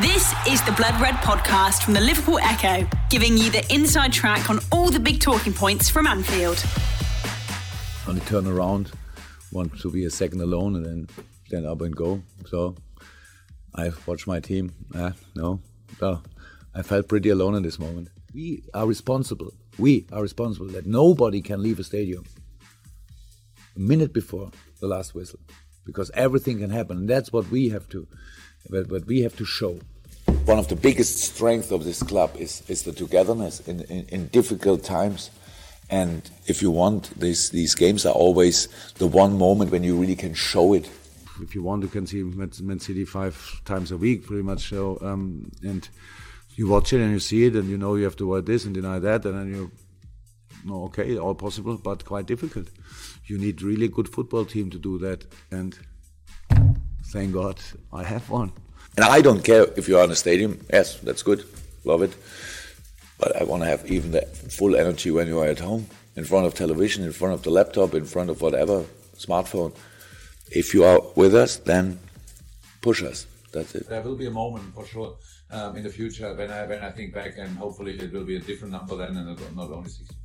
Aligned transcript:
This 0.00 0.32
is 0.48 0.62
the 0.64 0.72
Blood 0.72 0.98
Red 1.02 1.16
podcast 1.16 1.82
from 1.82 1.92
the 1.92 2.00
Liverpool 2.00 2.38
Echo, 2.38 2.88
giving 3.10 3.36
you 3.36 3.50
the 3.50 3.62
inside 3.70 4.10
track 4.10 4.48
on 4.48 4.58
all 4.72 4.88
the 4.90 4.98
big 4.98 5.20
talking 5.20 5.52
points 5.52 5.90
from 5.90 6.06
Anfield. 6.06 6.64
On 8.08 8.14
the 8.14 8.22
turnaround, 8.22 8.90
want 9.52 9.78
to 9.80 9.90
be 9.90 10.06
a 10.06 10.10
second 10.10 10.40
alone 10.40 10.76
and 10.76 10.86
then 10.86 11.08
stand 11.44 11.66
up 11.66 11.82
and 11.82 11.94
go. 11.94 12.22
So 12.46 12.74
I've 13.74 14.08
watched 14.08 14.26
my 14.26 14.40
team. 14.40 14.72
Uh, 14.94 15.10
no, 15.34 15.60
so 15.98 16.22
I 16.74 16.80
felt 16.80 17.06
pretty 17.06 17.28
alone 17.28 17.54
in 17.54 17.62
this 17.62 17.78
moment. 17.78 18.08
We 18.32 18.64
are 18.72 18.86
responsible. 18.86 19.52
We 19.76 20.06
are 20.10 20.22
responsible 20.22 20.68
that 20.68 20.86
nobody 20.86 21.42
can 21.42 21.62
leave 21.62 21.78
a 21.78 21.84
stadium 21.84 22.24
a 23.76 23.78
minute 23.78 24.14
before 24.14 24.52
the 24.80 24.86
last 24.86 25.14
whistle, 25.14 25.40
because 25.84 26.10
everything 26.14 26.60
can 26.60 26.70
happen, 26.70 26.96
and 26.96 27.10
that's 27.10 27.30
what 27.30 27.50
we 27.50 27.68
have 27.68 27.90
to 27.90 28.08
but, 28.68 28.88
but 28.88 29.06
we 29.06 29.22
have 29.22 29.36
to 29.36 29.44
show. 29.44 29.78
One 30.44 30.58
of 30.58 30.68
the 30.68 30.76
biggest 30.76 31.18
strengths 31.18 31.70
of 31.70 31.84
this 31.84 32.02
club 32.02 32.34
is, 32.36 32.62
is 32.68 32.82
the 32.82 32.92
togetherness 32.92 33.60
in, 33.60 33.82
in, 33.82 34.06
in 34.08 34.26
difficult 34.28 34.84
times. 34.84 35.30
And 35.90 36.28
if 36.46 36.62
you 36.62 36.70
want, 36.70 37.18
these, 37.18 37.50
these 37.50 37.74
games 37.74 38.06
are 38.06 38.14
always 38.14 38.68
the 38.94 39.06
one 39.06 39.36
moment 39.36 39.70
when 39.70 39.84
you 39.84 39.96
really 39.96 40.16
can 40.16 40.34
show 40.34 40.72
it. 40.72 40.88
If 41.40 41.54
you 41.54 41.62
want, 41.62 41.82
you 41.82 41.88
can 41.88 42.06
see 42.06 42.22
Man 42.22 42.80
City 42.80 43.04
five 43.04 43.60
times 43.64 43.90
a 43.90 43.96
week, 43.96 44.26
pretty 44.26 44.42
much. 44.42 44.68
So, 44.68 44.98
um, 45.02 45.50
and 45.62 45.88
you 46.54 46.68
watch 46.68 46.92
it 46.92 47.00
and 47.00 47.10
you 47.10 47.20
see 47.20 47.46
it, 47.46 47.54
and 47.56 47.68
you 47.68 47.78
know 47.78 47.94
you 47.94 48.04
have 48.04 48.16
to 48.16 48.24
avoid 48.24 48.46
this 48.46 48.64
and 48.64 48.74
deny 48.74 48.98
that, 48.98 49.24
and 49.24 49.38
then 49.38 49.48
you 49.54 49.70
know, 50.64 50.84
okay, 50.84 51.16
all 51.18 51.34
possible, 51.34 51.76
but 51.78 52.04
quite 52.04 52.26
difficult. 52.26 52.68
You 53.26 53.38
need 53.38 53.62
really 53.62 53.88
good 53.88 54.08
football 54.08 54.44
team 54.44 54.70
to 54.70 54.78
do 54.78 54.98
that, 54.98 55.24
and 55.50 55.76
thank 57.12 57.32
God 57.32 57.60
I 57.92 58.02
have 58.02 58.28
one. 58.30 58.52
And 58.96 59.04
I 59.04 59.20
don't 59.20 59.44
care 59.44 59.66
if 59.76 59.88
you're 59.88 60.04
in 60.04 60.10
a 60.10 60.16
stadium. 60.16 60.60
Yes, 60.72 60.98
that's 61.00 61.22
good. 61.22 61.44
Love 61.84 62.02
it. 62.02 62.14
But 63.18 63.36
I 63.40 63.44
want 63.44 63.62
to 63.62 63.68
have 63.68 63.90
even 63.90 64.10
the 64.10 64.22
full 64.58 64.74
energy 64.76 65.10
when 65.10 65.28
you 65.28 65.38
are 65.38 65.46
at 65.46 65.60
home, 65.60 65.86
in 66.16 66.24
front 66.24 66.46
of 66.46 66.54
television, 66.54 67.04
in 67.04 67.12
front 67.12 67.34
of 67.34 67.42
the 67.42 67.50
laptop, 67.50 67.94
in 67.94 68.04
front 68.04 68.30
of 68.30 68.40
whatever, 68.40 68.84
smartphone. 69.16 69.72
If 70.50 70.74
you 70.74 70.84
are 70.84 71.00
with 71.14 71.34
us, 71.34 71.56
then 71.56 71.98
push 72.80 73.02
us. 73.02 73.26
That's 73.52 73.74
it. 73.74 73.88
There 73.88 74.02
will 74.02 74.16
be 74.16 74.26
a 74.26 74.30
moment 74.30 74.74
for 74.74 74.84
sure 74.86 75.16
um, 75.50 75.76
in 75.76 75.82
the 75.84 75.90
future 75.90 76.34
when 76.34 76.50
I 76.50 76.66
when 76.66 76.82
I 76.82 76.90
think 76.90 77.14
back, 77.14 77.38
and 77.38 77.56
hopefully 77.56 77.98
it 77.98 78.12
will 78.12 78.24
be 78.24 78.36
a 78.36 78.40
different 78.40 78.72
number 78.72 78.96
then, 78.96 79.16
and 79.16 79.56
not 79.56 79.70
only 79.70 79.90
64. 79.90 80.21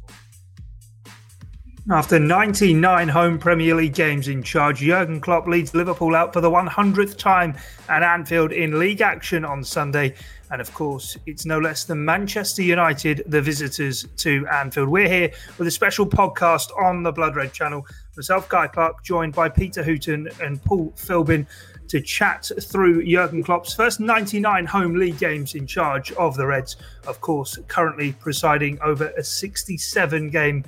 After 1.90 2.20
99 2.20 3.08
home 3.08 3.40
Premier 3.40 3.74
League 3.74 3.94
games 3.94 4.28
in 4.28 4.44
charge, 4.44 4.80
Jurgen 4.80 5.22
Klopp 5.22 5.48
leads 5.48 5.74
Liverpool 5.74 6.18
out 6.18 6.34
for 6.34 6.42
the 6.42 6.52
100th 6.52 7.18
time 7.18 7.56
at 7.88 8.04
Anfield 8.04 8.52
in 8.52 8.78
league 8.78 9.00
action 9.00 9.46
on 9.46 9.64
Sunday. 9.64 10.14
And 10.52 10.60
of 10.60 10.74
course, 10.74 11.18
it's 11.26 11.46
no 11.46 11.60
less 11.60 11.86
than 11.86 12.04
Manchester 12.04 12.62
United, 12.62 13.24
the 13.28 13.42
visitors 13.42 14.06
to 14.18 14.46
Anfield. 14.48 14.90
We're 14.90 15.08
here 15.08 15.32
with 15.58 15.70
a 15.70 15.72
special 15.72 16.06
podcast 16.06 16.78
on 16.78 17.04
the 17.04 17.14
Blood 17.14 17.38
Red 17.38 17.54
channel. 17.54 17.88
Myself, 18.18 18.50
Guy 18.50 18.68
Clark, 18.68 19.02
joined 19.06 19.34
by 19.34 19.48
Peter 19.48 19.82
Hooton 19.82 20.38
and 20.42 20.62
Paul 20.66 20.92
Philbin 20.98 21.48
to 21.88 22.02
chat 22.02 22.52
through 22.64 23.06
Jurgen 23.06 23.44
Klopp's 23.44 23.74
first 23.74 24.02
99 24.02 24.66
home 24.66 24.96
league 24.96 25.20
games 25.20 25.56
in 25.56 25.66
charge 25.66 26.12
of 26.14 26.36
the 26.36 26.48
Reds. 26.48 26.76
Of 27.08 27.22
course, 27.22 27.58
currently 27.70 28.12
presiding 28.12 28.78
over 28.82 29.14
a 29.18 29.24
67 29.24 30.30
game 30.30 30.66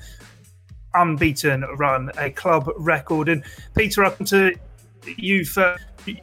unbeaten 0.94 1.62
run, 1.78 2.12
a 2.18 2.30
club 2.30 2.70
record. 2.78 3.30
And 3.30 3.44
Peter, 3.76 4.04
up 4.04 4.18
to 4.26 4.54
you 5.18 5.46
for 5.46 5.78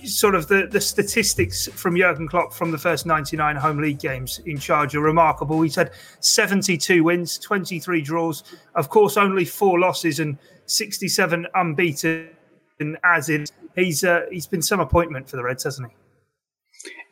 sort 0.05 0.34
of 0.34 0.48
the, 0.48 0.67
the 0.70 0.81
statistics 0.81 1.67
from 1.69 1.97
Jurgen 1.97 2.28
Klopp 2.28 2.53
from 2.53 2.70
the 2.70 2.78
first 2.78 3.06
99 3.06 3.56
home 3.56 3.78
league 3.78 3.98
games 3.98 4.41
in 4.47 4.59
charge 4.59 4.94
are 4.94 5.00
remarkable. 5.00 5.62
He's 5.62 5.75
had 5.75 5.92
72 6.20 7.05
wins, 7.05 7.39
23 7.39 8.00
draws, 8.03 8.44
of 8.75 8.89
course, 8.89 9.17
only 9.17 9.44
four 9.44 9.78
losses 9.78 10.21
and 10.21 10.38
67 10.66 11.47
unbeaten. 11.55 12.28
As 13.05 13.31
is, 13.31 13.50
he's 13.75 14.05
uh, 14.05 14.26
he's 14.31 14.47
been 14.47 14.60
some 14.60 14.81
appointment 14.81 15.31
for 15.31 15.37
the 15.37 15.43
Reds, 15.43 15.65
hasn't 15.65 15.91
he? 15.91 15.97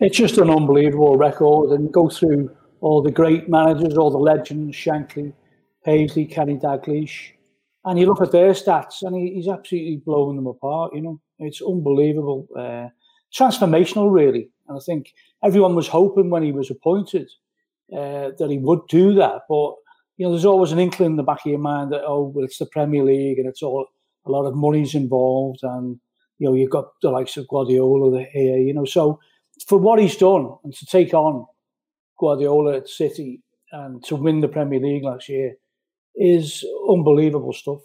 It's 0.06 0.16
just 0.16 0.36
an 0.36 0.50
unbelievable 0.50 1.16
record, 1.16 1.70
and 1.70 1.90
go 1.90 2.10
through 2.10 2.54
all 2.82 3.00
the 3.00 3.10
great 3.10 3.48
managers, 3.48 3.96
all 3.96 4.10
the 4.10 4.18
legends: 4.18 4.76
Shankly, 4.76 5.32
Paisley, 5.82 6.26
Kenny 6.26 6.56
Dalglish, 6.56 7.33
and 7.84 7.98
you 7.98 8.06
look 8.06 8.22
at 8.22 8.32
their 8.32 8.52
stats, 8.52 9.02
and 9.02 9.14
he, 9.14 9.34
he's 9.34 9.48
absolutely 9.48 10.02
blowing 10.04 10.36
them 10.36 10.46
apart. 10.46 10.94
You 10.94 11.02
know, 11.02 11.20
it's 11.38 11.60
unbelievable, 11.60 12.48
uh, 12.56 12.88
transformational, 13.36 14.12
really. 14.12 14.50
And 14.68 14.78
I 14.78 14.80
think 14.80 15.12
everyone 15.42 15.74
was 15.74 15.88
hoping 15.88 16.30
when 16.30 16.42
he 16.42 16.52
was 16.52 16.70
appointed 16.70 17.28
uh, 17.92 18.30
that 18.38 18.48
he 18.50 18.58
would 18.58 18.80
do 18.88 19.14
that. 19.14 19.42
But 19.48 19.74
you 20.16 20.24
know, 20.24 20.30
there's 20.30 20.44
always 20.44 20.72
an 20.72 20.78
inkling 20.78 21.12
in 21.12 21.16
the 21.16 21.22
back 21.22 21.44
of 21.44 21.50
your 21.50 21.58
mind 21.58 21.92
that 21.92 22.04
oh, 22.06 22.32
well, 22.34 22.44
it's 22.44 22.58
the 22.58 22.66
Premier 22.66 23.04
League, 23.04 23.38
and 23.38 23.48
it's 23.48 23.62
all 23.62 23.86
a 24.26 24.30
lot 24.30 24.46
of 24.46 24.54
money's 24.54 24.94
involved, 24.94 25.60
and 25.62 25.98
you 26.38 26.48
know, 26.48 26.54
you've 26.54 26.70
got 26.70 26.86
the 27.02 27.10
likes 27.10 27.36
of 27.36 27.48
Guardiola 27.48 28.24
here. 28.32 28.58
You 28.58 28.72
know, 28.74 28.84
so 28.84 29.20
for 29.68 29.78
what 29.78 30.00
he's 30.00 30.16
done 30.16 30.56
and 30.64 30.74
to 30.74 30.86
take 30.86 31.14
on 31.14 31.46
Guardiola 32.18 32.78
at 32.78 32.88
City 32.88 33.42
and 33.72 34.02
to 34.04 34.16
win 34.16 34.40
the 34.40 34.48
Premier 34.48 34.80
League 34.80 35.04
last 35.04 35.28
year 35.28 35.54
is 36.16 36.64
unbelievable 36.88 37.52
stuff. 37.52 37.80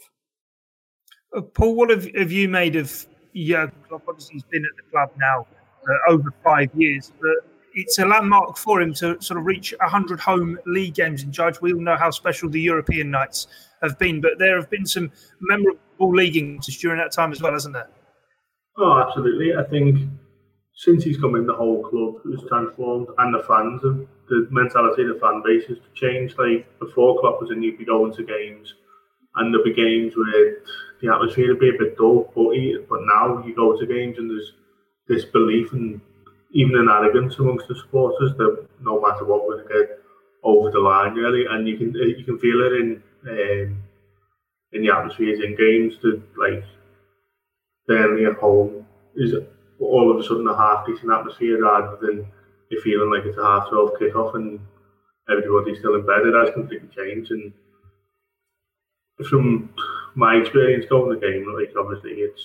Uh, 1.35 1.41
Paul, 1.41 1.75
what 1.75 1.89
have, 1.89 2.07
have 2.15 2.31
you 2.31 2.49
made 2.49 2.75
of 2.75 3.05
Jurgen 3.35 3.75
Klopp? 3.87 4.03
Obviously, 4.07 4.35
he's 4.35 4.43
been 4.43 4.63
at 4.63 4.83
the 4.83 4.89
club 4.91 5.11
now 5.17 5.45
uh, 5.87 6.11
over 6.11 6.33
five 6.43 6.69
years, 6.75 7.11
but 7.21 7.49
it's 7.73 7.99
a 7.99 8.05
landmark 8.05 8.57
for 8.57 8.81
him 8.81 8.93
to 8.95 9.21
sort 9.21 9.39
of 9.39 9.45
reach 9.45 9.73
100 9.79 10.19
home 10.19 10.57
league 10.65 10.95
games 10.95 11.23
in 11.23 11.31
charge. 11.31 11.61
We 11.61 11.73
all 11.73 11.81
know 11.81 11.95
how 11.95 12.09
special 12.11 12.49
the 12.49 12.61
European 12.61 13.11
nights 13.11 13.47
have 13.81 13.97
been, 13.99 14.21
but 14.21 14.39
there 14.39 14.55
have 14.55 14.69
been 14.69 14.85
some 14.85 15.11
memorable 15.41 16.13
league 16.13 16.33
games 16.33 16.65
during 16.77 16.97
that 16.97 17.11
time 17.11 17.31
as 17.31 17.41
well, 17.41 17.53
hasn't 17.53 17.73
there? 17.73 17.89
Oh, 18.77 19.03
absolutely. 19.05 19.55
I 19.55 19.63
think 19.63 20.09
since 20.79 21.03
he's 21.03 21.19
come 21.19 21.35
in, 21.35 21.45
the 21.45 21.53
whole 21.53 21.83
club 21.83 22.23
has 22.31 22.47
transformed, 22.47 23.09
and 23.17 23.33
the 23.33 23.43
fans 23.43 23.81
have 23.83 23.99
the 24.29 24.47
mentality 24.49 25.01
of 25.01 25.09
the 25.09 25.19
fan 25.19 25.43
base 25.45 25.65
has 25.67 25.77
changed. 25.93 26.39
Like 26.39 26.65
before, 26.79 27.19
Klopp 27.19 27.41
was 27.41 27.51
in, 27.51 27.61
you'd 27.61 27.77
be 27.77 27.83
going 27.83 28.13
to 28.13 28.23
games, 28.23 28.73
and 29.35 29.53
there'd 29.53 29.65
be 29.65 29.73
games 29.73 30.13
where 30.15 30.59
the 31.01 31.13
atmosphere 31.13 31.49
would 31.49 31.59
be 31.59 31.75
a 31.75 31.77
bit 31.77 31.97
dull. 31.97 32.31
But 32.33 32.51
he, 32.55 32.77
but 32.87 33.01
now 33.03 33.43
you 33.45 33.53
go 33.53 33.77
to 33.77 33.85
games 33.85 34.19
and 34.19 34.29
there's 34.29 34.53
this 35.09 35.25
belief 35.25 35.73
and 35.73 35.99
even 36.53 36.77
an 36.77 36.87
arrogance 36.87 37.37
amongst 37.39 37.67
the 37.67 37.75
supporters 37.75 38.31
that 38.37 38.65
no 38.79 39.01
matter 39.01 39.25
what, 39.25 39.47
we're 39.47 39.61
to 39.61 39.67
get 39.67 39.99
over 40.43 40.71
the 40.71 40.79
line 40.79 41.13
really, 41.13 41.45
and 41.45 41.67
you 41.67 41.75
can 41.77 41.93
you 41.93 42.23
can 42.23 42.39
feel 42.39 42.63
it 42.63 42.73
in 42.79 43.03
um, 43.27 43.83
in 44.71 44.81
the 44.81 44.95
atmospheres 44.95 45.41
in 45.41 45.57
games 45.57 45.95
that 46.03 46.21
like 46.37 46.63
Burnley 47.85 48.27
at 48.27 48.37
home 48.37 48.85
is 49.17 49.33
all 49.79 50.11
of 50.11 50.19
a 50.19 50.23
sudden 50.23 50.47
a 50.47 50.55
half 50.55 50.85
decent 50.85 51.11
atmosphere 51.11 51.61
rather 51.61 51.97
than 52.01 52.25
you're 52.69 52.81
feeling 52.81 53.11
like 53.11 53.25
it's 53.25 53.37
a 53.37 53.43
half 53.43 53.69
12 53.69 53.91
kick-off 53.99 54.35
and 54.35 54.59
everybody's 55.29 55.79
still 55.79 55.95
in 55.95 56.05
bed. 56.05 56.25
It 56.25 56.33
has 56.33 56.53
completely 56.53 56.89
changed. 56.95 57.31
And 57.31 57.53
from 59.27 59.73
my 60.15 60.35
experience 60.35 60.85
going 60.89 61.09
the 61.09 61.25
game, 61.25 61.53
like 61.53 61.73
obviously 61.77 62.21
it's 62.21 62.43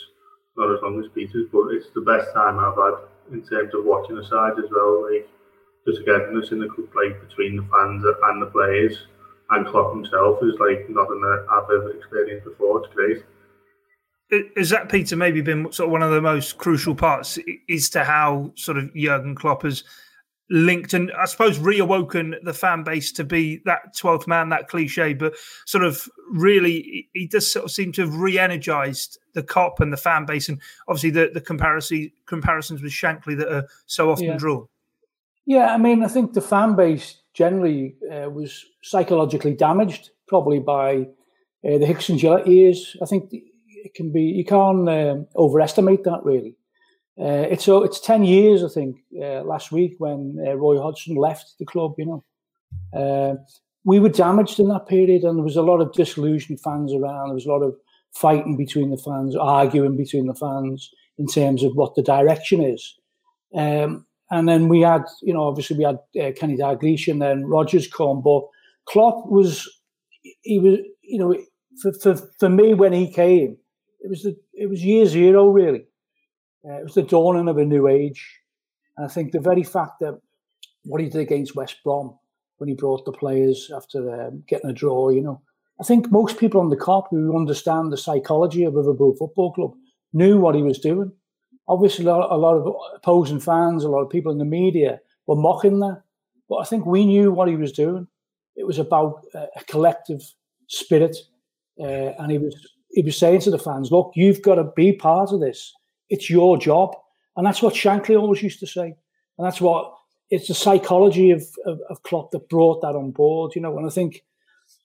not 0.56 0.74
as 0.74 0.82
long 0.82 1.02
as 1.02 1.10
Peter's, 1.14 1.48
but 1.52 1.68
it's 1.68 1.90
the 1.94 2.00
best 2.00 2.32
time 2.32 2.58
I've 2.58 2.76
had 2.76 2.94
in 3.32 3.42
terms 3.42 3.74
of 3.74 3.84
watching 3.84 4.16
the 4.16 4.24
side 4.24 4.58
as 4.58 4.70
well. 4.70 5.10
Like 5.10 5.28
the 5.86 5.92
togetherness 5.92 6.52
in 6.52 6.60
the 6.60 6.66
group, 6.66 6.94
like 6.94 7.20
between 7.28 7.56
the 7.56 7.62
fans 7.62 8.04
and 8.04 8.42
the 8.42 8.46
players 8.46 9.06
and 9.50 9.66
Klopp 9.66 9.94
himself 9.94 10.38
is 10.42 10.58
like 10.58 10.88
nothing 10.88 11.20
that 11.20 11.46
I've 11.50 11.70
ever 11.70 11.90
experienced 11.90 12.44
before. 12.44 12.84
It's 12.84 12.94
great. 12.94 13.22
Has 14.56 14.70
that 14.70 14.88
Peter 14.88 15.16
maybe 15.16 15.42
been 15.42 15.70
sort 15.70 15.88
of 15.88 15.92
one 15.92 16.02
of 16.02 16.10
the 16.10 16.22
most 16.22 16.58
crucial 16.58 16.94
parts 16.94 17.38
is 17.68 17.90
to 17.90 18.04
how 18.04 18.52
sort 18.56 18.78
of 18.78 18.94
Jurgen 18.94 19.34
Klopp 19.34 19.62
has 19.62 19.84
linked 20.50 20.92
and 20.92 21.10
I 21.18 21.24
suppose 21.24 21.58
reawoken 21.58 22.34
the 22.42 22.52
fan 22.52 22.82
base 22.82 23.12
to 23.12 23.24
be 23.24 23.62
that 23.64 23.94
12th 23.96 24.26
man, 24.26 24.50
that 24.50 24.68
cliche, 24.68 25.14
but 25.14 25.34
sort 25.66 25.84
of 25.84 26.08
really 26.30 27.08
he 27.12 27.26
does 27.26 27.50
sort 27.50 27.64
of 27.64 27.70
seem 27.70 27.92
to 27.92 28.02
have 28.02 28.14
re-energized 28.14 29.18
the 29.32 29.42
Kop 29.42 29.80
and 29.80 29.92
the 29.92 29.96
fan 29.96 30.26
base 30.26 30.48
and 30.48 30.60
obviously 30.88 31.10
the, 31.10 31.30
the 31.32 31.40
comparison 31.40 32.10
comparisons 32.26 32.82
with 32.82 32.92
Shankly 32.92 33.36
that 33.38 33.52
are 33.52 33.66
so 33.86 34.10
often 34.10 34.26
yeah. 34.26 34.36
drawn. 34.36 34.66
Yeah, 35.46 35.74
I 35.74 35.76
mean, 35.76 36.02
I 36.02 36.08
think 36.08 36.32
the 36.32 36.40
fan 36.40 36.74
base 36.74 37.20
generally 37.34 37.96
uh, 38.10 38.30
was 38.30 38.64
psychologically 38.82 39.54
damaged 39.54 40.10
probably 40.26 40.58
by 40.58 41.08
uh, 41.64 41.78
the 41.78 41.86
Hicks 41.86 42.08
and 42.08 42.18
Gillett 42.18 42.46
years. 42.46 42.96
I 43.02 43.06
think 43.06 43.34
it 43.84 43.94
can 43.94 44.12
be, 44.12 44.22
you 44.22 44.44
can't 44.44 44.88
um, 44.88 45.26
overestimate 45.36 46.04
that 46.04 46.24
really. 46.24 46.56
Uh, 47.20 47.46
it's 47.52 47.64
so 47.64 47.84
it's 47.84 48.00
ten 48.00 48.24
years, 48.24 48.64
I 48.64 48.68
think, 48.68 48.96
uh, 49.22 49.42
last 49.42 49.70
week 49.70 49.94
when 49.98 50.36
uh, 50.44 50.54
Roy 50.54 50.80
Hodgson 50.80 51.14
left 51.14 51.54
the 51.60 51.64
club. 51.64 51.94
You 51.96 52.06
know, 52.06 52.24
uh, 53.00 53.34
we 53.84 54.00
were 54.00 54.08
damaged 54.08 54.58
in 54.58 54.68
that 54.68 54.88
period, 54.88 55.22
and 55.22 55.38
there 55.38 55.44
was 55.44 55.56
a 55.56 55.62
lot 55.62 55.80
of 55.80 55.92
disillusioned 55.92 56.60
fans 56.60 56.92
around. 56.92 57.28
There 57.28 57.34
was 57.34 57.46
a 57.46 57.52
lot 57.52 57.62
of 57.62 57.76
fighting 58.14 58.56
between 58.56 58.90
the 58.90 58.96
fans, 58.96 59.36
arguing 59.36 59.96
between 59.96 60.26
the 60.26 60.34
fans 60.34 60.90
in 61.18 61.26
terms 61.26 61.62
of 61.62 61.76
what 61.76 61.94
the 61.94 62.02
direction 62.02 62.60
is. 62.62 62.98
Um, 63.54 64.06
and 64.30 64.48
then 64.48 64.68
we 64.68 64.80
had, 64.80 65.04
you 65.22 65.32
know, 65.32 65.44
obviously 65.44 65.76
we 65.76 65.84
had 65.84 65.98
uh, 66.20 66.32
Kenny 66.32 66.56
Dalglish 66.56 67.08
and 67.08 67.22
then 67.22 67.44
Rodgers 67.44 67.86
come, 67.86 68.22
but 68.22 68.42
Klopp 68.86 69.26
was, 69.26 69.68
he 70.42 70.58
was, 70.58 70.78
you 71.02 71.18
know, 71.18 71.36
for, 71.80 71.92
for, 71.92 72.16
for 72.40 72.48
me 72.48 72.74
when 72.74 72.92
he 72.92 73.12
came, 73.12 73.56
it 74.04 74.10
was 74.10 74.22
the 74.22 74.36
it 74.52 74.68
was 74.68 74.84
year 74.84 75.06
zero 75.06 75.48
really. 75.48 75.86
Uh, 76.64 76.74
it 76.74 76.84
was 76.84 76.94
the 76.94 77.02
dawning 77.02 77.48
of 77.48 77.58
a 77.58 77.64
new 77.64 77.88
age, 77.88 78.40
and 78.96 79.06
I 79.06 79.08
think 79.08 79.32
the 79.32 79.40
very 79.40 79.64
fact 79.64 80.00
that 80.00 80.20
what 80.84 81.00
he 81.00 81.08
did 81.08 81.20
against 81.20 81.56
West 81.56 81.82
Brom 81.82 82.18
when 82.58 82.68
he 82.68 82.74
brought 82.74 83.04
the 83.04 83.12
players 83.12 83.70
after 83.74 84.26
um, 84.26 84.44
getting 84.46 84.70
a 84.70 84.72
draw, 84.72 85.08
you 85.08 85.20
know, 85.20 85.40
I 85.80 85.84
think 85.84 86.12
most 86.12 86.38
people 86.38 86.60
on 86.60 86.68
the 86.68 86.76
Kop 86.76 87.08
who 87.10 87.36
understand 87.36 87.92
the 87.92 87.96
psychology 87.96 88.62
of 88.62 88.74
Liverpool 88.74 89.16
Football 89.18 89.52
Club 89.52 89.72
knew 90.12 90.38
what 90.38 90.54
he 90.54 90.62
was 90.62 90.78
doing. 90.78 91.10
Obviously, 91.66 92.04
a 92.04 92.08
lot, 92.08 92.30
a 92.30 92.36
lot 92.36 92.56
of 92.56 92.74
opposing 92.94 93.40
fans, 93.40 93.82
a 93.82 93.88
lot 93.88 94.02
of 94.02 94.10
people 94.10 94.30
in 94.30 94.38
the 94.38 94.44
media 94.44 95.00
were 95.26 95.34
mocking 95.34 95.80
that, 95.80 96.02
but 96.48 96.56
I 96.56 96.64
think 96.64 96.84
we 96.84 97.06
knew 97.06 97.32
what 97.32 97.48
he 97.48 97.56
was 97.56 97.72
doing. 97.72 98.06
It 98.54 98.66
was 98.66 98.78
about 98.78 99.24
a 99.34 99.64
collective 99.64 100.20
spirit, 100.68 101.16
uh, 101.80 102.12
and 102.18 102.30
he 102.30 102.38
was 102.38 102.54
he 102.94 103.02
was 103.02 103.18
saying 103.18 103.40
to 103.40 103.50
the 103.50 103.58
fans, 103.58 103.90
"Look, 103.90 104.12
you've 104.14 104.42
got 104.42 104.56
to 104.56 104.64
be 104.76 104.92
part 104.92 105.32
of 105.32 105.40
this. 105.40 105.72
It's 106.10 106.30
your 106.30 106.56
job," 106.56 106.94
and 107.36 107.46
that's 107.46 107.62
what 107.62 107.74
Shankly 107.74 108.18
always 108.18 108.42
used 108.42 108.60
to 108.60 108.66
say, 108.66 108.94
and 109.38 109.46
that's 109.46 109.60
what 109.60 109.92
it's 110.30 110.48
the 110.48 110.54
psychology 110.54 111.30
of 111.30 111.42
of, 111.66 111.80
of 111.90 112.02
Klopp 112.02 112.30
that 112.30 112.48
brought 112.48 112.80
that 112.82 112.96
on 112.96 113.10
board. 113.10 113.52
You 113.54 113.62
know, 113.62 113.76
and 113.76 113.86
I 113.86 113.90
think 113.90 114.22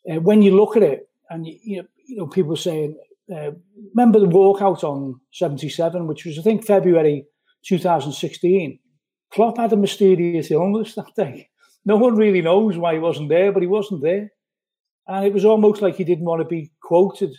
uh, 0.10 0.20
when 0.20 0.42
you 0.42 0.56
look 0.56 0.76
at 0.76 0.84
it, 0.84 1.08
and 1.30 1.46
you, 1.46 1.60
you 1.64 1.78
know, 1.78 1.88
you 2.08 2.18
know, 2.18 2.28
people 2.28 2.56
saying, 2.56 2.98
uh, 3.34 3.52
remember 3.94 4.20
the 4.20 4.26
walkout 4.26 4.84
on 4.84 5.20
'77, 5.32 6.08
which 6.08 6.26
was 6.26 6.40
I 6.40 6.42
think 6.42 6.66
February 6.66 7.26
2016. 7.64 8.80
Klopp 9.32 9.58
had 9.58 9.74
a 9.74 9.78
mysterious 9.78 10.50
illness 10.50 10.96
that 10.96 11.14
day. 11.16 11.50
No 11.86 11.98
one 11.98 12.16
really 12.16 12.42
knows 12.42 12.78
why 12.78 12.94
he 12.94 13.00
wasn't 13.00 13.30
there, 13.30 13.52
but 13.52 13.62
he 13.62 13.68
wasn't 13.68 14.02
there. 14.02 14.32
And 15.08 15.26
it 15.26 15.34
was 15.34 15.46
almost 15.46 15.82
like 15.82 15.96
he 15.96 16.04
didn't 16.04 16.26
want 16.26 16.42
to 16.42 16.48
be 16.48 16.72
quoted. 16.82 17.36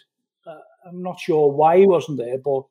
I'm 0.87 1.03
not 1.03 1.21
sure 1.21 1.53
why 1.53 1.79
he 1.79 1.87
wasn't 1.87 2.19
there, 2.19 2.39
but 2.39 2.63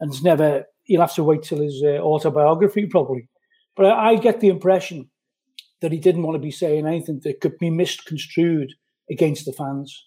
and 0.00 0.12
it's 0.12 0.22
never. 0.22 0.64
He'll 0.84 1.00
have 1.00 1.14
to 1.14 1.24
wait 1.24 1.42
till 1.42 1.60
his 1.60 1.82
uh, 1.82 1.98
autobiography 1.98 2.86
probably. 2.86 3.28
But 3.76 3.86
I, 3.86 4.10
I, 4.10 4.16
get 4.16 4.40
the 4.40 4.48
impression 4.48 5.08
that 5.80 5.92
he 5.92 5.98
didn't 5.98 6.22
want 6.22 6.34
to 6.36 6.42
be 6.42 6.50
saying 6.50 6.86
anything 6.86 7.20
that 7.24 7.40
could 7.40 7.58
be 7.58 7.70
misconstrued 7.70 8.72
against 9.10 9.46
the 9.46 9.52
fans 9.52 10.06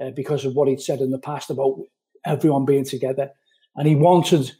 uh, 0.00 0.10
because 0.10 0.44
of 0.44 0.54
what 0.54 0.68
he'd 0.68 0.80
said 0.80 1.00
in 1.00 1.10
the 1.10 1.18
past 1.18 1.50
about 1.50 1.76
everyone 2.24 2.64
being 2.64 2.84
together. 2.84 3.30
And 3.76 3.88
he 3.88 3.96
wanted 3.96 4.52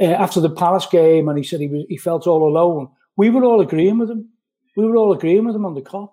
uh, 0.00 0.04
after 0.04 0.40
the 0.40 0.50
Palace 0.50 0.86
game, 0.86 1.28
and 1.28 1.38
he 1.38 1.44
said 1.44 1.60
he 1.60 1.68
was, 1.68 1.84
he 1.88 1.96
felt 1.96 2.26
all 2.26 2.48
alone. 2.48 2.88
We 3.16 3.30
were 3.30 3.44
all 3.44 3.60
agreeing 3.60 3.98
with 3.98 4.10
him. 4.10 4.28
We 4.76 4.84
were 4.84 4.96
all 4.96 5.12
agreeing 5.12 5.44
with 5.44 5.54
him 5.54 5.66
on 5.66 5.74
the 5.74 5.82
Kop 5.82 6.10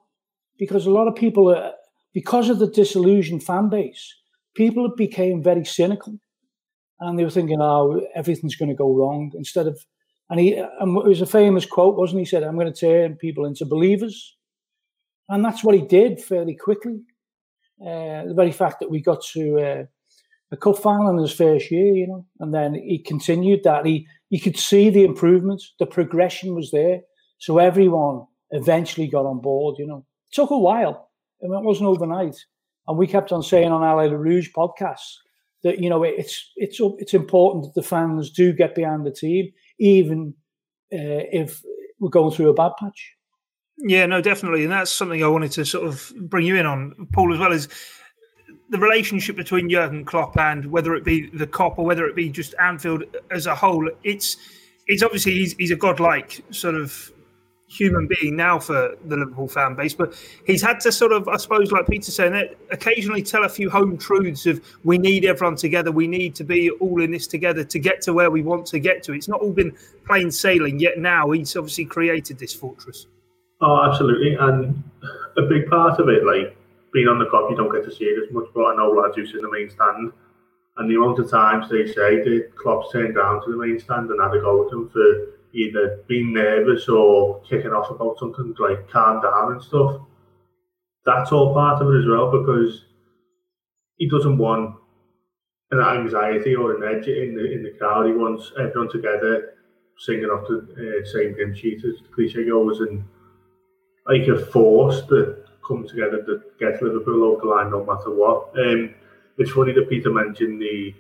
because 0.58 0.86
a 0.86 0.92
lot 0.92 1.08
of 1.08 1.16
people, 1.16 1.50
uh, 1.50 1.72
because 2.14 2.50
of 2.50 2.60
the 2.60 2.68
disillusioned 2.68 3.44
fan 3.44 3.70
base, 3.70 4.14
people 4.56 4.90
became 4.96 5.44
very 5.44 5.66
cynical, 5.66 6.20
and 7.00 7.18
they 7.18 7.24
were 7.24 7.30
thinking, 7.30 7.62
"Oh, 7.62 8.02
everything's 8.16 8.56
going 8.56 8.70
to 8.70 8.76
go 8.76 8.94
wrong." 8.94 9.32
Instead 9.36 9.68
of, 9.68 9.80
and 10.30 10.40
he, 10.40 10.54
and 10.54 10.98
it 10.98 11.08
was 11.08 11.22
a 11.22 11.26
famous 11.26 11.66
quote, 11.66 11.98
wasn't 11.98 12.20
he? 12.20 12.24
he 12.24 12.30
said, 12.30 12.44
"I'm 12.44 12.56
going 12.56 12.72
to 12.72 12.80
turn 12.80 13.16
people 13.16 13.46
into 13.46 13.66
believers," 13.66 14.36
and 15.30 15.44
that's 15.44 15.64
what 15.64 15.76
he 15.76 15.82
did 15.82 16.22
fairly 16.22 16.56
quickly. 16.56 17.02
Uh, 17.82 18.26
the 18.26 18.34
very 18.36 18.52
fact 18.52 18.80
that 18.80 18.92
we 18.92 19.02
got 19.02 19.24
to 19.34 19.60
uh, 19.60 19.84
a 20.52 20.58
cup 20.58 20.78
final 20.78 21.10
in 21.10 21.18
his 21.18 21.32
first 21.32 21.72
year, 21.72 21.94
you 21.96 22.08
know, 22.08 22.26
and 22.40 22.54
then 22.54 22.76
he 22.76 23.00
continued 23.00 23.64
that. 23.64 23.86
He 23.86 24.08
you 24.30 24.40
could 24.40 24.58
see 24.58 24.90
the 24.90 25.04
improvements, 25.04 25.74
the 25.80 25.86
progression 25.86 26.56
was 26.56 26.72
there, 26.72 27.02
so 27.40 27.58
everyone 27.58 28.26
eventually 28.52 29.08
got 29.08 29.26
on 29.26 29.40
board. 29.40 29.78
You 29.80 29.88
know, 29.88 30.06
it 30.30 30.36
took 30.36 30.52
a 30.52 30.58
while. 30.58 31.10
I 31.44 31.48
mean, 31.48 31.60
it 31.60 31.66
wasn't 31.66 31.90
overnight, 31.90 32.36
and 32.88 32.98
we 32.98 33.08
kept 33.08 33.32
on 33.32 33.44
saying 33.44 33.72
on 33.72 33.84
Allez 33.84 34.12
Rouge 34.12 34.50
podcasts 34.56 35.16
that 35.64 35.80
you 35.80 35.90
know 35.90 36.04
it's 36.04 36.52
it's 36.56 36.80
it's 36.98 37.14
important 37.14 37.66
that 37.66 37.74
the 37.76 37.88
fans 37.88 38.32
do 38.32 38.54
get 38.54 38.76
behind 38.76 39.06
the 39.06 39.12
team, 39.12 39.52
even 39.80 40.34
uh, 40.94 41.26
if 41.32 41.62
we're 42.00 42.10
going 42.10 42.34
through 42.34 42.50
a 42.50 42.54
bad 42.54 42.72
patch. 42.80 43.14
Yeah, 43.78 44.06
no, 44.06 44.22
definitely, 44.22 44.64
and 44.64 44.72
that's 44.72 44.92
something 44.92 45.24
I 45.24 45.28
wanted 45.28 45.52
to 45.54 45.66
sort 45.66 45.88
of 45.88 46.12
bring 46.20 46.46
you 46.46 46.56
in 46.56 46.66
on, 46.66 47.08
Paul, 47.14 47.34
as 47.34 47.40
well. 47.40 47.52
Is 47.52 47.68
the 48.70 48.80
relationship 48.80 49.36
between 49.36 49.70
Jurgen 49.70 50.06
Klopp 50.06 50.38
and 50.38 50.72
whether 50.72 50.96
it 50.96 51.04
be 51.04 51.30
the 51.30 51.48
Kop 51.48 51.78
or 51.78 51.86
whether 51.86 52.06
it 52.06 52.16
be 52.16 52.30
just 52.30 52.56
Anfield 52.60 53.04
as 53.30 53.46
a 53.46 53.56
whole, 53.56 53.90
it's 54.04 54.38
it's 54.88 55.04
obviously 55.04 55.34
he's, 55.34 55.54
he's 55.54 55.72
a 55.72 55.76
godlike 55.76 56.44
sort 56.52 56.76
of 56.76 57.12
human 57.72 58.08
being 58.20 58.36
now 58.36 58.60
for 58.60 58.96
the 59.06 59.16
Liverpool 59.16 59.48
fan 59.48 59.76
base, 59.76 59.94
but 59.94 60.14
he's 60.46 60.62
had 60.62 60.80
to 60.82 60.92
sort 60.92 61.14
of, 61.14 61.28
I 61.30 61.38
suppose, 61.38 61.72
like 61.72 61.88
Peter 61.88 62.12
saying, 62.12 62.36
eh, 62.36 62.48
occasionally 62.70 63.24
tell 63.24 63.46
a 63.46 63.50
few 63.50 63.70
home 63.70 63.98
truths 63.98 64.46
of 64.46 64.62
we 64.84 64.98
need 64.98 65.24
everyone 65.24 65.56
together, 65.56 65.92
we 65.92 66.08
need 66.08 66.36
to 66.36 66.44
be 66.44 66.70
all 66.70 67.02
in 67.02 67.12
this 67.12 67.28
together 67.28 67.64
to 67.64 67.80
get 67.80 68.02
to 68.02 68.14
where 68.14 68.30
we 68.30 68.42
want 68.42 68.66
to 68.68 68.80
get 68.80 69.04
to. 69.04 69.14
It's 69.14 69.30
not 69.30 69.40
all 69.40 69.54
been 69.54 69.76
plain 70.06 70.32
sailing, 70.32 70.80
yet 70.80 70.98
now 70.98 71.32
he's 71.32 71.56
obviously 71.56 71.86
created 71.86 72.38
this 72.38 72.54
fortress. 72.54 73.08
Oh, 73.62 73.90
absolutely, 73.90 74.36
and 74.36 74.84
a 75.38 75.44
big 75.44 75.70
part 75.70 76.00
of 76.00 76.10
it, 76.10 76.26
like 76.26 76.58
being 76.94 77.08
on 77.08 77.20
the 77.20 77.26
Kop, 77.26 77.50
you 77.50 77.56
don't 77.56 77.72
get 77.72 77.86
to 77.86 77.96
see 77.96 78.06
it 78.06 78.28
as 78.28 78.34
much, 78.34 78.48
but 78.54 78.66
I 78.66 78.76
know 78.76 78.92
lads 78.92 79.16
who 79.16 79.26
sit 79.26 79.36
in 79.36 79.42
the 79.44 79.52
main 79.52 79.70
stand, 79.70 80.12
and 80.78 80.90
the 80.90 80.96
amount 80.96 81.20
of 81.20 81.30
times 81.30 81.70
they 81.70 81.88
say 81.88 82.22
the 82.22 82.50
Klopp's 82.62 82.92
turned 82.92 83.16
down 83.16 83.44
to 83.46 83.52
the 83.52 83.58
main 83.58 83.80
stand 83.80 84.10
and 84.10 84.22
had 84.22 84.34
a 84.36 84.42
go 84.42 84.66
at 84.66 84.72
them 84.72 84.90
for 84.90 85.38
either 85.54 86.04
being 86.08 86.34
nervous 86.34 86.88
or 86.88 87.42
kicking 87.42 87.72
off 87.72 87.92
about 87.92 88.18
something 88.20 88.56
like 88.60 88.90
calm 88.90 89.22
down 89.22 89.54
and 89.54 89.62
stuff. 89.62 90.02
That's 91.06 91.32
all 91.32 91.54
part 91.54 91.82
of 91.82 91.94
it 91.94 92.00
as 92.00 92.06
well 92.08 92.32
because 92.32 92.86
he 93.98 94.08
doesn't 94.10 94.38
want 94.38 94.76
an 95.72 95.80
anxiety 95.80 96.56
or 96.56 96.76
an 96.76 96.84
edge 96.84 97.08
in 97.08 97.36
the 97.36 97.52
in 97.52 97.64
the 97.64 97.72
crowd. 97.78 98.08
He 98.08 98.14
wants 98.14 98.52
everyone 98.60 98.90
together 98.90 99.54
singing 99.98 100.26
off 100.26 100.48
the 100.48 100.60
uh, 100.60 101.06
same 101.06 101.36
hymn 101.36 101.56
sheet 101.56 101.84
as 101.86 102.02
the 102.02 102.10
cliche 102.14 102.46
goes 102.46 102.80
and 102.80 103.04
like 104.08 104.28
a 104.28 104.46
force 104.48 105.02
that 105.04 105.46
come 105.66 105.88
together 105.88 106.24
to 106.24 106.42
get 106.60 106.82
Liverpool 106.82 107.24
over 107.24 107.42
the 107.42 107.48
line 107.48 107.72
no 107.72 107.86
matter 107.86 108.10
what. 108.10 108.50
Um, 108.58 108.96
it's 109.38 109.52
funny 109.52 109.74
that 109.74 109.90
Peter 109.90 110.12
mentioned 110.12 110.62
the 110.62 110.94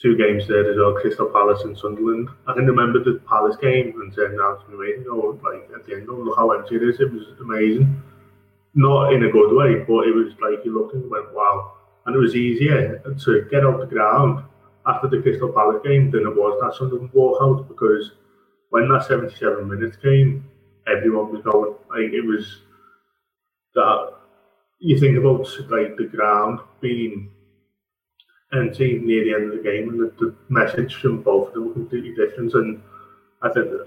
two 0.00 0.16
games 0.16 0.46
there 0.46 0.70
as 0.70 0.76
well, 0.76 0.94
Crystal 0.94 1.26
Palace 1.26 1.62
and 1.62 1.76
Sunderland. 1.76 2.28
I 2.46 2.54
can 2.54 2.66
remember 2.66 3.02
the 3.02 3.20
Palace 3.28 3.56
game 3.56 4.00
and 4.00 4.14
saying 4.14 4.36
now 4.36 4.54
to 4.54 4.70
me, 4.70 4.94
know, 5.04 5.38
like 5.42 5.68
at 5.74 5.86
the 5.86 5.94
end, 5.94 6.06
oh, 6.08 6.14
look 6.14 6.36
how 6.36 6.52
empty 6.52 6.76
it 6.76 6.82
is. 6.82 7.00
It 7.00 7.12
was 7.12 7.26
amazing. 7.40 8.02
Not 8.74 9.12
in 9.12 9.24
a 9.24 9.30
good 9.30 9.54
way, 9.56 9.80
but 9.80 10.06
it 10.06 10.14
was 10.14 10.32
like 10.40 10.64
you 10.64 10.78
looked 10.78 10.94
and 10.94 11.10
went, 11.10 11.34
wow. 11.34 11.72
And 12.06 12.14
it 12.14 12.18
was 12.18 12.36
easier 12.36 13.02
to 13.24 13.48
get 13.50 13.64
off 13.64 13.80
the 13.80 13.86
ground 13.86 14.44
after 14.86 15.08
the 15.08 15.20
Crystal 15.20 15.52
Palace 15.52 15.82
game 15.84 16.10
than 16.10 16.22
it 16.22 16.36
was 16.36 16.58
that 16.62 16.78
Sunderland 16.78 17.10
walkout 17.12 17.66
because 17.68 18.12
when 18.70 18.88
that 18.88 19.04
77 19.04 19.68
minutes 19.68 19.96
came, 19.96 20.48
everyone 20.86 21.32
was 21.32 21.42
going. 21.42 21.74
Like 21.90 22.12
it 22.12 22.24
was 22.24 22.62
that 23.74 24.14
you 24.78 24.98
think 24.98 25.18
about 25.18 25.46
like 25.70 25.96
the 25.96 26.08
ground 26.10 26.60
being 26.80 27.30
empty 28.52 28.98
near 28.98 29.24
the 29.24 29.34
end 29.34 29.52
of 29.52 29.58
the 29.58 29.62
game, 29.62 29.88
and 29.88 30.00
the, 30.00 30.12
the 30.18 30.34
message 30.48 30.94
from 30.96 31.22
both 31.22 31.48
of 31.48 31.54
them 31.54 31.68
were 31.68 31.72
completely 31.74 32.14
different. 32.14 32.54
And 32.54 32.82
I 33.42 33.48
think 33.50 33.70
that, 33.70 33.86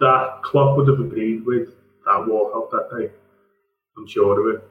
that 0.00 0.40
Klopp 0.42 0.76
would 0.76 0.88
have 0.88 1.00
agreed 1.00 1.44
with 1.44 1.68
that 2.04 2.26
walkout 2.28 2.70
that 2.70 2.88
day. 2.98 3.10
I'm 3.96 4.06
sure 4.06 4.50
of 4.50 4.56
it. 4.56 4.68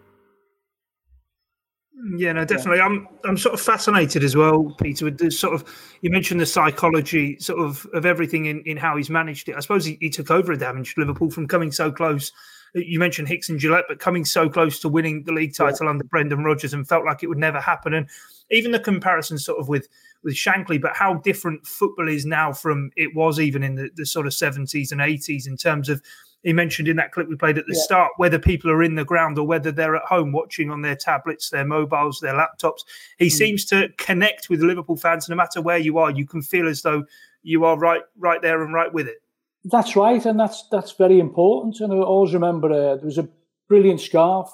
Mm, 1.97 2.19
yeah, 2.19 2.33
no, 2.33 2.45
definitely. 2.45 2.77
Yeah. 2.77 2.85
I'm 2.85 3.07
I'm 3.25 3.37
sort 3.37 3.53
of 3.53 3.61
fascinated 3.61 4.23
as 4.23 4.35
well, 4.35 4.75
Peter, 4.81 5.05
with 5.05 5.17
this 5.17 5.39
sort 5.39 5.53
of 5.53 5.63
you 6.01 6.09
mentioned 6.09 6.39
the 6.39 6.45
psychology 6.45 7.37
sort 7.39 7.59
of 7.59 7.85
of 7.93 8.05
everything 8.05 8.45
in, 8.45 8.61
in 8.65 8.77
how 8.77 8.97
he's 8.97 9.09
managed 9.09 9.49
it. 9.49 9.55
I 9.55 9.59
suppose 9.59 9.85
he, 9.85 9.97
he 10.01 10.09
took 10.09 10.31
over 10.31 10.51
a 10.51 10.57
damaged 10.57 10.97
Liverpool 10.97 11.29
from 11.29 11.47
coming 11.47 11.71
so 11.71 11.91
close 11.91 12.31
you 12.73 12.99
mentioned 12.99 13.27
Hicks 13.27 13.49
and 13.49 13.59
Gillett, 13.59 13.83
but 13.87 13.99
coming 13.99 14.25
so 14.25 14.49
close 14.49 14.79
to 14.79 14.89
winning 14.89 15.23
the 15.23 15.33
league 15.33 15.55
title 15.55 15.85
yeah. 15.85 15.91
under 15.91 16.03
Brendan 16.03 16.43
Rodgers 16.43 16.73
and 16.73 16.87
felt 16.87 17.05
like 17.05 17.23
it 17.23 17.27
would 17.27 17.37
never 17.37 17.59
happen. 17.59 17.93
And 17.93 18.07
even 18.49 18.71
the 18.71 18.79
comparison 18.79 19.37
sort 19.37 19.59
of 19.59 19.67
with 19.67 19.87
with 20.23 20.35
Shankly, 20.35 20.79
but 20.79 20.95
how 20.95 21.15
different 21.15 21.65
football 21.65 22.07
is 22.07 22.25
now 22.25 22.53
from 22.53 22.91
it 22.95 23.15
was 23.15 23.39
even 23.39 23.63
in 23.63 23.75
the, 23.75 23.89
the 23.95 24.05
sort 24.05 24.27
of 24.27 24.33
70s 24.33 24.91
and 24.91 25.01
80s 25.01 25.47
in 25.47 25.57
terms 25.57 25.89
of 25.89 26.01
he 26.43 26.53
mentioned 26.53 26.87
in 26.87 26.95
that 26.97 27.11
clip 27.11 27.27
we 27.27 27.35
played 27.35 27.57
at 27.57 27.65
the 27.67 27.75
yeah. 27.75 27.83
start 27.83 28.11
whether 28.17 28.39
people 28.39 28.71
are 28.71 28.83
in 28.83 28.95
the 28.95 29.05
ground 29.05 29.37
or 29.37 29.45
whether 29.45 29.71
they're 29.71 29.95
at 29.95 30.05
home 30.05 30.31
watching 30.31 30.71
on 30.71 30.81
their 30.81 30.95
tablets, 30.95 31.49
their 31.49 31.65
mobiles, 31.65 32.19
their 32.19 32.33
laptops. 32.33 32.81
He 33.17 33.27
mm. 33.27 33.31
seems 33.31 33.65
to 33.65 33.89
connect 33.97 34.49
with 34.49 34.61
Liverpool 34.61 34.97
fans 34.97 35.29
no 35.29 35.35
matter 35.35 35.61
where 35.61 35.77
you 35.77 35.97
are. 35.97 36.11
You 36.11 36.25
can 36.25 36.41
feel 36.41 36.67
as 36.67 36.81
though 36.81 37.03
you 37.43 37.65
are 37.65 37.77
right 37.77 38.01
right 38.17 38.41
there 38.41 38.63
and 38.63 38.73
right 38.73 38.91
with 38.91 39.07
it. 39.07 39.17
That's 39.63 39.95
right, 39.95 40.25
and 40.25 40.39
that's 40.39 40.67
that's 40.71 40.93
very 40.93 41.19
important. 41.19 41.79
And 41.79 41.93
I 41.93 41.97
always 41.97 42.33
remember 42.33 42.71
uh, 42.71 42.95
there 42.95 43.05
was 43.05 43.17
a 43.19 43.29
brilliant 43.67 44.01
scarf 44.01 44.49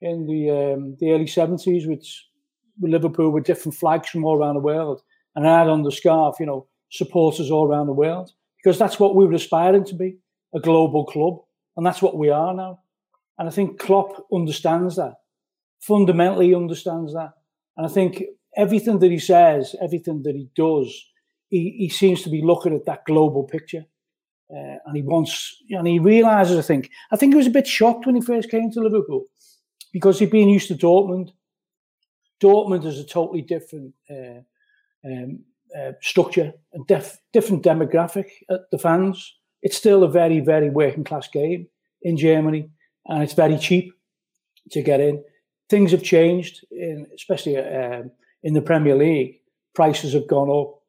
in 0.00 0.26
the 0.26 0.50
um, 0.50 0.96
the 1.00 1.10
early 1.10 1.26
seventies, 1.26 1.86
which 1.86 2.26
Liverpool 2.80 3.30
with 3.30 3.44
different 3.44 3.76
flags 3.76 4.08
from 4.08 4.24
all 4.24 4.36
around 4.36 4.54
the 4.54 4.60
world, 4.60 5.02
and 5.34 5.46
I 5.46 5.58
had 5.58 5.68
on 5.68 5.82
the 5.82 5.90
scarf, 5.90 6.36
you 6.38 6.46
know, 6.46 6.68
supporters 6.90 7.50
all 7.50 7.66
around 7.66 7.86
the 7.86 7.92
world. 7.92 8.32
because 8.58 8.78
that's 8.78 9.00
what 9.00 9.14
we 9.14 9.24
were 9.26 9.34
aspiring 9.34 9.84
to 9.84 9.94
be 9.94 10.18
a 10.54 10.60
global 10.60 11.04
club. 11.06 11.38
And 11.76 11.86
that's 11.86 12.02
what 12.02 12.18
we 12.18 12.28
are 12.28 12.54
now. 12.54 12.80
And 13.38 13.48
I 13.48 13.52
think 13.52 13.78
Klopp 13.78 14.26
understands 14.32 14.96
that, 14.96 15.14
fundamentally 15.80 16.54
understands 16.54 17.14
that. 17.14 17.32
And 17.76 17.86
I 17.86 17.88
think 17.88 18.24
everything 18.56 18.98
that 18.98 19.10
he 19.10 19.18
says, 19.18 19.76
everything 19.80 20.22
that 20.24 20.34
he 20.34 20.50
does, 20.56 20.92
he, 21.48 21.76
he 21.78 21.88
seems 21.88 22.22
to 22.22 22.30
be 22.30 22.42
looking 22.42 22.74
at 22.74 22.84
that 22.86 23.04
global 23.06 23.44
picture. 23.44 23.84
Uh, 24.50 24.78
and 24.86 24.96
he 24.96 25.02
wants, 25.02 25.62
and 25.70 25.86
he 25.86 25.98
realizes, 25.98 26.58
I 26.58 26.62
think, 26.62 26.90
I 27.10 27.16
think 27.16 27.34
he 27.34 27.36
was 27.36 27.46
a 27.46 27.50
bit 27.50 27.66
shocked 27.66 28.06
when 28.06 28.14
he 28.14 28.22
first 28.22 28.50
came 28.50 28.70
to 28.70 28.80
Liverpool 28.80 29.26
because 29.92 30.18
he'd 30.18 30.30
been 30.30 30.48
used 30.48 30.68
to 30.68 30.74
Dortmund. 30.74 31.30
Dortmund 32.40 32.86
is 32.86 32.98
a 32.98 33.04
totally 33.04 33.42
different 33.42 33.94
uh, 34.10 34.40
um, 35.04 35.40
uh, 35.78 35.92
structure 36.00 36.52
and 36.72 36.86
def- 36.86 37.18
different 37.32 37.62
demographic 37.62 38.30
at 38.50 38.60
the 38.70 38.78
fans. 38.78 39.34
It's 39.62 39.76
still 39.76 40.02
a 40.02 40.10
very, 40.10 40.40
very 40.40 40.70
working 40.70 41.04
class 41.04 41.28
game 41.28 41.66
in 42.02 42.16
Germany, 42.16 42.70
and 43.06 43.22
it's 43.22 43.34
very 43.34 43.58
cheap 43.58 43.92
to 44.70 44.82
get 44.82 45.00
in. 45.00 45.22
Things 45.68 45.90
have 45.90 46.02
changed, 46.02 46.64
in, 46.70 47.06
especially 47.14 47.58
um, 47.58 48.10
in 48.42 48.54
the 48.54 48.62
Premier 48.62 48.94
League. 48.94 49.40
Prices 49.74 50.14
have 50.14 50.28
gone 50.28 50.48
up. 50.48 50.80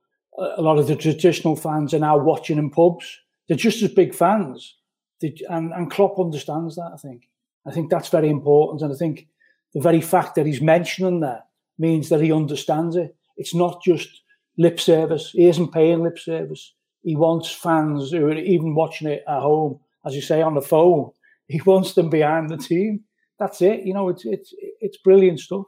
A 0.57 0.61
lot 0.61 0.77
of 0.77 0.87
the 0.87 0.95
traditional 0.95 1.55
fans 1.55 1.93
are 1.93 1.99
now 1.99 2.17
watching 2.17 2.57
in 2.57 2.69
pubs. 2.69 3.19
They're 3.49 3.57
just 3.57 3.81
as 3.81 3.91
big 3.91 4.15
fans, 4.15 4.77
they, 5.19 5.35
and, 5.49 5.73
and 5.73 5.91
Klopp 5.91 6.19
understands 6.19 6.75
that. 6.75 6.91
I 6.93 6.97
think. 6.97 7.23
I 7.67 7.71
think 7.71 7.89
that's 7.89 8.09
very 8.09 8.29
important, 8.29 8.81
and 8.81 8.93
I 8.93 8.95
think 8.95 9.27
the 9.73 9.81
very 9.81 9.99
fact 9.99 10.35
that 10.35 10.45
he's 10.45 10.61
mentioning 10.61 11.19
that 11.21 11.47
means 11.77 12.09
that 12.09 12.21
he 12.21 12.31
understands 12.31 12.95
it. 12.95 13.15
It's 13.35 13.55
not 13.55 13.83
just 13.83 14.21
lip 14.57 14.79
service. 14.79 15.31
He 15.31 15.47
isn't 15.47 15.73
paying 15.73 16.03
lip 16.03 16.19
service. 16.19 16.73
He 17.01 17.15
wants 17.15 17.51
fans 17.51 18.11
who 18.11 18.27
are 18.27 18.33
even 18.33 18.75
watching 18.75 19.07
it 19.07 19.23
at 19.27 19.39
home, 19.39 19.79
as 20.05 20.13
you 20.13 20.21
say, 20.21 20.41
on 20.41 20.55
the 20.55 20.61
phone. 20.61 21.11
He 21.51 21.59
wants 21.65 21.93
them 21.93 22.11
behind 22.11 22.51
the 22.51 22.57
team. 22.57 23.05
That's 23.39 23.59
it. 23.63 23.81
You 23.83 23.95
know, 23.95 24.09
it's 24.09 24.23
it's 24.23 24.53
it's 24.81 24.97
brilliant 24.97 25.39
stuff. 25.39 25.65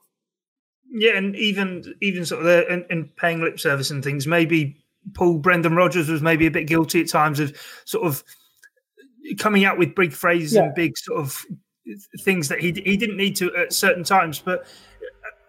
Yeah, 0.92 1.18
and 1.18 1.36
even 1.36 1.96
even 2.04 2.24
sort 2.24 2.42
of 2.42 2.46
the, 2.46 2.68
and, 2.70 2.86
and 2.92 3.16
paying 3.16 3.42
lip 3.42 3.60
service 3.60 3.90
and 3.90 4.04
things. 4.04 4.28
Maybe 4.28 4.81
Paul 5.14 5.40
Brendan 5.40 5.76
Rodgers 5.76 6.10
was 6.10 6.22
maybe 6.22 6.46
a 6.46 6.52
bit 6.52 6.68
guilty 6.68 7.02
at 7.02 7.10
times 7.10 7.40
of 7.40 7.56
sort 7.86 8.06
of 8.06 8.24
coming 9.40 9.66
out 9.66 9.78
with 9.78 9.96
big 9.96 10.14
phrases 10.14 10.54
yeah. 10.54 10.64
and 10.64 10.76
big 10.76 10.98
sort 10.98 11.20
of 11.20 11.46
things 12.22 12.48
that 12.50 12.60
he 12.60 12.72
he 12.72 12.98
didn't 12.98 13.18
need 13.18 13.36
to 13.38 13.56
at 13.56 13.74
certain 13.74 14.04
times. 14.04 14.40
But 14.40 14.66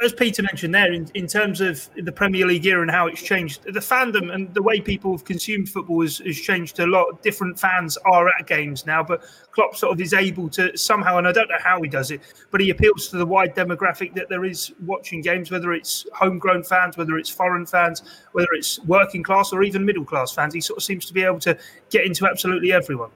as 0.03 0.13
Peter 0.13 0.43
mentioned 0.43 0.75
there, 0.75 0.93
in, 0.93 1.09
in 1.15 1.27
terms 1.27 1.61
of 1.61 1.89
the 1.97 2.13
Premier 2.13 2.47
League 2.47 2.67
era 2.67 2.83
and 2.83 2.91
how 2.91 3.07
it's 3.07 3.23
changed, 3.23 3.63
the 3.65 3.81
fandom 3.81 4.35
and 4.35 4.53
the 4.55 4.63
way 4.63 4.81
people 4.81 5.13
have 5.13 5.25
consumed 5.25 5.69
football 5.69 6.03
has, 6.03 6.19
has, 6.19 6.41
changed 6.41 6.81
a 6.81 6.87
lot. 6.87 7.23
Different 7.23 7.59
fans 7.59 7.97
are 8.05 8.29
at 8.29 8.47
games 8.47 8.85
now, 8.85 9.03
but 9.03 9.23
Klopp 9.53 9.77
sort 9.77 9.93
of 9.93 10.01
is 10.01 10.13
able 10.13 10.49
to 10.51 10.77
somehow, 10.77 11.19
and 11.19 11.29
I 11.29 11.33
don't 11.33 11.49
know 11.49 11.59
how 11.63 11.81
he 11.83 11.89
does 11.89 12.11
it, 12.11 12.21
but 12.51 12.61
he 12.61 12.71
appeals 12.71 13.09
to 13.09 13.17
the 13.17 13.27
wide 13.27 13.55
demographic 13.55 14.15
that 14.15 14.29
there 14.29 14.45
is 14.45 14.73
watching 14.85 15.21
games, 15.21 15.51
whether 15.51 15.73
it's 15.73 16.07
homegrown 16.15 16.65
fans, 16.65 16.97
whether 16.97 17.17
it's 17.17 17.31
foreign 17.31 17.67
fans, 17.67 18.03
whether 18.33 18.49
it's 18.53 18.81
working 18.85 19.23
class 19.23 19.53
or 19.53 19.63
even 19.63 19.85
middle 19.85 20.05
class 20.05 20.33
fans. 20.33 20.55
He 20.55 20.61
sort 20.61 20.79
of 20.79 20.83
seems 20.83 21.07
to 21.07 21.13
be 21.13 21.23
able 21.23 21.41
to 21.41 21.57
get 21.91 22.05
into 22.05 22.27
absolutely 22.27 22.73
everyone. 22.73 23.11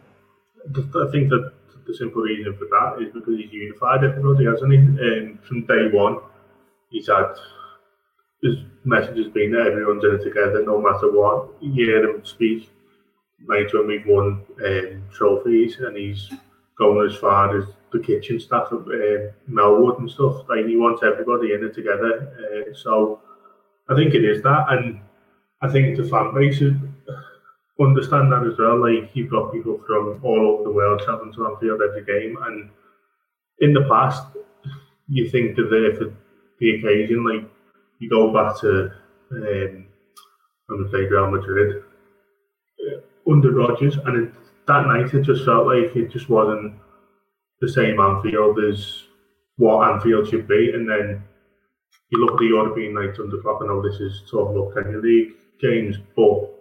I 0.69 1.11
think 1.11 1.31
that 1.31 1.53
the 1.87 1.95
simple 1.95 2.23
reason 2.23 2.57
for 2.57 2.65
that 2.65 3.03
is 3.03 3.13
because 3.13 3.39
he's 3.39 3.53
unified 3.53 4.05
everybody, 4.05 4.45
hasn't 4.45 4.73
he? 4.73 4.79
Um, 4.79 5.39
from 5.43 5.65
day 5.67 5.89
one 5.93 6.19
he's 6.91 7.09
had 7.09 7.35
his 8.43 8.57
message 8.85 9.17
has 9.17 9.29
been 9.29 9.53
that 9.53 9.67
everyone's 9.67 10.05
in 10.05 10.15
it 10.15 10.23
together, 10.23 10.63
no 10.65 10.81
matter 10.81 11.11
what. 11.11 11.51
You 11.61 11.73
hear 11.73 12.05
him 12.05 12.25
speak 12.25 12.71
like 13.47 13.73
when 13.73 13.87
we've 13.87 14.07
won 14.07 14.45
um, 14.65 15.03
trophies, 15.13 15.79
and 15.79 15.97
he's 15.97 16.31
going 16.79 17.09
as 17.09 17.17
far 17.17 17.59
as 17.59 17.65
the 17.93 18.01
kitchen 18.01 18.39
staff 18.39 18.69
at 18.69 18.79
uh, 18.79 19.33
Melwood 19.51 19.99
and 19.99 20.11
stuff. 20.11 20.43
Like 20.49 20.67
he 20.67 20.77
wants 20.77 21.03
everybody 21.03 21.55
in 21.55 21.65
it 21.65 21.75
together. 21.75 22.33
Uh, 22.39 22.75
so 22.75 23.21
I 23.89 23.95
think 23.95 24.15
it 24.15 24.25
is 24.25 24.43
that, 24.43 24.67
and 24.71 25.01
I 25.63 25.69
think 25.69 25.97
the 25.97 26.05
fan 26.05 26.35
base 26.35 26.61
understand 27.79 28.33
that 28.33 28.47
as 28.47 28.59
well. 28.59 28.81
Like 28.81 29.11
you've 29.15 29.31
got 29.31 29.53
people 29.53 29.81
from 29.87 30.21
all 30.23 30.55
over 30.55 30.65
the 30.65 30.71
world 30.71 31.03
traveling 31.05 31.33
to 31.35 31.47
Anfield 31.47 31.81
every 31.83 32.05
game, 32.05 32.37
and 32.43 32.71
in 33.61 33.73
the 33.73 33.87
past, 33.89 34.23
you 35.09 35.29
think 35.31 35.57
that 35.57 35.69
there 35.71 35.95
for 35.95 36.13
the 36.59 36.77
occasion. 36.77 37.25
Like 37.25 37.51
you 37.99 38.11
go 38.11 38.33
back 38.33 38.61
to 38.61 38.91
um, 39.33 39.87
when 40.67 40.85
we 40.85 40.91
played 40.91 41.11
Real 41.11 41.31
Madrid 41.31 41.83
uh, 42.81 43.31
under 43.31 43.53
Rodgers, 43.53 43.97
and 43.97 44.29
it, 44.29 44.35
that 44.67 44.87
night 44.87 45.15
it 45.15 45.23
just 45.23 45.45
felt 45.45 45.67
like 45.67 45.95
it 45.97 46.11
just 46.11 46.29
wasn't 46.29 46.75
the 47.61 47.69
same 47.69 48.01
Anfield 48.01 48.59
as 48.59 49.05
what 49.57 49.89
Anfield 49.89 50.29
should 50.29 50.47
be. 50.47 50.73
And 50.75 50.89
then 50.89 51.23
you 52.11 52.25
look 52.25 52.35
at 52.35 52.39
the 52.39 52.47
European 52.47 52.95
nights 52.95 53.19
under 53.19 53.41
Klopp. 53.41 53.63
I 53.63 53.67
know 53.67 53.83
this 53.83 54.01
is 54.01 54.23
talking 54.31 54.57
about 54.57 54.73
Premier 54.73 55.01
League 55.01 55.33
games, 55.61 55.97
but 56.15 56.53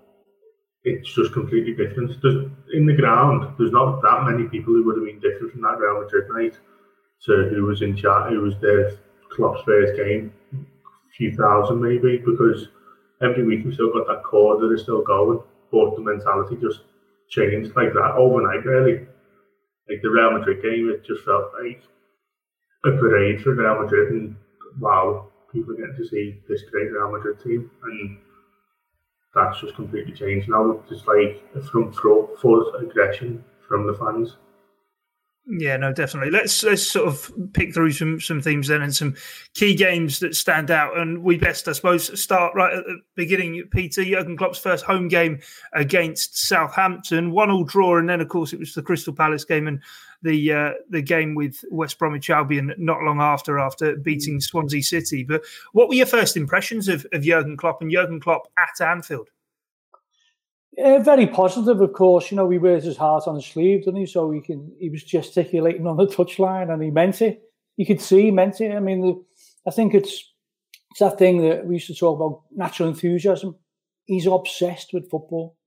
it's 0.84 1.14
just 1.14 1.34
completely 1.34 1.74
different. 1.74 2.22
There's, 2.22 2.50
in 2.74 2.86
the 2.86 2.96
ground, 2.96 3.56
there's 3.58 3.72
not 3.72 4.02
that 4.02 4.24
many 4.24 4.48
people 4.48 4.74
who 4.74 4.86
would 4.86 4.98
have 4.98 5.06
been 5.06 5.20
different 5.20 5.52
from 5.52 5.62
that 5.64 5.80
Real 5.80 6.02
Madrid 6.02 6.30
night 6.30 6.58
to 7.26 7.50
who 7.50 7.66
was 7.66 7.82
in 7.82 7.96
chat, 7.96 8.30
who 8.30 8.42
was 8.42 8.54
there 8.62 8.92
Klopp's 9.36 9.62
first 9.64 9.96
game, 9.98 10.34
a 10.54 11.12
few 11.18 11.36
thousand 11.36 11.82
maybe, 11.82 12.18
because 12.18 12.68
every 13.22 13.44
week 13.46 13.66
we've 13.66 13.74
still 13.74 13.94
got 13.94 14.08
that 14.08 14.24
core 14.24 14.60
that 14.60 14.74
is 14.74 14.84
still 14.84 15.04
going, 15.04 15.40
but 15.72 15.96
the 15.96 16.02
mentality 16.02 16.58
just 16.62 16.82
changed 17.30 17.76
like 17.76 17.94
that 17.94 18.16
overnight, 18.18 18.66
really. 18.66 19.08
Like 19.90 20.02
the 20.02 20.10
Real 20.10 20.32
Madrid 20.32 20.64
game, 20.64 20.90
it 20.90 21.06
just 21.06 21.24
felt 21.26 21.52
like 21.62 21.84
a 22.86 22.92
parade 22.98 23.42
for 23.42 23.54
Real 23.54 23.82
Madrid, 23.82 24.12
and 24.12 24.36
wow, 24.80 25.28
people 25.52 25.74
are 25.74 25.78
getting 25.78 25.96
to 25.98 26.08
see 26.08 26.42
this 26.50 26.64
great 26.72 26.92
Real 26.92 27.12
Madrid 27.12 27.40
team, 27.44 27.70
and 27.84 28.18
that's 29.34 29.60
just 29.60 29.76
completely 29.76 30.14
changed 30.14 30.50
now. 30.50 30.82
It's 30.90 31.06
like 31.06 31.44
a 31.56 31.62
front 31.62 31.96
full 31.96 32.74
aggression 32.76 33.44
from 33.68 33.86
the 33.86 33.94
fans. 33.94 34.38
Yeah, 35.48 35.78
no, 35.78 35.94
definitely. 35.94 36.32
Let's 36.32 36.64
let's 36.64 36.82
sort 36.82 37.08
of 37.08 37.32
pick 37.54 37.72
through 37.72 37.92
some 37.92 38.20
some 38.20 38.42
themes 38.42 38.68
then 38.68 38.82
and 38.82 38.96
some 38.96 39.16
key 39.54 39.76
games 39.76 40.20
that 40.20 40.36
stand 40.36 40.72
out. 40.72 40.98
And 40.98 41.24
we 41.24 41.38
best, 41.38 41.68
I 41.68 41.74
suppose, 41.74 42.20
start 42.20 42.56
right 42.56 42.74
at 42.74 42.84
the 42.84 43.00
beginning. 43.14 43.62
Peter 43.70 44.04
Jurgen 44.04 44.38
Klopp's 44.38 44.58
first 44.58 44.86
home 44.86 45.08
game 45.08 45.40
against 45.74 46.40
Southampton, 46.48 47.30
one 47.30 47.52
all 47.52 47.64
draw, 47.64 48.00
and 48.00 48.10
then 48.10 48.22
of 48.22 48.30
course 48.30 48.54
it 48.54 48.60
was 48.60 48.74
the 48.74 48.82
Crystal 48.82 49.14
Palace 49.14 49.46
game 49.46 49.68
and 49.68 49.84
the 50.24 50.52
uh, 50.52 50.72
the 50.90 51.04
game 51.04 51.36
with 51.36 51.64
West 51.70 52.00
Bromwich 52.00 52.32
Albion 52.32 52.74
not 52.80 53.04
long 53.04 53.22
after 53.22 53.60
after 53.60 53.96
beating 53.98 54.42
Swansea 54.42 54.82
City. 54.82 55.24
But 55.24 55.44
what 55.74 55.90
were 55.90 55.94
your 55.96 56.08
first 56.08 56.38
impressions 56.38 56.88
of, 56.88 57.06
of 57.14 57.22
Jurgen 57.22 57.56
Klopp 57.56 57.84
and 57.84 57.92
Jurgen 57.92 58.20
Klopp 58.20 58.48
at 58.58 58.84
Anfield? 58.84 59.30
Uh, 60.84 61.00
very 61.00 61.28
positive, 61.28 61.80
of 61.80 61.94
course. 61.94 62.32
You 62.32 62.38
know, 62.38 62.50
he 62.50 62.58
wears 62.58 62.84
his 62.84 62.98
heart 62.98 63.28
on 63.28 63.36
his 63.36 63.46
sleeve, 63.46 63.86
doesn't 63.86 63.96
he? 63.96 64.06
So 64.06 64.32
he 64.32 64.42
can. 64.42 64.72
He 64.80 64.90
was 64.90 65.04
gesticulating 65.04 65.88
on 65.88 65.98
the 65.98 66.08
touchline, 66.08 66.72
and 66.72 66.84
he 66.84 66.92
meant 66.92 67.22
it. 67.22 67.44
You 67.78 67.86
could 67.86 68.02
see 68.02 68.24
he 68.24 68.32
meant 68.32 68.60
it. 68.60 68.74
I 68.74 68.80
mean, 68.80 69.02
the, 69.02 69.24
I 69.68 69.72
think 69.72 69.94
it's 69.94 70.34
it's 70.92 71.00
that 71.00 71.18
thing 71.18 71.48
that 71.48 71.66
we 71.66 71.76
used 71.76 71.88
to 71.88 71.96
talk 71.96 72.18
about 72.18 72.44
natural 72.54 72.90
enthusiasm. 72.90 73.56
He's 74.06 74.28
obsessed 74.28 74.92
with 74.94 75.10
football, 75.10 75.58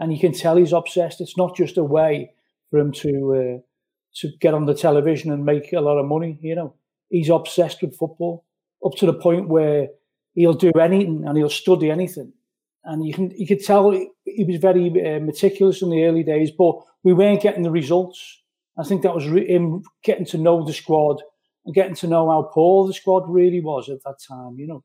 and 0.00 0.12
you 0.12 0.18
can 0.18 0.32
tell 0.32 0.56
he's 0.56 0.72
obsessed. 0.72 1.20
It's 1.20 1.36
not 1.36 1.56
just 1.56 1.78
a 1.78 1.84
way 1.84 2.32
for 2.70 2.80
him 2.80 2.90
to 2.92 3.34
uh, 3.34 3.58
to 4.16 4.28
get 4.40 4.54
on 4.54 4.66
the 4.66 4.74
television 4.74 5.30
and 5.30 5.44
make 5.44 5.72
a 5.72 5.80
lot 5.80 5.98
of 5.98 6.06
money. 6.06 6.36
You 6.42 6.56
know, 6.56 6.74
he's 7.10 7.30
obsessed 7.30 7.80
with 7.80 7.96
football 7.96 8.44
up 8.84 8.94
to 8.96 9.06
the 9.06 9.14
point 9.14 9.48
where 9.48 9.88
he'll 10.34 10.54
do 10.54 10.72
anything 10.80 11.24
and 11.26 11.36
he'll 11.36 11.48
study 11.48 11.90
anything 11.90 12.32
and 12.88 13.04
you 13.04 13.12
can 13.12 13.30
you 13.36 13.46
could 13.46 13.62
tell 13.62 13.92
he 14.24 14.44
was 14.44 14.56
very 14.56 14.86
uh, 14.88 15.20
meticulous 15.20 15.82
in 15.82 15.90
the 15.90 16.04
early 16.04 16.24
days, 16.24 16.50
but 16.50 16.74
we 17.04 17.12
weren't 17.12 17.42
getting 17.42 17.62
the 17.62 17.70
results. 17.70 18.42
I 18.78 18.82
think 18.82 19.02
that 19.02 19.14
was 19.14 19.28
re- 19.28 19.46
him 19.46 19.82
getting 20.02 20.24
to 20.26 20.38
know 20.38 20.64
the 20.64 20.72
squad 20.72 21.22
and 21.66 21.74
getting 21.74 21.96
to 21.96 22.06
know 22.06 22.30
how 22.30 22.50
poor 22.52 22.86
the 22.86 22.94
squad 22.94 23.28
really 23.28 23.60
was 23.60 23.90
at 23.90 24.02
that 24.04 24.16
time, 24.26 24.56
you 24.58 24.66
know. 24.66 24.84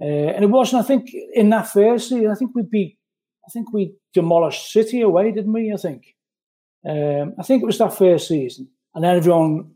Uh, 0.00 0.32
and 0.34 0.44
it 0.44 0.50
wasn't, 0.50 0.82
I 0.82 0.86
think, 0.86 1.10
in 1.34 1.50
that 1.50 1.68
first 1.68 2.08
season, 2.08 2.30
I 2.30 2.34
think 2.34 2.54
we'd 2.54 2.70
be, 2.70 2.96
I 3.46 3.50
think 3.52 3.72
we 3.72 3.94
demolished 4.14 4.70
City 4.70 5.00
away, 5.00 5.32
didn't 5.32 5.52
we? 5.52 5.72
I 5.72 5.76
think. 5.76 6.14
Um, 6.88 7.34
I 7.38 7.42
think 7.42 7.62
it 7.62 7.66
was 7.66 7.78
that 7.78 7.96
first 7.96 8.28
season, 8.28 8.68
and 8.94 9.02
then 9.02 9.16
everyone 9.16 9.72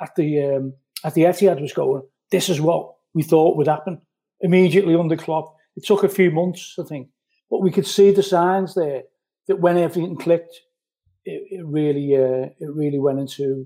at 0.00 0.14
the 0.16 0.44
um, 0.44 0.74
at 1.04 1.14
the 1.14 1.22
Etihad 1.22 1.60
was 1.60 1.72
going, 1.72 2.02
"This 2.30 2.48
is 2.48 2.60
what 2.60 2.94
we 3.12 3.22
thought 3.22 3.56
would 3.56 3.68
happen." 3.68 4.02
Immediately 4.40 4.94
under 4.94 5.16
Klopp, 5.16 5.56
it 5.78 5.86
took 5.86 6.02
a 6.02 6.08
few 6.08 6.32
months, 6.32 6.74
I 6.78 6.82
think, 6.82 7.08
but 7.48 7.62
we 7.62 7.70
could 7.70 7.86
see 7.86 8.10
the 8.10 8.22
signs 8.22 8.74
there 8.74 9.02
that 9.46 9.60
when 9.60 9.78
everything 9.78 10.16
clicked, 10.16 10.60
it, 11.24 11.40
it 11.50 11.64
really, 11.64 12.16
uh, 12.16 12.50
it 12.58 12.74
really 12.74 12.98
went 12.98 13.20
into 13.20 13.64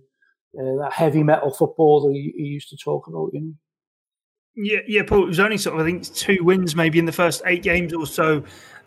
uh, 0.59 0.77
that 0.83 0.93
heavy 0.93 1.23
metal 1.23 1.51
football 1.51 2.03
that 2.03 2.13
he, 2.13 2.35
he, 2.37 2.45
used 2.45 2.69
to 2.69 2.77
talk 2.77 3.07
about. 3.07 3.31
You 3.33 3.41
know. 3.41 3.55
Yeah, 4.55 4.81
yeah, 4.87 5.03
Paul. 5.05 5.25
It 5.25 5.29
was 5.29 5.41
only 5.41 5.57
sort 5.57 5.75
of 5.75 5.81
I 5.81 5.91
think 5.91 6.13
two 6.13 6.45
wins 6.45 6.77
maybe 6.77 6.99
in 6.99 7.07
the 7.07 7.13
first 7.13 7.41
eight 7.47 7.63
games 7.63 7.95
or 7.95 8.07
so 8.07 8.45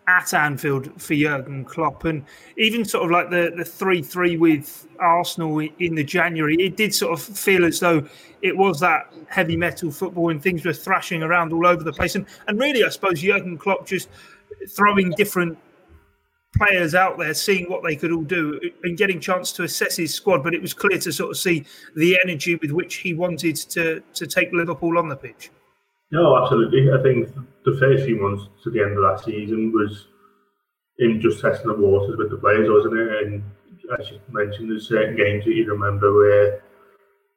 at 0.08 0.34
Anfield 0.34 1.02
for 1.02 1.16
Jurgen 1.16 1.66
Klopp, 1.66 2.06
and 2.06 2.24
even 2.58 2.86
sort 2.86 3.06
of 3.06 3.12
like 3.12 3.30
the 3.30 3.54
the 3.56 3.66
three 3.66 4.02
three 4.02 4.38
with 4.38 4.88
Arsenal 5.00 5.60
in 5.60 5.96
the 5.96 6.04
January, 6.04 6.56
it 6.56 6.78
did 6.78 6.94
sort 6.94 7.14
of 7.14 7.22
feel 7.22 7.66
as 7.66 7.80
though 7.80 8.04
it 8.42 8.56
was 8.56 8.80
that 8.80 9.12
heavy 9.28 9.58
metal 9.58 9.92
football 9.92 10.30
and 10.30 10.42
things 10.42 10.64
were 10.66 10.74
thrashing 10.74 11.24
around 11.24 11.52
all 11.52 11.66
over 11.66 11.84
the 11.84 11.94
place, 11.94 12.16
and 12.16 12.26
and 12.48 12.60
really, 12.60 12.84
I 12.84 12.90
suppose 12.90 13.22
Jurgen 13.22 13.58
Klopp 13.58 13.88
just 13.88 14.10
throwing 14.70 15.12
different 15.12 15.58
players 16.58 16.96
out 16.96 17.18
there, 17.18 17.34
seeing 17.34 17.70
what 17.70 17.84
they 17.84 17.96
could 17.96 18.12
all 18.12 18.24
do, 18.24 18.60
and 18.84 18.98
getting 18.98 19.20
chance 19.20 19.52
to 19.54 19.64
assess 19.64 19.98
his 19.98 20.14
squad. 20.14 20.44
But 20.44 20.54
it 20.54 20.62
was 20.62 20.74
clear 20.74 20.98
to 21.00 21.12
sort 21.12 21.32
of 21.32 21.38
see 21.38 21.66
the 21.96 22.18
energy 22.24 22.56
with 22.56 22.72
which 22.72 22.96
he 22.96 23.14
wanted 23.14 23.56
to 23.56 24.02
to 24.14 24.28
take 24.28 24.52
Liverpool 24.54 24.98
on 24.98 25.10
the 25.10 25.16
pitch. 25.16 25.50
No, 26.12 26.38
absolutely. 26.38 26.92
I 26.92 27.02
think 27.02 27.30
the 27.66 27.78
first 27.80 28.06
few 28.06 28.22
months 28.22 28.48
to 28.64 28.70
the 28.70 28.82
end 28.82 28.98
of 28.98 29.04
that 29.04 29.26
season 29.26 29.72
was 29.72 30.08
him 31.00 31.20
just 31.20 31.42
testing 31.42 31.68
the 31.68 31.74
waters 31.74 32.16
with 32.18 32.30
the 32.30 32.38
players, 32.38 32.70
wasn't 32.70 32.98
it? 32.98 33.26
And 33.26 33.44
as 34.00 34.10
you 34.10 34.20
mentioned, 34.30 34.70
there's 34.70 34.88
certain 34.88 35.16
games 35.16 35.46
that 35.46 35.54
you 35.54 35.70
remember 35.70 36.14
where 36.14 36.62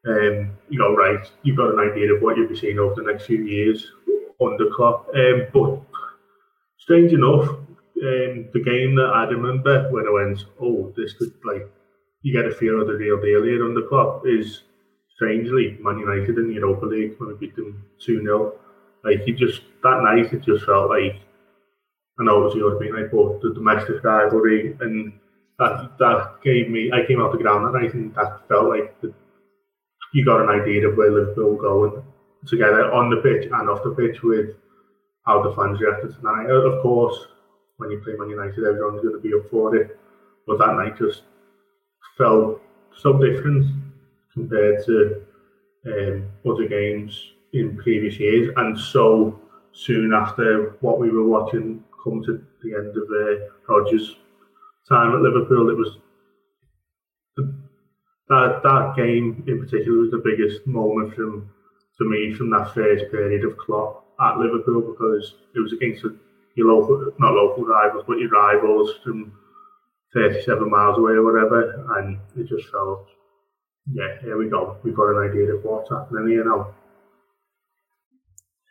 um, 0.07 0.57
you 0.69 0.79
know, 0.79 0.95
right, 0.95 1.31
you've 1.43 1.57
got 1.57 1.75
an 1.75 1.81
idea 1.81 2.15
of 2.15 2.23
what 2.23 2.37
you'll 2.37 2.49
be 2.49 2.57
seeing 2.57 2.79
over 2.79 2.95
the 2.95 3.11
next 3.11 3.27
few 3.27 3.45
years 3.45 3.91
under 4.41 4.71
Klopp. 4.71 5.09
Um, 5.15 5.47
but 5.53 5.81
strange 6.79 7.13
enough, 7.13 7.49
um, 7.49 8.49
the 8.53 8.63
game 8.65 8.95
that 8.95 9.11
I 9.13 9.25
remember 9.25 9.91
when 9.91 10.07
I 10.07 10.13
went, 10.13 10.45
oh, 10.61 10.93
this 10.97 11.15
could 11.15 11.33
like 11.45 11.69
you 12.23 12.33
get 12.33 12.51
a 12.51 12.55
feel 12.55 12.81
of 12.81 12.87
the 12.87 12.95
real 12.95 13.21
deal 13.21 13.43
here 13.45 13.65
under 13.65 13.87
Klopp 13.89 14.23
is 14.27 14.63
strangely 15.15 15.77
Man 15.81 15.99
United 15.99 16.39
in 16.39 16.49
the 16.49 16.55
Europa 16.55 16.87
League 16.87 17.15
when 17.19 17.31
we 17.31 17.35
beat 17.35 17.57
them 17.57 17.85
two 17.99 18.23
0 18.23 18.55
Like 19.05 19.23
he 19.23 19.33
just 19.33 19.63
that 19.83 20.03
night, 20.03 20.33
it 20.33 20.43
just 20.43 20.65
felt 20.65 20.91
like 20.91 21.17
I 22.21 22.25
know 22.25 22.43
it 22.43 22.45
was 22.45 22.55
European 22.55 22.95
night, 22.95 23.11
but 23.13 23.41
the 23.41 23.55
domestic 23.55 24.03
rivalry 24.03 24.77
and 24.81 25.13
that 25.59 25.99
that 25.99 26.39
gave 26.43 26.69
me. 26.71 26.91
I 26.93 27.07
came 27.07 27.21
out 27.21 27.33
the 27.33 27.39
ground 27.39 27.67
that 27.67 27.81
night 27.81 27.95
and 27.95 28.15
that 28.15 28.47
felt 28.49 28.69
like 28.69 29.01
the, 29.01 29.13
you 30.13 30.25
got 30.25 30.43
an 30.43 30.49
idea 30.49 30.89
of 30.89 30.97
where 30.97 31.11
Liverpool 31.11 31.57
going 31.57 32.03
together 32.47 32.93
on 32.93 33.11
the 33.11 33.17
pitch 33.17 33.49
and 33.53 33.69
off 33.69 33.83
the 33.83 33.91
pitch 33.91 34.23
with 34.23 34.51
how 35.27 35.43
the 35.43 35.55
fans 35.55 35.81
reacted 35.81 36.15
tonight. 36.17 36.49
Of 36.51 36.83
course, 36.83 37.27
when 37.77 37.91
you 37.91 38.01
play 38.01 38.15
Man 38.17 38.31
United, 38.31 38.65
everyone's 38.65 39.03
going 39.03 39.15
to 39.15 39.21
be 39.21 39.35
up 39.35 39.51
for 39.51 39.77
it. 39.77 39.99
But 40.47 40.59
that 40.59 40.75
night 40.75 40.99
just 40.99 41.23
felt 42.17 42.61
so 42.97 43.13
different 43.19 43.67
compared 44.33 44.85
to 44.87 45.23
um, 45.87 46.31
other 46.49 46.67
games 46.67 47.33
in 47.53 47.77
previous 47.77 48.19
years, 48.19 48.53
and 48.57 48.79
so 48.79 49.41
soon 49.73 50.13
after 50.13 50.77
what 50.81 50.99
we 50.99 51.11
were 51.11 51.27
watching 51.27 51.83
come 52.03 52.23
to 52.25 52.45
the 52.63 52.75
end 52.75 52.97
of 52.97 53.09
uh, 53.11 53.73
Rodgers' 53.73 54.17
time 54.89 55.15
at 55.15 55.21
Liverpool, 55.21 55.71
it 55.71 55.77
was 55.77 55.99
the, 57.37 57.55
that 58.29 58.61
that 58.63 58.95
game 58.97 59.45
in 59.47 59.61
particular 59.61 59.99
was 59.99 60.11
the 60.11 60.23
biggest 60.25 60.67
moment 60.67 61.15
from 61.15 61.51
for 61.97 62.05
me 62.05 62.33
from 62.35 62.51
that 62.51 62.73
first 62.75 63.11
period 63.11 63.45
of 63.45 63.59
Klopp 63.59 64.05
at 64.21 64.39
Liverpool 64.39 64.81
because 64.83 65.35
it 65.55 65.61
was 65.61 65.73
against 65.73 66.05
your 66.55 66.73
local, 66.73 67.13
not 67.19 67.35
local 67.35 67.65
rivals, 67.65 68.05
but 68.07 68.19
your 68.19 68.31
rivals 68.31 68.91
from 69.05 69.33
37 70.15 70.71
miles 70.71 70.99
away 70.99 71.13
or 71.13 71.25
whatever, 71.25 71.85
and 71.99 72.19
it 72.37 72.49
just 72.49 72.71
felt, 72.71 73.07
yeah, 73.93 74.21
here 74.23 74.39
we 74.39 74.49
go. 74.49 74.77
We've 74.83 74.97
got 74.97 75.11
an 75.11 75.29
idea 75.29 75.55
of 75.55 75.65
what's 75.65 75.91
happening 75.91 76.29
here 76.29 76.45
now. 76.45 76.75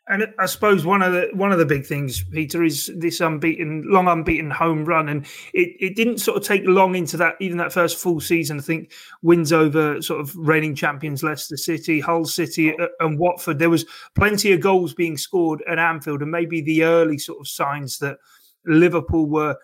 And 0.09 0.33
I 0.39 0.45
suppose 0.45 0.85
one 0.85 1.01
of 1.01 1.11
the 1.11 1.29
one 1.33 1.51
of 1.51 1.59
the 1.59 1.65
big 1.65 1.85
things, 1.85 2.23
Peter, 2.23 2.63
is 2.63 2.89
this 2.95 3.19
unbeaten, 3.19 3.83
long 3.85 4.07
unbeaten 4.07 4.49
home 4.49 4.85
run, 4.85 5.09
and 5.09 5.25
it, 5.53 5.75
it 5.81 5.95
didn't 5.97 6.19
sort 6.19 6.37
of 6.37 6.43
take 6.43 6.61
long 6.65 6.95
into 6.95 7.17
that 7.17 7.35
even 7.41 7.57
that 7.57 7.73
first 7.73 7.97
full 7.97 8.21
season. 8.21 8.59
I 8.59 8.61
think 8.61 8.93
wins 9.21 9.51
over 9.51 10.01
sort 10.01 10.21
of 10.21 10.33
reigning 10.37 10.75
champions 10.75 11.23
Leicester 11.23 11.57
City, 11.57 11.99
Hull 11.99 12.23
City, 12.23 12.73
uh, 12.79 12.87
and 13.01 13.19
Watford. 13.19 13.59
There 13.59 13.69
was 13.69 13.85
plenty 14.15 14.53
of 14.53 14.61
goals 14.61 14.93
being 14.93 15.17
scored 15.17 15.61
at 15.67 15.77
Anfield, 15.77 16.21
and 16.21 16.31
maybe 16.31 16.61
the 16.61 16.83
early 16.83 17.17
sort 17.17 17.41
of 17.41 17.47
signs 17.47 17.99
that 17.99 18.17
Liverpool 18.65 19.27
were 19.27 19.57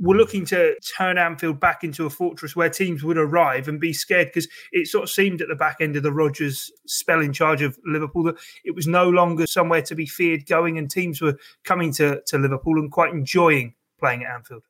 were 0.00 0.16
looking 0.16 0.44
to 0.46 0.74
turn 0.96 1.18
Anfield 1.18 1.60
back 1.60 1.84
into 1.84 2.06
a 2.06 2.10
fortress 2.10 2.56
where 2.56 2.70
teams 2.70 3.04
would 3.04 3.18
arrive 3.18 3.68
and 3.68 3.78
be 3.80 3.92
scared 3.92 4.28
because 4.28 4.48
it 4.72 4.86
sort 4.86 5.04
of 5.04 5.10
seemed 5.10 5.42
at 5.42 5.48
the 5.48 5.54
back 5.54 5.76
end 5.80 5.96
of 5.96 6.02
the 6.02 6.12
Rodgers 6.12 6.70
spell 6.86 7.20
in 7.20 7.32
charge 7.32 7.62
of 7.62 7.78
Liverpool 7.84 8.24
that 8.24 8.36
it 8.64 8.74
was 8.74 8.86
no 8.86 9.08
longer 9.08 9.46
somewhere 9.46 9.82
to 9.82 9.94
be 9.94 10.06
feared 10.06 10.46
going 10.46 10.78
and 10.78 10.90
teams 10.90 11.20
were 11.20 11.38
coming 11.64 11.92
to, 11.94 12.22
to 12.26 12.38
Liverpool 12.38 12.78
and 12.78 12.90
quite 12.90 13.12
enjoying 13.12 13.74
playing 13.98 14.24
at 14.24 14.34
Anfield. 14.34 14.64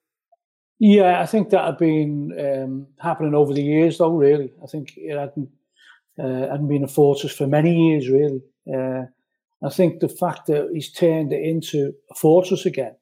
Yeah, 0.79 1.21
I 1.21 1.27
think 1.27 1.51
that 1.51 1.65
had 1.65 1.79
been 1.79 2.33
um, 2.39 2.87
happening 2.99 3.35
over 3.35 3.55
the 3.55 3.63
years, 3.63 3.99
though. 3.99 4.17
Really, 4.17 4.53
I 4.63 4.67
think 4.67 4.95
it 4.97 5.17
hadn't 5.17 5.49
uh, 6.19 6.51
hadn't 6.51 6.67
been 6.67 6.83
a 6.83 6.89
fortress 6.89 7.33
for 7.33 7.47
many 7.47 7.89
years. 7.89 8.09
Really, 8.09 8.43
uh, 8.67 9.05
I 9.65 9.71
think 9.71 10.01
the 10.01 10.09
fact 10.09 10.47
that 10.47 10.71
he's 10.73 10.91
turned 10.91 11.33
it 11.33 11.41
into 11.41 11.93
a 12.11 12.15
fortress 12.17 12.67
again 12.67 12.97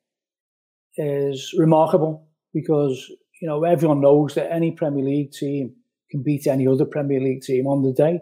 is 0.96 1.54
remarkable 1.56 2.26
because 2.52 3.10
you 3.40 3.48
know 3.48 3.64
everyone 3.64 4.00
knows 4.00 4.34
that 4.34 4.52
any 4.52 4.72
Premier 4.72 5.04
League 5.04 5.32
team 5.32 5.74
can 6.10 6.22
beat 6.22 6.46
any 6.46 6.66
other 6.66 6.84
Premier 6.84 7.20
League 7.20 7.42
team 7.42 7.66
on 7.66 7.82
the 7.82 7.92
day. 7.92 8.20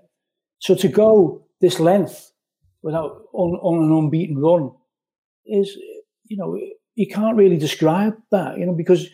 So 0.61 0.75
to 0.75 0.89
go 0.89 1.47
this 1.61 1.81
length 1.81 2.33
without 2.83 3.23
on, 3.33 3.55
on 3.63 3.85
an 3.85 3.93
unbeaten 3.97 4.39
run 4.39 4.71
is 5.47 5.77
you 6.25 6.37
know 6.37 6.59
you 6.95 7.07
can't 7.07 7.37
really 7.37 7.57
describe 7.57 8.15
that 8.31 8.59
you 8.59 8.67
know 8.67 8.75
because 8.75 9.09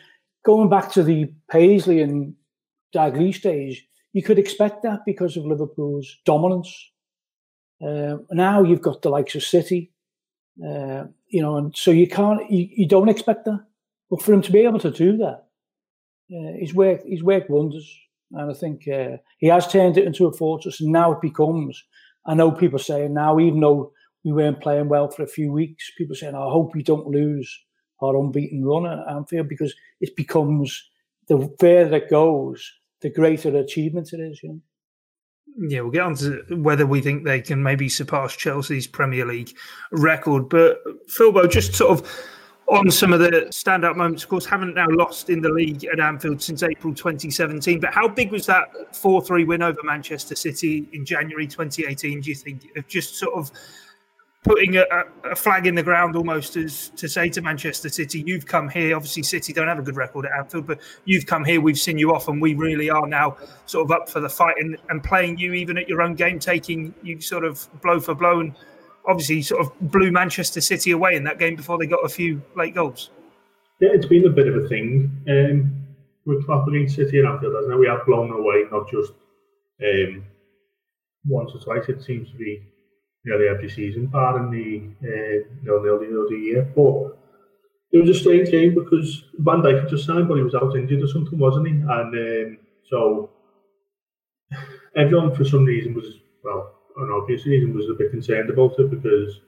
going 0.45 0.69
back 0.69 0.93
to 0.93 1.03
the 1.03 1.33
Paisley 1.51 2.01
and 2.01 2.35
Dalglish 2.95 3.43
days, 3.43 3.81
you 4.13 4.23
could 4.23 4.39
expect 4.39 4.83
that 4.83 5.01
because 5.05 5.37
of 5.37 5.45
Liverpool's 5.45 6.19
dominance. 6.25 6.73
Uh, 7.85 8.19
now 8.31 8.63
you've 8.63 8.83
got 8.83 9.03
the 9.03 9.09
likes 9.09 9.35
of 9.35 9.43
City, 9.43 9.93
uh, 10.63 11.05
you 11.29 11.43
know, 11.43 11.57
and 11.57 11.77
so 11.77 11.91
you 11.91 12.07
can't, 12.07 12.49
you, 12.51 12.69
you, 12.71 12.89
don't 12.89 13.09
expect 13.09 13.45
that. 13.45 13.65
But 14.11 14.23
for 14.23 14.33
him 14.33 14.43
to 14.43 14.53
be 14.53 14.61
able 14.61 14.79
to 14.81 14.91
do 14.91 15.17
that, 15.17 15.47
uh, 16.33 16.53
he's 16.59 16.75
worked, 16.75 17.05
he's 17.07 17.25
worked 17.25 17.51
wonders. 17.51 17.93
And 18.33 18.51
I 18.51 18.55
think 18.55 18.87
uh, 18.89 19.17
he 19.39 19.49
has 19.49 19.67
turned 19.67 19.99
it 19.99 20.07
into 20.07 20.27
a 20.27 20.33
fortress. 20.33 20.81
And 20.81 20.93
now 20.93 21.13
it 21.13 21.21
becomes, 21.21 21.83
I 22.27 22.35
know 22.35 22.53
people 22.53 22.79
saying 22.79 23.15
now, 23.15 23.39
even 23.41 23.61
though 23.61 23.93
we 24.25 24.33
weren't 24.33 24.61
playing 24.61 24.89
well 24.89 25.11
for 25.11 25.23
a 25.23 25.29
few 25.29 25.53
weeks, 25.53 25.91
people 25.99 26.15
saying, 26.15 26.35
I 26.35 26.51
hope 26.51 26.75
we 26.75 26.83
don't 26.83 27.07
lose 27.07 27.61
our 28.01 28.17
unbeaten 28.17 28.65
run 28.65 28.87
at 28.87 29.09
Anfield 29.09 29.49
because 29.49 29.75
it 30.01 30.17
becomes 30.17 30.89
the 31.29 31.53
further 31.59 31.97
it 31.97 32.11
goes, 32.11 32.73
the 33.01 33.11
greater 33.11 33.57
achievement 33.57 34.13
it 34.13 34.21
is. 34.21 34.41
You 34.43 34.49
know? 34.51 34.61
Yeah, 35.57 35.81
we'll 35.81 35.91
get 35.91 36.03
on 36.03 36.15
to 36.17 36.43
whether 36.51 36.87
we 36.87 37.01
think 37.01 37.25
they 37.25 37.41
can 37.41 37.63
maybe 37.63 37.89
surpass 37.89 38.35
Chelsea's 38.35 38.87
Premier 38.87 39.25
League 39.25 39.57
record. 39.91 40.49
But 40.49 40.83
Philbo, 41.09 41.49
just 41.51 41.75
sort 41.75 41.99
of 41.99 42.11
on 42.67 42.91
some 42.91 43.13
of 43.13 43.21
the 43.21 43.31
standout 43.51 43.97
moments, 43.97 44.25
of 44.25 44.31
course, 44.31 44.47
haven't 44.47 44.75
now 44.75 44.87
lost 44.89 45.31
in 45.31 45.41
the 45.41 45.51
league 45.51 45.85
at 45.85 46.01
Anfield 46.01 46.43
since 46.43 46.63
April 46.63 46.95
2017. 46.95 47.79
But 47.79 47.93
how 47.93 48.09
big 48.09 48.33
was 48.33 48.47
that 48.47 48.97
4 48.97 49.23
3 49.23 49.45
win 49.45 49.63
over 49.63 49.79
Manchester 49.85 50.35
City 50.35 50.89
in 50.93 51.05
January 51.05 51.47
2018? 51.47 52.21
Do 52.21 52.31
you 52.31 52.37
think? 52.37 52.63
Of 52.77 52.89
just 52.89 53.17
sort 53.17 53.35
of 53.35 53.53
putting 54.45 54.77
a, 54.77 54.85
a, 55.25 55.35
flag 55.35 55.67
in 55.67 55.75
the 55.75 55.83
ground 55.83 56.15
almost 56.15 56.57
as 56.57 56.91
to 56.91 57.09
say 57.09 57.29
to 57.31 57.41
Manchester 57.41 57.89
City, 57.89 58.23
you've 58.27 58.47
come 58.47 58.69
here. 58.69 58.95
Obviously, 58.95 59.23
City 59.23 59.53
don't 59.53 59.67
have 59.67 59.79
a 59.79 59.83
good 59.83 59.97
record 59.97 60.27
at 60.27 60.33
Anfield, 60.39 60.67
but 60.67 60.79
you've 61.07 61.27
come 61.27 61.45
here. 61.45 61.61
We've 61.61 61.79
seen 61.79 61.99
you 61.99 62.15
off, 62.15 62.29
and 62.29 62.41
we 62.41 62.55
really 62.55 62.91
are 62.91 63.07
now 63.07 63.39
sort 63.67 63.87
of 63.87 63.91
up 63.91 64.09
for 64.09 64.21
the 64.21 64.29
fight 64.29 64.57
and, 64.59 64.77
and 64.91 65.03
playing 65.03 65.39
you 65.39 65.55
even 65.55 65.79
at 65.79 65.89
your 65.89 66.03
own 66.03 66.15
game, 66.15 66.39
taking 66.39 66.95
you 67.03 67.21
sort 67.21 67.45
of 67.45 67.67
blow 67.81 67.99
for 67.99 68.15
blow, 68.15 68.41
and 68.41 68.55
obviously 69.09 69.41
sort 69.41 69.63
of 69.63 69.73
blew 69.91 70.13
Manchester 70.13 70.61
City 70.61 70.91
away 70.91 71.17
in 71.17 71.25
that 71.25 71.39
game 71.39 71.57
before 71.57 71.79
they 71.79 71.87
got 71.87 72.05
a 72.05 72.09
few 72.09 72.43
late 72.55 72.75
goals. 72.75 73.11
Yeah, 73.81 73.91
it's 73.93 74.07
been 74.07 74.27
a 74.27 74.31
bit 74.31 74.47
of 74.47 74.63
a 74.63 74.69
thing 74.69 75.11
um, 75.29 75.87
with 76.27 76.45
Klopp 76.45 76.69
against 76.69 76.97
City 76.97 77.19
and 77.19 77.29
Anfield, 77.29 77.55
hasn't 77.55 77.73
it? 77.73 77.79
We 77.79 77.87
have 77.87 78.05
blown 78.07 78.31
away 78.31 78.65
not 78.71 78.91
just 78.91 79.13
um, 79.83 80.23
once 81.27 81.51
or 81.55 81.61
twice. 81.61 81.89
It 81.89 82.03
seems 82.03 82.31
to 82.31 82.37
be 82.37 82.63
nearly 83.25 83.49
every 83.49 83.71
season, 83.71 84.07
barring 84.07 84.51
the 84.51 84.83
uh, 85.03 85.49
nil 85.63 85.83
nil 85.83 86.29
the 86.29 86.37
year. 86.37 86.63
But 86.75 87.17
it 87.93 87.99
was 88.01 88.11
a 88.11 88.21
strange 88.21 88.51
game 88.51 88.75
because 88.75 89.25
Van 89.39 89.63
Dijk 89.63 89.81
had 89.81 89.89
just 89.89 90.07
signed, 90.07 90.29
but 90.29 90.37
he 90.37 90.43
was 90.43 90.55
out 90.55 90.77
injured 90.77 91.03
or 91.03 91.09
something, 91.09 91.39
wasn't 91.39 91.69
he? 91.69 91.75
And 91.75 91.89
um, 91.91 92.59
so 92.89 93.31
everyone, 94.97 95.35
for 95.35 95.45
some 95.45 95.65
reason, 95.65 95.95
was 95.95 96.07
well, 96.43 96.75
an 96.99 97.11
obvious 97.11 97.47
reason, 97.47 97.75
was 97.75 97.89
a 97.89 97.95
bit 97.95 98.11
concerned 98.11 98.51
about 98.51 98.79
it 98.79 98.91
because 98.91 99.41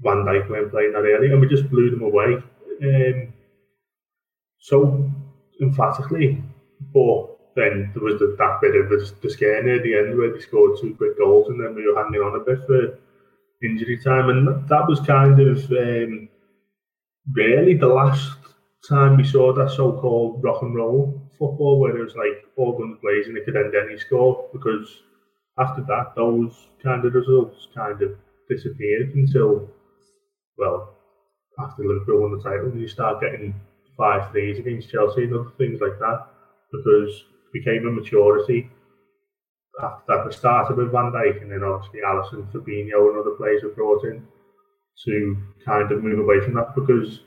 Van 0.00 0.18
Dijk 0.18 0.48
weren't 0.48 0.70
playing 0.70 0.92
that 0.92 1.04
early, 1.04 1.30
and 1.30 1.40
we 1.40 1.48
just 1.48 1.70
blew 1.70 1.90
them 1.90 2.02
away. 2.02 2.36
Um, 2.82 3.32
so 4.58 5.10
emphatically, 5.60 6.42
but 6.92 7.33
then 7.56 7.90
there 7.94 8.02
was 8.02 8.18
the, 8.18 8.34
that 8.38 8.60
bit 8.60 8.74
of 8.74 8.88
the, 8.88 9.12
the 9.22 9.30
scare 9.30 9.62
near 9.62 9.82
the 9.82 9.94
end 9.94 10.16
where 10.18 10.32
they 10.32 10.40
scored 10.40 10.78
two 10.80 10.94
quick 10.94 11.16
goals 11.18 11.48
and 11.48 11.62
then 11.62 11.74
we 11.74 11.86
were 11.86 12.02
hanging 12.02 12.20
on 12.20 12.40
a 12.40 12.44
bit 12.44 12.66
for 12.66 12.98
injury 13.62 13.98
time. 14.02 14.28
And 14.28 14.68
that 14.68 14.88
was 14.88 15.00
kind 15.00 15.40
of 15.40 15.58
um, 15.70 16.28
really 17.32 17.74
the 17.74 17.86
last 17.86 18.36
time 18.88 19.16
we 19.16 19.24
saw 19.24 19.52
that 19.54 19.70
so-called 19.70 20.42
rock 20.42 20.62
and 20.62 20.74
roll 20.74 21.20
football 21.38 21.80
where 21.80 21.96
it 21.96 22.04
was 22.04 22.14
like 22.14 22.44
all 22.56 22.78
guns 22.78 22.98
blazing, 23.02 23.30
and 23.30 23.38
it 23.38 23.44
could 23.44 23.56
end 23.56 23.74
any 23.74 23.98
score 23.98 24.48
because 24.52 25.02
after 25.58 25.82
that, 25.82 26.12
those 26.16 26.68
kind 26.82 27.04
of 27.04 27.14
results 27.14 27.68
kind 27.74 28.00
of 28.02 28.12
disappeared 28.48 29.14
until, 29.14 29.68
well, 30.58 30.94
after 31.58 31.84
Liverpool 31.84 32.22
won 32.22 32.36
the 32.36 32.42
title, 32.42 32.76
you 32.76 32.88
start 32.88 33.20
getting 33.20 33.54
five 33.96 34.30
threes 34.32 34.58
against 34.58 34.90
Chelsea 34.90 35.24
and 35.24 35.34
other 35.34 35.52
things 35.56 35.80
like 35.80 35.98
that 36.00 36.26
because 36.72 37.24
became 37.54 37.86
a 37.86 37.90
maturity 37.90 38.68
after 39.82 40.04
that. 40.08 40.26
It 40.26 40.34
started 40.34 40.76
with 40.76 40.92
Van 40.92 41.12
Dijk 41.12 41.40
and 41.40 41.50
then 41.50 41.62
obviously 41.62 42.00
Alisson, 42.00 42.50
Fabinho, 42.52 43.08
and 43.08 43.18
other 43.18 43.36
players 43.38 43.62
were 43.62 43.70
brought 43.70 44.04
in 44.04 44.26
to 45.04 45.36
kind 45.64 45.90
of 45.90 46.04
move 46.04 46.18
away 46.18 46.40
from 46.40 46.54
that 46.54 46.74
because 46.74 47.20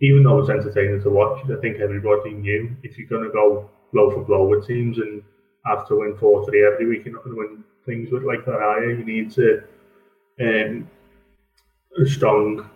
even 0.00 0.22
though 0.22 0.40
it's 0.40 0.50
entertaining 0.50 1.02
to 1.02 1.10
watch, 1.10 1.44
I 1.44 1.60
think 1.60 1.78
everybody 1.78 2.32
knew 2.32 2.76
if 2.82 2.98
you're 2.98 3.08
going 3.08 3.24
to 3.24 3.30
go 3.30 3.70
blow 3.92 4.10
for 4.10 4.24
blow 4.24 4.46
with 4.46 4.66
teams 4.66 4.98
and 4.98 5.22
have 5.64 5.86
to 5.88 6.00
win 6.00 6.16
4 6.18 6.46
3 6.46 6.66
every 6.66 6.86
week, 6.86 7.04
you're 7.04 7.14
not 7.14 7.24
going 7.24 7.36
to 7.36 7.40
win 7.40 7.64
things 7.86 8.10
with 8.10 8.24
like 8.24 8.44
that, 8.44 8.54
are 8.54 8.84
you? 8.84 8.98
You 8.98 9.04
need 9.04 9.30
to 9.32 9.62
um, 10.40 10.90
a 12.02 12.06
strong 12.06 12.68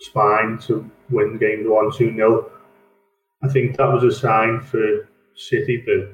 spine 0.00 0.58
to 0.58 0.90
win 1.10 1.38
games 1.38 1.66
1 1.66 1.92
2 1.96 2.14
0. 2.14 2.50
I 3.42 3.48
think 3.48 3.76
that 3.76 3.92
was 3.92 4.04
a 4.04 4.12
sign 4.12 4.60
for 4.60 5.08
City 5.36 5.82
that 5.86 6.12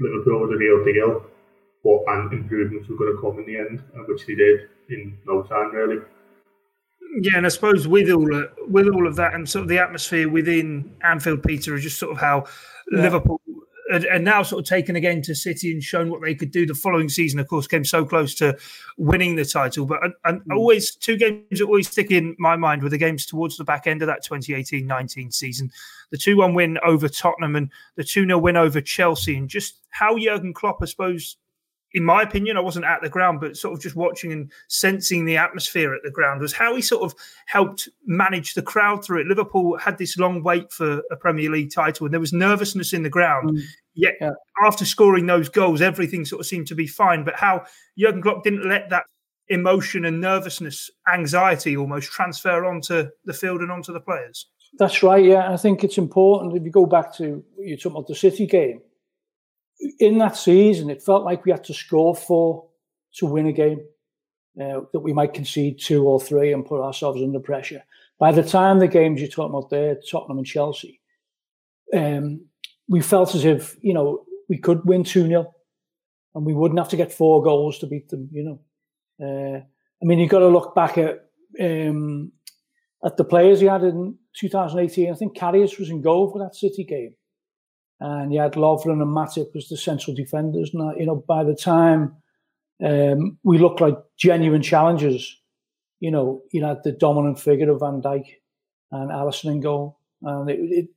Liverpool 0.00 0.40
was 0.40 0.50
a 0.52 0.56
real 0.56 0.84
deal, 0.84 1.22
but 1.82 2.12
and 2.12 2.32
improvements 2.32 2.88
were 2.88 2.96
going 2.96 3.14
to 3.14 3.20
come 3.20 3.38
in 3.38 3.46
the 3.46 3.58
end, 3.58 3.82
which 4.08 4.26
they 4.26 4.34
did 4.34 4.68
in 4.90 5.18
no 5.26 5.42
time, 5.42 5.72
really. 5.72 6.02
Yeah, 7.22 7.36
and 7.36 7.46
I 7.46 7.48
suppose 7.48 7.88
with 7.88 8.10
all 8.10 8.34
of, 8.34 8.50
with 8.68 8.88
all 8.88 9.06
of 9.06 9.16
that 9.16 9.34
and 9.34 9.48
sort 9.48 9.62
of 9.62 9.68
the 9.68 9.78
atmosphere 9.78 10.28
within 10.28 10.96
Anfield, 11.02 11.42
Peter, 11.42 11.74
is 11.74 11.82
just 11.82 11.98
sort 11.98 12.12
of 12.12 12.18
how 12.18 12.44
yeah. 12.90 13.02
Liverpool 13.02 13.40
and 13.88 14.24
now 14.24 14.42
sort 14.42 14.64
of 14.64 14.68
taken 14.68 14.96
again 14.96 15.22
to 15.22 15.34
City 15.34 15.70
and 15.70 15.82
shown 15.82 16.10
what 16.10 16.20
they 16.20 16.34
could 16.34 16.50
do 16.50 16.66
the 16.66 16.74
following 16.74 17.08
season. 17.08 17.38
Of 17.38 17.48
course, 17.48 17.66
came 17.66 17.84
so 17.84 18.04
close 18.04 18.34
to 18.36 18.56
winning 18.98 19.36
the 19.36 19.44
title, 19.44 19.86
but 19.86 20.00
and, 20.24 20.40
mm. 20.42 20.56
always 20.56 20.94
two 20.94 21.16
games 21.16 21.44
that 21.58 21.64
always 21.64 21.88
stick 21.88 22.10
in 22.10 22.34
my 22.38 22.56
mind 22.56 22.82
were 22.82 22.88
the 22.88 22.98
games 22.98 23.26
towards 23.26 23.56
the 23.56 23.64
back 23.64 23.86
end 23.86 24.02
of 24.02 24.08
that 24.08 24.24
2018-19 24.24 25.32
season, 25.32 25.70
the 26.10 26.18
two-one 26.18 26.54
win 26.54 26.78
over 26.84 27.08
Tottenham 27.08 27.54
and 27.54 27.70
the 27.96 28.04
two-nil 28.04 28.40
win 28.40 28.56
over 28.56 28.80
Chelsea, 28.80 29.36
and 29.36 29.48
just 29.48 29.78
how 29.98 30.18
Jurgen 30.18 30.52
Klopp, 30.52 30.78
I 30.82 30.86
suppose, 30.86 31.36
in 31.92 32.04
my 32.04 32.22
opinion, 32.22 32.56
I 32.56 32.60
wasn't 32.60 32.84
at 32.84 33.00
the 33.00 33.08
ground, 33.08 33.40
but 33.40 33.56
sort 33.56 33.74
of 33.74 33.80
just 33.80 33.96
watching 33.96 34.32
and 34.32 34.52
sensing 34.68 35.24
the 35.24 35.38
atmosphere 35.38 35.94
at 35.94 36.02
the 36.02 36.10
ground 36.10 36.40
was 36.40 36.52
how 36.52 36.74
he 36.74 36.82
sort 36.82 37.02
of 37.02 37.14
helped 37.46 37.88
manage 38.04 38.54
the 38.54 38.62
crowd 38.62 39.04
through 39.04 39.22
it. 39.22 39.26
Liverpool 39.26 39.78
had 39.78 39.96
this 39.96 40.18
long 40.18 40.42
wait 40.42 40.70
for 40.70 41.02
a 41.10 41.16
Premier 41.16 41.50
League 41.50 41.72
title, 41.72 42.06
and 42.06 42.12
there 42.12 42.20
was 42.20 42.32
nervousness 42.32 42.92
in 42.92 43.02
the 43.02 43.10
ground. 43.10 43.50
Mm. 43.50 43.62
Yet 43.94 44.14
yeah. 44.20 44.32
after 44.62 44.84
scoring 44.84 45.24
those 45.24 45.48
goals, 45.48 45.80
everything 45.80 46.26
sort 46.26 46.40
of 46.40 46.46
seemed 46.46 46.66
to 46.66 46.74
be 46.74 46.86
fine. 46.86 47.24
But 47.24 47.36
how 47.36 47.64
Jurgen 47.98 48.20
Klopp 48.20 48.44
didn't 48.44 48.68
let 48.68 48.90
that 48.90 49.04
emotion 49.48 50.04
and 50.04 50.20
nervousness, 50.20 50.90
anxiety 51.10 51.76
almost 51.76 52.10
transfer 52.10 52.64
onto 52.66 53.08
the 53.24 53.32
field 53.32 53.62
and 53.62 53.72
onto 53.72 53.92
the 53.92 54.00
players. 54.00 54.46
That's 54.78 55.02
right. 55.02 55.24
Yeah, 55.24 55.50
I 55.50 55.56
think 55.56 55.84
it's 55.84 55.96
important 55.96 56.56
if 56.56 56.64
you 56.64 56.70
go 56.70 56.84
back 56.84 57.14
to 57.16 57.42
you 57.58 57.76
talking 57.76 57.92
about 57.92 58.08
the 58.08 58.14
City 58.14 58.46
game 58.46 58.82
in 59.98 60.18
that 60.18 60.36
season, 60.36 60.90
it 60.90 61.02
felt 61.02 61.24
like 61.24 61.44
we 61.44 61.52
had 61.52 61.64
to 61.64 61.74
score 61.74 62.14
four 62.14 62.68
to 63.16 63.26
win 63.26 63.46
a 63.46 63.52
game. 63.52 63.80
Uh, 64.58 64.80
that 64.94 65.00
we 65.00 65.12
might 65.12 65.34
concede 65.34 65.78
two 65.78 66.06
or 66.06 66.18
three 66.18 66.50
and 66.50 66.64
put 66.64 66.80
ourselves 66.80 67.22
under 67.22 67.38
pressure. 67.38 67.82
By 68.18 68.32
the 68.32 68.42
time 68.42 68.78
the 68.78 68.88
games 68.88 69.20
you're 69.20 69.28
talking 69.28 69.54
about 69.54 69.68
there, 69.68 69.98
Tottenham 70.10 70.38
and 70.38 70.46
Chelsea, 70.46 70.98
um, 71.92 72.40
we 72.88 73.02
felt 73.02 73.34
as 73.34 73.44
if 73.44 73.76
you 73.82 73.92
know 73.92 74.24
we 74.48 74.56
could 74.56 74.82
win 74.86 75.04
two 75.04 75.26
0 75.26 75.52
and 76.34 76.46
we 76.46 76.54
wouldn't 76.54 76.78
have 76.78 76.88
to 76.88 76.96
get 76.96 77.12
four 77.12 77.42
goals 77.42 77.78
to 77.80 77.86
beat 77.86 78.08
them. 78.08 78.30
You 78.32 78.58
know, 79.20 79.26
uh, 79.26 79.58
I 79.58 80.04
mean, 80.06 80.18
you've 80.18 80.30
got 80.30 80.38
to 80.38 80.48
look 80.48 80.74
back 80.74 80.96
at 80.96 81.28
um, 81.60 82.32
at 83.04 83.18
the 83.18 83.24
players 83.24 83.60
he 83.60 83.66
had 83.66 83.84
in 83.84 84.16
2018. 84.38 85.10
I 85.10 85.14
think 85.16 85.36
Karius 85.36 85.78
was 85.78 85.90
in 85.90 86.00
goal 86.00 86.30
for 86.30 86.38
that 86.38 86.56
City 86.56 86.84
game 86.84 87.14
and 88.00 88.32
you 88.32 88.40
had 88.40 88.52
Lovren 88.52 89.02
and 89.02 89.16
Matip 89.16 89.56
as 89.56 89.68
the 89.68 89.76
central 89.76 90.14
defenders. 90.14 90.70
And 90.74 90.98
you 90.98 91.06
know, 91.06 91.24
by 91.26 91.44
the 91.44 91.54
time 91.54 92.16
um, 92.84 93.38
we 93.42 93.58
looked 93.58 93.80
like 93.80 93.96
genuine 94.18 94.62
challengers, 94.62 95.40
you 96.00 96.10
know, 96.10 96.42
you 96.52 96.64
had 96.64 96.82
the 96.84 96.92
dominant 96.92 97.40
figure 97.40 97.70
of 97.70 97.80
Van 97.80 98.02
Dijk 98.02 98.26
and 98.92 99.10
Alisson 99.10 99.52
in 99.52 99.60
goal, 99.60 99.98
and 100.22 100.50
it, 100.50 100.58
it, 100.60 100.88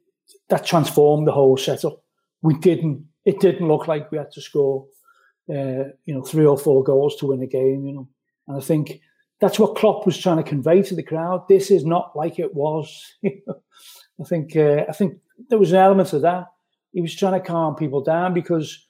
that 0.49 0.65
transformed 0.65 1.27
the 1.27 1.31
whole 1.31 1.57
setup. 1.57 2.03
We 2.41 2.55
didn't. 2.55 3.05
It 3.25 3.39
didn't 3.39 3.67
look 3.67 3.87
like 3.87 4.11
we 4.11 4.17
had 4.17 4.31
to 4.31 4.41
score, 4.41 4.87
uh, 5.49 5.91
you 6.05 6.13
know, 6.13 6.21
three 6.21 6.45
or 6.45 6.57
four 6.57 6.83
goals 6.83 7.15
to 7.17 7.27
win 7.27 7.41
a 7.41 7.47
game. 7.47 7.85
You 7.85 7.93
know, 7.93 8.09
and 8.47 8.57
I 8.57 8.59
think 8.59 8.99
that's 9.39 9.59
what 9.59 9.75
Klopp 9.75 10.05
was 10.05 10.17
trying 10.17 10.37
to 10.37 10.43
convey 10.43 10.81
to 10.81 10.95
the 10.95 11.03
crowd. 11.03 11.47
This 11.47 11.71
is 11.71 11.85
not 11.85 12.15
like 12.15 12.39
it 12.39 12.53
was. 12.53 13.13
I 13.25 14.25
think. 14.25 14.55
Uh, 14.57 14.83
I 14.89 14.91
think 14.91 15.19
there 15.47 15.59
was 15.59 15.71
an 15.71 15.79
element 15.79 16.11
of 16.11 16.23
that 16.23 16.47
he 16.91 17.01
was 17.01 17.15
trying 17.15 17.39
to 17.39 17.45
calm 17.45 17.75
people 17.75 18.03
down 18.03 18.33
because 18.33 18.87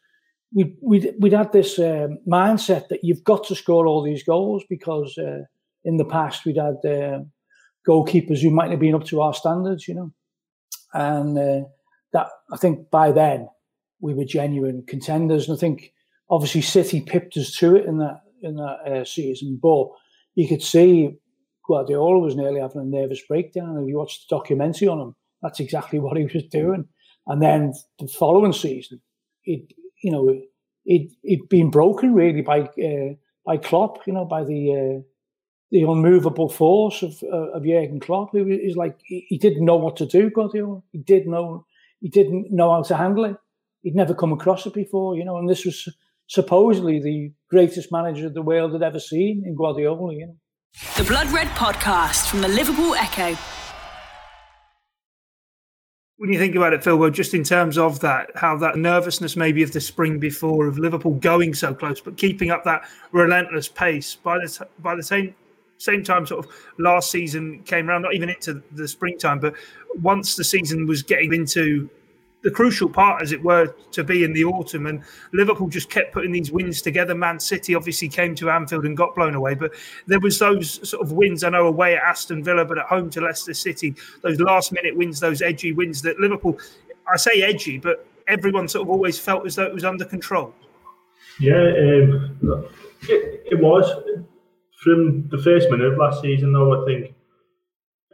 we 0.53 0.75
we'd, 0.81 1.13
we'd 1.19 1.33
had 1.33 1.51
this 1.51 1.77
um, 1.79 2.17
mindset 2.27 2.87
that 2.89 3.03
you've 3.03 3.23
got 3.23 3.43
to 3.45 3.55
score 3.55 3.85
all 3.85 4.03
these 4.03 4.23
goals 4.23 4.63
because 4.69 5.17
uh, 5.17 5.41
in 5.83 5.97
the 5.97 6.05
past 6.05 6.45
we'd 6.45 6.57
had 6.57 6.77
uh, 6.85 7.19
goalkeepers 7.87 8.41
who 8.41 8.49
might 8.49 8.71
have 8.71 8.79
been 8.79 8.95
up 8.95 9.05
to 9.05 9.21
our 9.21 9.33
standards, 9.33 9.87
you 9.87 9.95
know, 9.95 10.11
and 10.93 11.37
uh, 11.37 11.67
that 12.13 12.27
I 12.51 12.57
think 12.57 12.89
by 12.89 13.11
then 13.11 13.47
we 14.01 14.13
were 14.13 14.25
genuine 14.25 14.83
contenders, 14.87 15.47
and 15.47 15.57
I 15.57 15.59
think 15.59 15.93
obviously 16.29 16.61
City 16.61 17.01
pipped 17.01 17.37
us 17.37 17.51
to 17.57 17.75
it 17.75 17.85
in 17.85 17.97
that 17.99 18.21
in 18.41 18.55
that 18.55 18.79
uh, 18.87 19.05
season, 19.05 19.59
but 19.61 19.87
you 20.35 20.47
could 20.47 20.63
see 20.63 21.17
Guardiola 21.67 22.19
was 22.19 22.35
nearly 22.35 22.61
having 22.61 22.81
a 22.81 22.85
nervous 22.85 23.21
breakdown. 23.27 23.77
If 23.77 23.87
you 23.87 23.97
watched 23.97 24.27
the 24.27 24.35
documentary 24.35 24.87
on 24.87 24.99
him, 24.99 25.15
that's 25.41 25.59
exactly 25.59 25.99
what 25.99 26.17
he 26.17 26.23
was 26.23 26.43
doing. 26.49 26.87
And 27.29 27.41
then 27.41 27.73
the 27.99 28.07
following 28.07 28.53
season, 28.53 28.99
it 29.45 29.71
you 30.03 30.11
know 30.11 30.27
it 30.85 31.11
it 31.23 31.49
been 31.49 31.69
broken 31.69 32.13
really 32.13 32.41
by 32.41 32.61
uh, 32.61 33.13
by 33.45 33.57
Klopp, 33.57 33.99
you 34.07 34.13
know, 34.13 34.25
by 34.25 34.43
the 34.43 34.73
uh, 34.73 35.01
the 35.71 35.83
unmovable 35.83 36.49
force 36.49 37.03
of 37.03 37.21
uh, 37.23 37.51
of 37.51 37.63
Jurgen 37.63 37.99
Klopp. 37.99 38.31
He 38.33 38.41
was 38.41 38.75
like 38.75 38.99
he, 39.03 39.25
he 39.29 39.37
didn't 39.37 39.63
know 39.63 39.77
what 39.77 39.95
to 39.97 40.07
do. 40.07 40.31
Guardiola, 40.31 40.81
he 40.91 40.97
did 40.97 41.27
know 41.27 41.65
he 42.01 42.09
didn't 42.09 42.51
know 42.51 42.71
how 42.71 42.81
to 42.81 42.97
handle 42.97 43.25
it. 43.25 43.35
He'd 43.83 43.95
never 43.95 44.15
come 44.15 44.33
across 44.33 44.65
it 44.65 44.73
before, 44.73 45.15
you 45.15 45.23
know. 45.23 45.37
And 45.37 45.47
this 45.47 45.65
was 45.65 45.87
supposedly 46.27 46.99
the 46.99 47.31
greatest 47.51 47.91
manager 47.91 48.27
the 48.27 48.41
world 48.41 48.73
had 48.73 48.81
ever 48.81 48.99
seen 48.99 49.43
in 49.45 49.55
Guardiola, 49.55 50.15
you 50.15 50.25
know. 50.25 50.35
The 50.97 51.03
Blood 51.03 51.27
Red 51.27 51.47
Podcast 51.49 52.27
from 52.27 52.41
the 52.41 52.47
Liverpool 52.47 52.95
Echo 52.95 53.37
when 56.19 56.33
you 56.33 56.37
think 56.37 56.55
about 56.55 56.73
it, 56.73 56.83
Phil, 56.83 56.97
well, 56.97 57.09
just 57.09 57.33
in 57.33 57.45
terms 57.45 57.77
of 57.77 58.01
that, 58.01 58.29
how 58.35 58.57
that 58.57 58.75
nervousness 58.75 59.37
maybe 59.37 59.63
of 59.63 59.71
the 59.71 59.79
spring 59.79 60.19
before 60.19 60.67
of 60.67 60.77
Liverpool 60.77 61.13
going 61.13 61.53
so 61.53 61.73
close, 61.73 62.01
but 62.01 62.17
keeping 62.17 62.51
up 62.51 62.65
that 62.65 62.89
relentless 63.13 63.69
pace. 63.69 64.15
By 64.15 64.37
the 64.39 64.49
t- 64.49 64.65
by 64.79 64.95
the 64.95 65.03
same 65.03 65.33
same 65.77 66.03
time, 66.03 66.25
sort 66.25 66.45
of 66.45 66.51
last 66.77 67.09
season 67.09 67.63
came 67.63 67.89
around, 67.89 68.01
not 68.01 68.13
even 68.13 68.27
into 68.27 68.61
the 68.73 68.85
springtime, 68.85 69.39
but 69.39 69.53
once 70.01 70.35
the 70.35 70.43
season 70.43 70.85
was 70.87 71.03
getting 71.03 71.33
into 71.33 71.89
the 72.41 72.51
crucial 72.51 72.89
part, 72.89 73.21
as 73.21 73.31
it 73.31 73.43
were, 73.43 73.75
to 73.91 74.03
be 74.03 74.23
in 74.23 74.33
the 74.33 74.45
autumn. 74.45 74.85
And 74.85 75.03
Liverpool 75.33 75.67
just 75.67 75.89
kept 75.89 76.13
putting 76.13 76.31
these 76.31 76.51
wins 76.51 76.81
together. 76.81 77.13
Man 77.13 77.39
City 77.39 77.75
obviously 77.75 78.07
came 78.07 78.33
to 78.35 78.49
Anfield 78.49 78.85
and 78.85 78.95
got 78.95 79.15
blown 79.15 79.35
away, 79.35 79.55
but 79.55 79.73
there 80.07 80.19
was 80.19 80.39
those 80.39 80.87
sort 80.87 81.03
of 81.03 81.11
wins. 81.11 81.43
I 81.43 81.49
know 81.49 81.67
away 81.67 81.95
at 81.95 82.03
Aston 82.03 82.43
Villa, 82.43 82.63
but 82.63 82.77
at 82.77 82.85
home 82.85 83.09
to 83.11 83.21
Leicester 83.21 83.53
City, 83.53 83.93
those 84.21 84.39
last 84.39 84.71
minute 84.71 84.95
wins, 84.95 85.19
those 85.19 85.41
edgy 85.41 85.73
wins 85.73 86.01
that 86.03 86.19
Liverpool. 86.19 86.57
I 87.11 87.17
say 87.17 87.41
edgy, 87.41 87.77
but 87.77 88.05
everyone 88.27 88.67
sort 88.67 88.83
of 88.83 88.89
always 88.89 89.19
felt 89.19 89.45
as 89.45 89.55
though 89.55 89.65
it 89.65 89.73
was 89.73 89.83
under 89.83 90.05
control. 90.05 90.53
Yeah, 91.39 91.55
um, 91.55 92.37
it, 93.03 93.43
it 93.51 93.59
was 93.59 93.89
from 94.83 95.27
the 95.29 95.37
first 95.37 95.69
minute 95.69 95.87
of 95.87 95.97
last 95.97 96.21
season. 96.21 96.53
Though 96.53 96.81
I 96.81 96.85
think 96.85 97.15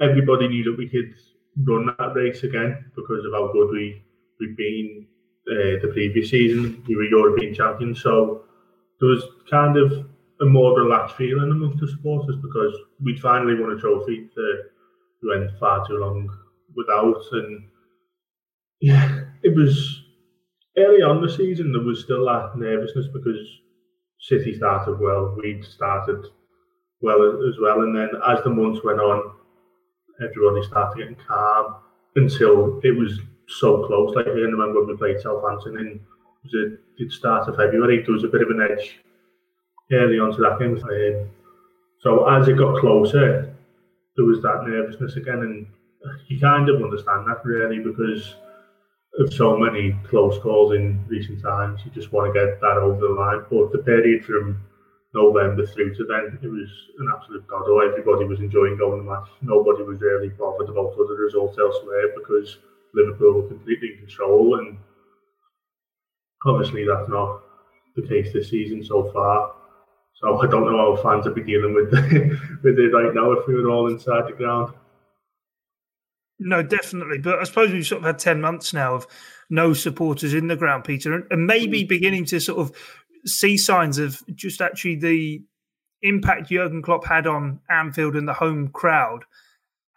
everybody 0.01 0.47
knew 0.47 0.63
that 0.63 0.77
we 0.77 0.89
could 0.89 1.13
run 1.67 1.93
that 1.97 2.13
race 2.15 2.43
again 2.43 2.91
because 2.95 3.25
of 3.25 3.33
how 3.33 3.51
good 3.51 3.71
we 3.71 4.03
we'd 4.39 4.57
been 4.57 5.07
uh, 5.51 5.79
the 5.81 5.89
previous 5.93 6.29
season. 6.29 6.83
We 6.87 6.95
were 6.95 7.03
European 7.05 7.53
champions, 7.53 8.01
so 8.01 8.43
there 8.99 9.09
was 9.09 9.23
kind 9.49 9.77
of 9.77 10.05
a 10.41 10.45
more 10.45 10.77
relaxed 10.77 11.15
feeling 11.15 11.51
amongst 11.51 11.79
the 11.79 11.87
supporters 11.87 12.35
because 12.41 12.75
we'd 13.01 13.19
finally 13.19 13.55
won 13.59 13.71
a 13.71 13.79
trophy 13.79 14.29
that 14.35 14.63
we 15.21 15.29
went 15.29 15.51
far 15.59 15.87
too 15.87 15.97
long 15.97 16.29
without. 16.75 17.21
And 17.31 17.63
yeah, 18.81 19.21
it 19.43 19.55
was 19.55 20.03
early 20.77 21.01
on 21.01 21.21
the 21.21 21.29
season, 21.29 21.71
there 21.71 21.81
was 21.81 22.01
still 22.01 22.25
that 22.25 22.57
nervousness 22.57 23.07
because 23.13 23.39
City 24.19 24.55
started 24.55 24.99
well, 24.99 25.35
we'd 25.41 25.63
started 25.63 26.25
well 27.01 27.47
as 27.47 27.59
well. 27.59 27.81
And 27.81 27.95
then 27.95 28.09
as 28.27 28.43
the 28.43 28.49
months 28.49 28.83
went 28.83 28.99
on, 28.99 29.35
everybody 30.23 30.65
started 30.65 30.97
getting 30.97 31.17
calm 31.27 31.75
until 32.15 32.79
it 32.83 32.91
was 32.91 33.19
so 33.47 33.85
close. 33.85 34.15
Like 34.15 34.27
I 34.27 34.31
remember 34.31 34.81
when 34.81 34.89
we 34.89 34.97
played 34.97 35.21
Southampton 35.21 35.77
in 35.77 35.99
was 36.43 36.53
it 36.53 36.79
the 36.97 37.09
start 37.09 37.47
of 37.49 37.55
February, 37.55 38.03
there 38.03 38.13
was 38.13 38.23
a 38.23 38.27
bit 38.27 38.41
of 38.41 38.49
an 38.49 38.61
edge 38.61 38.99
early 39.91 40.19
on 40.19 40.31
to 40.31 40.41
that 40.41 40.59
game. 40.59 40.77
Um, 40.77 41.29
so 41.99 42.27
as 42.29 42.47
it 42.47 42.57
got 42.57 42.79
closer, 42.79 43.53
there 44.15 44.25
was 44.25 44.41
that 44.41 44.63
nervousness 44.65 45.15
again, 45.15 45.39
and 45.39 45.67
you 46.27 46.39
kind 46.39 46.69
of 46.69 46.81
understand 46.81 47.27
that 47.27 47.43
really 47.43 47.79
because 47.79 48.35
of 49.17 49.33
so 49.33 49.57
many 49.57 49.97
close 50.07 50.37
calls 50.39 50.73
in 50.73 51.03
recent 51.07 51.41
times. 51.41 51.81
You 51.85 51.91
just 51.91 52.11
want 52.11 52.33
to 52.33 52.39
get 52.39 52.59
that 52.61 52.77
over 52.77 52.99
the 52.99 53.13
line. 53.13 53.45
But 53.49 53.71
the 53.71 53.79
period 53.79 54.25
from 54.25 54.61
November 55.13 55.65
through 55.65 55.95
to 55.95 56.05
then, 56.05 56.37
it 56.41 56.47
was 56.47 56.69
an 56.99 57.09
absolute 57.15 57.47
doddle. 57.47 57.81
Everybody 57.81 58.25
was 58.25 58.39
enjoying 58.39 58.77
going 58.77 58.99
to 58.99 59.03
the 59.03 59.09
match. 59.09 59.29
Nobody 59.41 59.83
was 59.83 59.99
really 60.01 60.29
bothered 60.29 60.69
about 60.69 60.93
other 60.93 61.15
results 61.15 61.57
elsewhere 61.57 62.09
because 62.15 62.57
Liverpool 62.95 63.41
were 63.41 63.47
completely 63.47 63.93
in 63.93 63.99
control. 63.99 64.59
And 64.59 64.77
obviously, 66.45 66.85
that's 66.85 67.09
not 67.09 67.41
the 67.95 68.07
case 68.07 68.33
this 68.33 68.49
season 68.49 68.83
so 68.83 69.11
far. 69.11 69.53
So 70.15 70.39
I 70.39 70.47
don't 70.47 70.65
know 70.71 70.95
how 70.95 71.01
fans 71.01 71.25
would 71.25 71.35
be 71.35 71.43
dealing 71.43 71.73
with 71.73 71.91
with 72.63 72.79
it 72.79 72.91
right 72.93 73.13
now 73.13 73.31
if 73.33 73.47
we 73.47 73.55
were 73.55 73.69
all 73.69 73.91
inside 73.91 74.27
the 74.27 74.33
ground. 74.33 74.73
No, 76.39 76.61
definitely. 76.61 77.19
But 77.19 77.39
I 77.39 77.43
suppose 77.43 77.71
we've 77.71 77.85
sort 77.85 77.99
of 77.99 78.05
had 78.05 78.19
10 78.19 78.41
months 78.41 78.73
now 78.73 78.95
of 78.95 79.07
no 79.49 79.73
supporters 79.73 80.33
in 80.33 80.47
the 80.47 80.55
ground, 80.55 80.83
Peter, 80.83 81.25
and 81.29 81.47
maybe 81.47 81.83
mm. 81.83 81.89
beginning 81.89 82.25
to 82.25 82.39
sort 82.39 82.59
of 82.59 82.75
see 83.25 83.57
signs 83.57 83.97
of 83.97 84.21
just 84.33 84.61
actually 84.61 84.95
the 84.95 85.43
impact 86.01 86.49
Jurgen 86.49 86.81
Klopp 86.81 87.05
had 87.05 87.25
on 87.25 87.59
Anfield 87.69 88.15
and 88.15 88.27
the 88.27 88.33
home 88.33 88.67
crowd, 88.69 89.25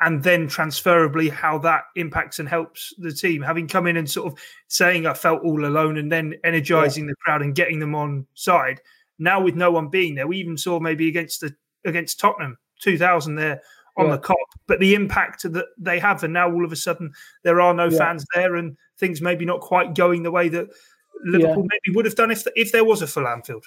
and 0.00 0.22
then 0.22 0.46
transferably 0.46 1.30
how 1.30 1.58
that 1.58 1.84
impacts 1.96 2.38
and 2.38 2.48
helps 2.48 2.94
the 2.98 3.12
team. 3.12 3.42
Having 3.42 3.68
come 3.68 3.86
in 3.86 3.96
and 3.96 4.08
sort 4.08 4.32
of 4.32 4.38
saying 4.68 5.06
I 5.06 5.14
felt 5.14 5.42
all 5.42 5.64
alone 5.64 5.96
and 5.96 6.10
then 6.10 6.34
energizing 6.44 7.04
yeah. 7.04 7.10
the 7.10 7.16
crowd 7.16 7.42
and 7.42 7.54
getting 7.54 7.80
them 7.80 7.94
on 7.94 8.26
side. 8.34 8.80
Now 9.18 9.42
with 9.42 9.56
no 9.56 9.72
one 9.72 9.88
being 9.88 10.14
there, 10.14 10.28
we 10.28 10.38
even 10.38 10.56
saw 10.56 10.78
maybe 10.78 11.08
against 11.08 11.40
the 11.40 11.54
against 11.84 12.20
Tottenham, 12.20 12.58
2000 12.80 13.34
there 13.34 13.62
on 13.96 14.06
yeah. 14.06 14.12
the 14.12 14.18
Kop 14.18 14.36
but 14.68 14.78
the 14.80 14.94
impact 14.94 15.50
that 15.50 15.66
they 15.76 15.98
have, 15.98 16.22
and 16.22 16.32
now 16.32 16.52
all 16.52 16.64
of 16.64 16.70
a 16.70 16.76
sudden 16.76 17.12
there 17.42 17.60
are 17.60 17.74
no 17.74 17.88
yeah. 17.88 17.98
fans 17.98 18.24
there, 18.34 18.54
and 18.54 18.76
things 18.98 19.20
maybe 19.20 19.44
not 19.44 19.60
quite 19.60 19.94
going 19.94 20.22
the 20.22 20.30
way 20.30 20.48
that 20.48 20.68
Liverpool 21.24 21.66
maybe 21.66 21.96
would 21.96 22.04
have 22.04 22.14
done 22.14 22.30
if 22.30 22.46
if 22.54 22.70
there 22.70 22.84
was 22.84 23.02
a 23.02 23.06
full 23.06 23.26
Anfield. 23.26 23.66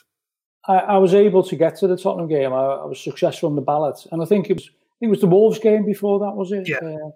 I, 0.67 0.75
I 0.77 0.97
was 0.97 1.13
able 1.13 1.43
to 1.43 1.55
get 1.55 1.75
to 1.77 1.87
the 1.87 1.97
Tottenham 1.97 2.27
game. 2.27 2.53
I, 2.53 2.61
I, 2.61 2.85
was 2.85 3.01
successful 3.01 3.49
in 3.49 3.55
the 3.55 3.61
ballot, 3.61 4.05
and 4.11 4.21
I 4.21 4.25
think 4.25 4.49
it 4.49 4.53
was 4.53 4.69
it 5.01 5.07
was 5.07 5.19
the 5.19 5.27
Wolves 5.27 5.59
game 5.59 5.85
before 5.85 6.19
that 6.19 6.35
was 6.35 6.51
it. 6.51 6.69
Yeah. 6.69 6.77
Uh, 6.83 7.09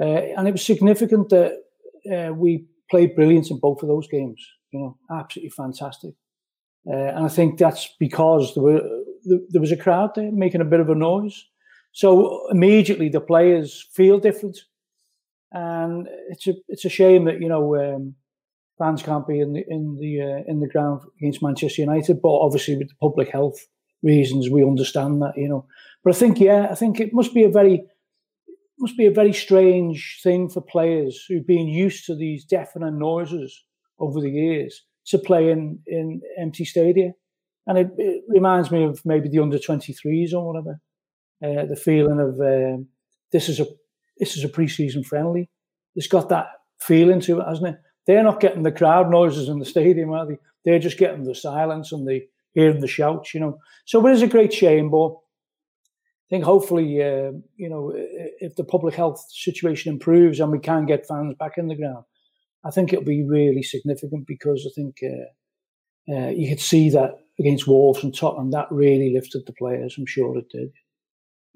uh, 0.00 0.22
and 0.38 0.46
it 0.46 0.52
was 0.52 0.64
significant 0.64 1.28
that 1.30 1.52
uh, 2.10 2.32
we 2.32 2.66
played 2.90 3.16
brilliance 3.16 3.50
in 3.50 3.58
both 3.58 3.82
of 3.82 3.88
those 3.88 4.06
games. 4.08 4.46
You 4.70 4.80
know, 4.80 4.98
absolutely 5.10 5.50
fantastic. 5.50 6.14
Uh, 6.88 6.94
and 6.94 7.24
I 7.24 7.28
think 7.28 7.58
that's 7.58 7.88
because 7.98 8.54
there 8.54 8.62
were 8.62 8.80
there 9.50 9.60
was 9.60 9.72
a 9.72 9.76
crowd 9.76 10.14
there 10.14 10.30
making 10.32 10.60
a 10.60 10.66
bit 10.66 10.80
of 10.80 10.88
a 10.88 10.94
noise. 10.94 11.44
So 11.92 12.48
immediately 12.50 13.08
the 13.08 13.20
players 13.20 13.86
feel 13.92 14.20
different, 14.20 14.58
and 15.50 16.06
it's 16.30 16.46
a 16.46 16.54
it's 16.68 16.84
a 16.84 16.90
shame 16.90 17.24
that 17.24 17.40
you 17.40 17.48
know 17.48 17.76
um, 17.76 18.14
fans 18.78 19.02
can't 19.02 19.26
be 19.26 19.40
in 19.40 19.54
the 19.54 19.64
in 19.68 19.96
the 20.00 20.22
uh, 20.22 20.44
in 20.46 20.60
the 20.60 20.68
ground 20.68 21.00
against 21.20 21.42
Manchester 21.42 21.82
United. 21.82 22.22
But 22.22 22.38
obviously, 22.38 22.76
with 22.76 22.88
the 22.88 22.94
public 23.00 23.28
health 23.30 23.58
reasons, 24.02 24.48
we 24.48 24.62
understand 24.62 25.20
that 25.22 25.32
you 25.36 25.48
know. 25.48 25.66
But 26.08 26.16
I 26.16 26.20
think 26.20 26.40
yeah, 26.40 26.68
I 26.70 26.74
think 26.74 27.00
it 27.00 27.12
must 27.12 27.34
be 27.34 27.44
a 27.44 27.50
very 27.50 27.84
must 28.78 28.96
be 28.96 29.04
a 29.04 29.10
very 29.10 29.34
strange 29.34 30.20
thing 30.22 30.48
for 30.48 30.62
players 30.62 31.22
who've 31.28 31.46
been 31.46 31.68
used 31.68 32.06
to 32.06 32.14
these 32.14 32.46
deafening 32.46 32.98
noises 32.98 33.62
over 33.98 34.18
the 34.18 34.30
years 34.30 34.86
to 35.08 35.18
play 35.18 35.50
in 35.50 35.80
in 35.86 36.22
empty 36.38 36.64
stadia, 36.64 37.12
and 37.66 37.76
it, 37.76 37.90
it 37.98 38.24
reminds 38.26 38.70
me 38.70 38.84
of 38.84 39.04
maybe 39.04 39.28
the 39.28 39.38
under 39.38 39.58
twenty 39.58 39.92
threes 39.92 40.32
or 40.32 40.46
whatever 40.46 40.80
uh, 41.44 41.66
the 41.66 41.76
feeling 41.76 42.20
of 42.20 42.40
um, 42.40 42.88
this 43.30 43.50
is 43.50 43.60
a 43.60 43.66
this 44.16 44.34
is 44.34 44.44
a 44.44 44.48
preseason 44.48 45.04
friendly. 45.04 45.50
It's 45.94 46.08
got 46.08 46.30
that 46.30 46.46
feeling 46.80 47.20
to 47.20 47.40
it, 47.40 47.46
hasn't 47.46 47.74
it? 47.74 47.80
They're 48.06 48.24
not 48.24 48.40
getting 48.40 48.62
the 48.62 48.72
crowd 48.72 49.10
noises 49.10 49.50
in 49.50 49.58
the 49.58 49.66
stadium, 49.66 50.12
are 50.12 50.26
they? 50.26 50.38
They're 50.64 50.78
just 50.78 50.96
getting 50.96 51.24
the 51.24 51.34
silence 51.34 51.92
and 51.92 52.08
the 52.08 52.22
hearing 52.54 52.80
the 52.80 52.88
shouts, 52.88 53.34
you 53.34 53.40
know. 53.40 53.58
So 53.84 54.06
it 54.06 54.12
is 54.12 54.22
a 54.22 54.26
great 54.26 54.54
shame, 54.54 54.88
but 54.88 55.14
think 56.30 56.44
hopefully, 56.44 57.02
uh, 57.02 57.32
you 57.56 57.68
know, 57.68 57.92
if 57.94 58.56
the 58.56 58.64
public 58.64 58.94
health 58.94 59.24
situation 59.30 59.92
improves 59.92 60.40
and 60.40 60.52
we 60.52 60.58
can 60.58 60.86
get 60.86 61.06
fans 61.06 61.34
back 61.38 61.52
in 61.56 61.68
the 61.68 61.76
ground, 61.76 62.04
I 62.64 62.70
think 62.70 62.92
it'll 62.92 63.04
be 63.04 63.24
really 63.26 63.62
significant 63.62 64.26
because 64.26 64.66
I 64.66 64.72
think 64.74 64.96
uh, 65.02 66.12
uh, 66.12 66.30
you 66.30 66.48
could 66.48 66.60
see 66.60 66.90
that 66.90 67.12
against 67.38 67.66
Wolves 67.66 68.02
and 68.02 68.14
Tottenham 68.14 68.50
that 68.50 68.66
really 68.70 69.12
lifted 69.14 69.46
the 69.46 69.52
players. 69.52 69.96
I'm 69.96 70.06
sure 70.06 70.36
it 70.36 70.50
did. 70.50 70.70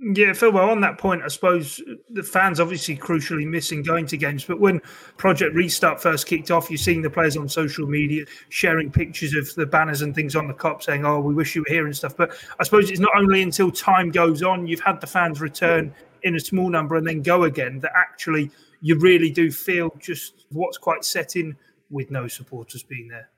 Yeah, 0.05 0.33
Phil. 0.33 0.51
Well, 0.51 0.69
on 0.69 0.81
that 0.81 0.99
point, 0.99 1.23
I 1.23 1.29
suppose 1.29 1.81
the 2.11 2.25
fans 2.25 2.59
obviously 2.59 2.97
crucially 2.97 3.47
missing 3.47 3.85
going 3.85 4.07
to 4.07 4.17
games. 4.17 4.45
But 4.45 4.59
when 4.59 4.81
Project 5.17 5.55
Restart 5.55 6.03
first 6.03 6.27
kicked 6.27 6.51
off, 6.51 6.69
you're 6.71 6.79
seeing 6.79 7.03
the 7.03 7.11
players 7.11 7.37
on 7.37 7.49
social 7.49 7.87
media 7.87 8.25
sharing 8.49 8.91
pictures 8.91 9.33
of 9.35 9.55
the 9.55 9.65
banners 9.65 10.03
and 10.03 10.13
things 10.13 10.35
on 10.35 10.49
the 10.49 10.55
Kop 10.55 10.83
saying, 10.83 11.07
"Oh, 11.07 11.21
we 11.21 11.35
wish 11.35 11.55
you 11.55 11.63
were 11.63 11.73
here" 11.73 11.87
and 11.87 11.97
stuff. 11.97 12.17
But 12.17 12.33
I 12.59 12.65
suppose 12.65 12.91
it's 12.91 12.99
not 12.99 13.13
only 13.17 13.43
until 13.43 13.71
time 13.71 14.11
goes 14.11 14.43
on, 14.43 14.67
you've 14.67 14.81
had 14.81 15.01
the 15.01 15.07
fans 15.07 15.41
return 15.41 15.95
in 16.25 16.35
a 16.35 16.41
small 16.41 16.69
number 16.69 16.97
and 16.97 17.07
then 17.07 17.23
go 17.23 17.45
again, 17.45 17.79
that 17.81 17.93
actually 17.97 18.51
you 18.81 18.99
really 18.99 19.31
do 19.31 19.51
feel 19.51 19.95
just 20.01 20.47
what's 20.51 20.79
quite 20.79 21.05
set 21.05 21.37
in 21.37 21.57
with 21.91 22.11
no 22.11 22.27
supporters 22.27 22.83
being 22.83 23.09
there. 23.09 23.29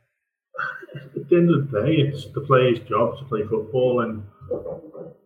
At 0.94 1.28
the 1.28 1.36
end 1.36 1.50
of 1.50 1.70
the 1.70 1.82
day, 1.82 1.96
it's 1.96 2.26
the 2.26 2.40
players' 2.40 2.78
job 2.80 3.18
to 3.18 3.24
play 3.24 3.42
football, 3.42 4.00
and 4.00 4.22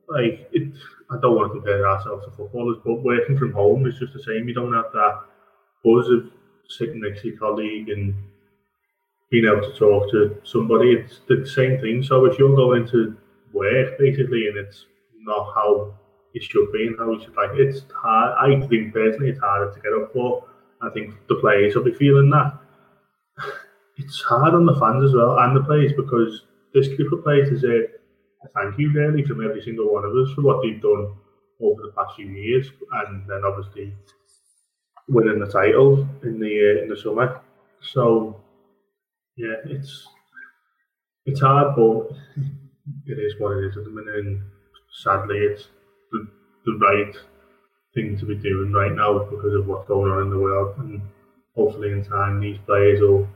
like 0.09 0.49
it, 0.53 0.73
don't 1.21 1.37
want 1.37 1.53
to 1.53 1.59
compare 1.59 1.89
ourselves 1.89 2.25
to 2.25 2.31
footballers, 2.33 2.79
but 2.85 3.03
working 3.03 3.39
from 3.39 3.53
home 3.53 3.87
is 3.87 3.99
just 3.99 4.13
the 4.13 4.23
same. 4.23 4.49
You 4.49 4.55
don't 4.55 4.73
have 4.73 4.93
that 4.93 5.21
buzz 5.85 6.09
of 6.09 6.31
sitting 6.69 7.01
next 7.01 7.23
to 7.23 7.29
your 7.29 7.39
colleague 7.39 7.89
and 7.89 8.15
being 9.31 9.47
able 9.47 9.63
to 9.63 9.79
talk 9.79 10.11
to 10.11 10.41
somebody. 10.45 10.93
It's 10.93 11.21
the 11.29 11.47
same 11.47 11.81
thing. 11.81 12.03
So 12.03 12.25
if 12.25 12.39
you're 12.39 12.57
going 12.57 12.87
to 12.89 13.17
work 13.53 13.99
basically 13.99 14.49
and 14.49 14.57
it's 14.59 14.87
not 15.21 15.53
how 15.55 15.95
it 16.35 16.43
should 16.43 16.71
be 16.73 16.87
and 16.87 16.99
how 16.99 17.13
it 17.13 17.23
should 17.23 17.35
like 17.35 17.51
it's 17.55 17.81
hard 17.95 18.35
I 18.39 18.67
think 18.67 18.93
personally 18.93 19.31
it's 19.31 19.41
harder 19.41 19.73
to 19.73 19.81
get 19.81 19.93
up 19.93 20.13
for. 20.13 20.45
I 20.81 20.91
think 20.91 21.15
the 21.29 21.37
players 21.37 21.75
will 21.75 21.85
be 21.85 21.95
feeling 21.95 22.31
that. 22.31 22.59
It's 24.01 24.23
hard 24.23 24.55
on 24.55 24.65
the 24.65 24.79
fans 24.79 25.03
as 25.03 25.13
well 25.13 25.37
and 25.41 25.57
the 25.57 25.65
players 25.65 25.93
because 25.93 26.43
this 26.73 26.87
group 26.87 27.13
of 27.13 27.25
players 27.25 27.51
deserve 27.51 27.87
thank 28.55 28.79
you 28.79 28.93
really 28.93 29.25
from 29.25 29.45
every 29.45 29.63
single 29.63 29.93
one 29.93 30.05
of 30.05 30.13
us 30.13 30.33
for 30.35 30.43
what 30.43 30.63
they've 30.63 30.81
done 30.81 31.15
over 31.61 31.83
the 31.83 31.93
past 31.97 32.17
few 32.17 32.27
years, 32.27 32.71
and 33.05 33.29
then 33.29 33.43
obviously 33.45 33.93
winning 35.09 35.41
the 35.41 35.47
title 35.47 36.07
in 36.23 36.39
the 36.39 36.79
uh, 36.79 36.83
in 36.83 36.89
the 36.89 36.97
summer. 36.97 37.41
So 37.81 38.41
yeah, 39.37 39.57
it's 39.65 40.07
it's 41.27 41.41
hard, 41.41 41.75
but 41.77 42.17
it 43.07 43.19
is 43.19 43.35
what 43.39 43.57
it 43.59 43.67
is 43.67 43.77
at 43.77 43.85
the 43.85 43.91
minute. 43.91 44.27
And 44.27 44.43
sadly, 45.03 45.39
it's 45.39 45.69
the, 46.13 46.29
the 46.65 46.79
right 46.79 47.15
thing 47.95 48.17
to 48.19 48.27
be 48.27 48.37
doing 48.37 48.73
right 48.73 48.93
now 48.93 49.19
because 49.19 49.55
of 49.55 49.67
what's 49.67 49.89
going 49.89 50.11
on 50.11 50.23
in 50.23 50.31
the 50.31 50.39
world, 50.39 50.77
and 50.79 51.01
hopefully 51.55 51.93
in 51.93 52.05
time 52.05 52.41
these 52.41 52.59
players 52.67 53.01
will 53.01 53.29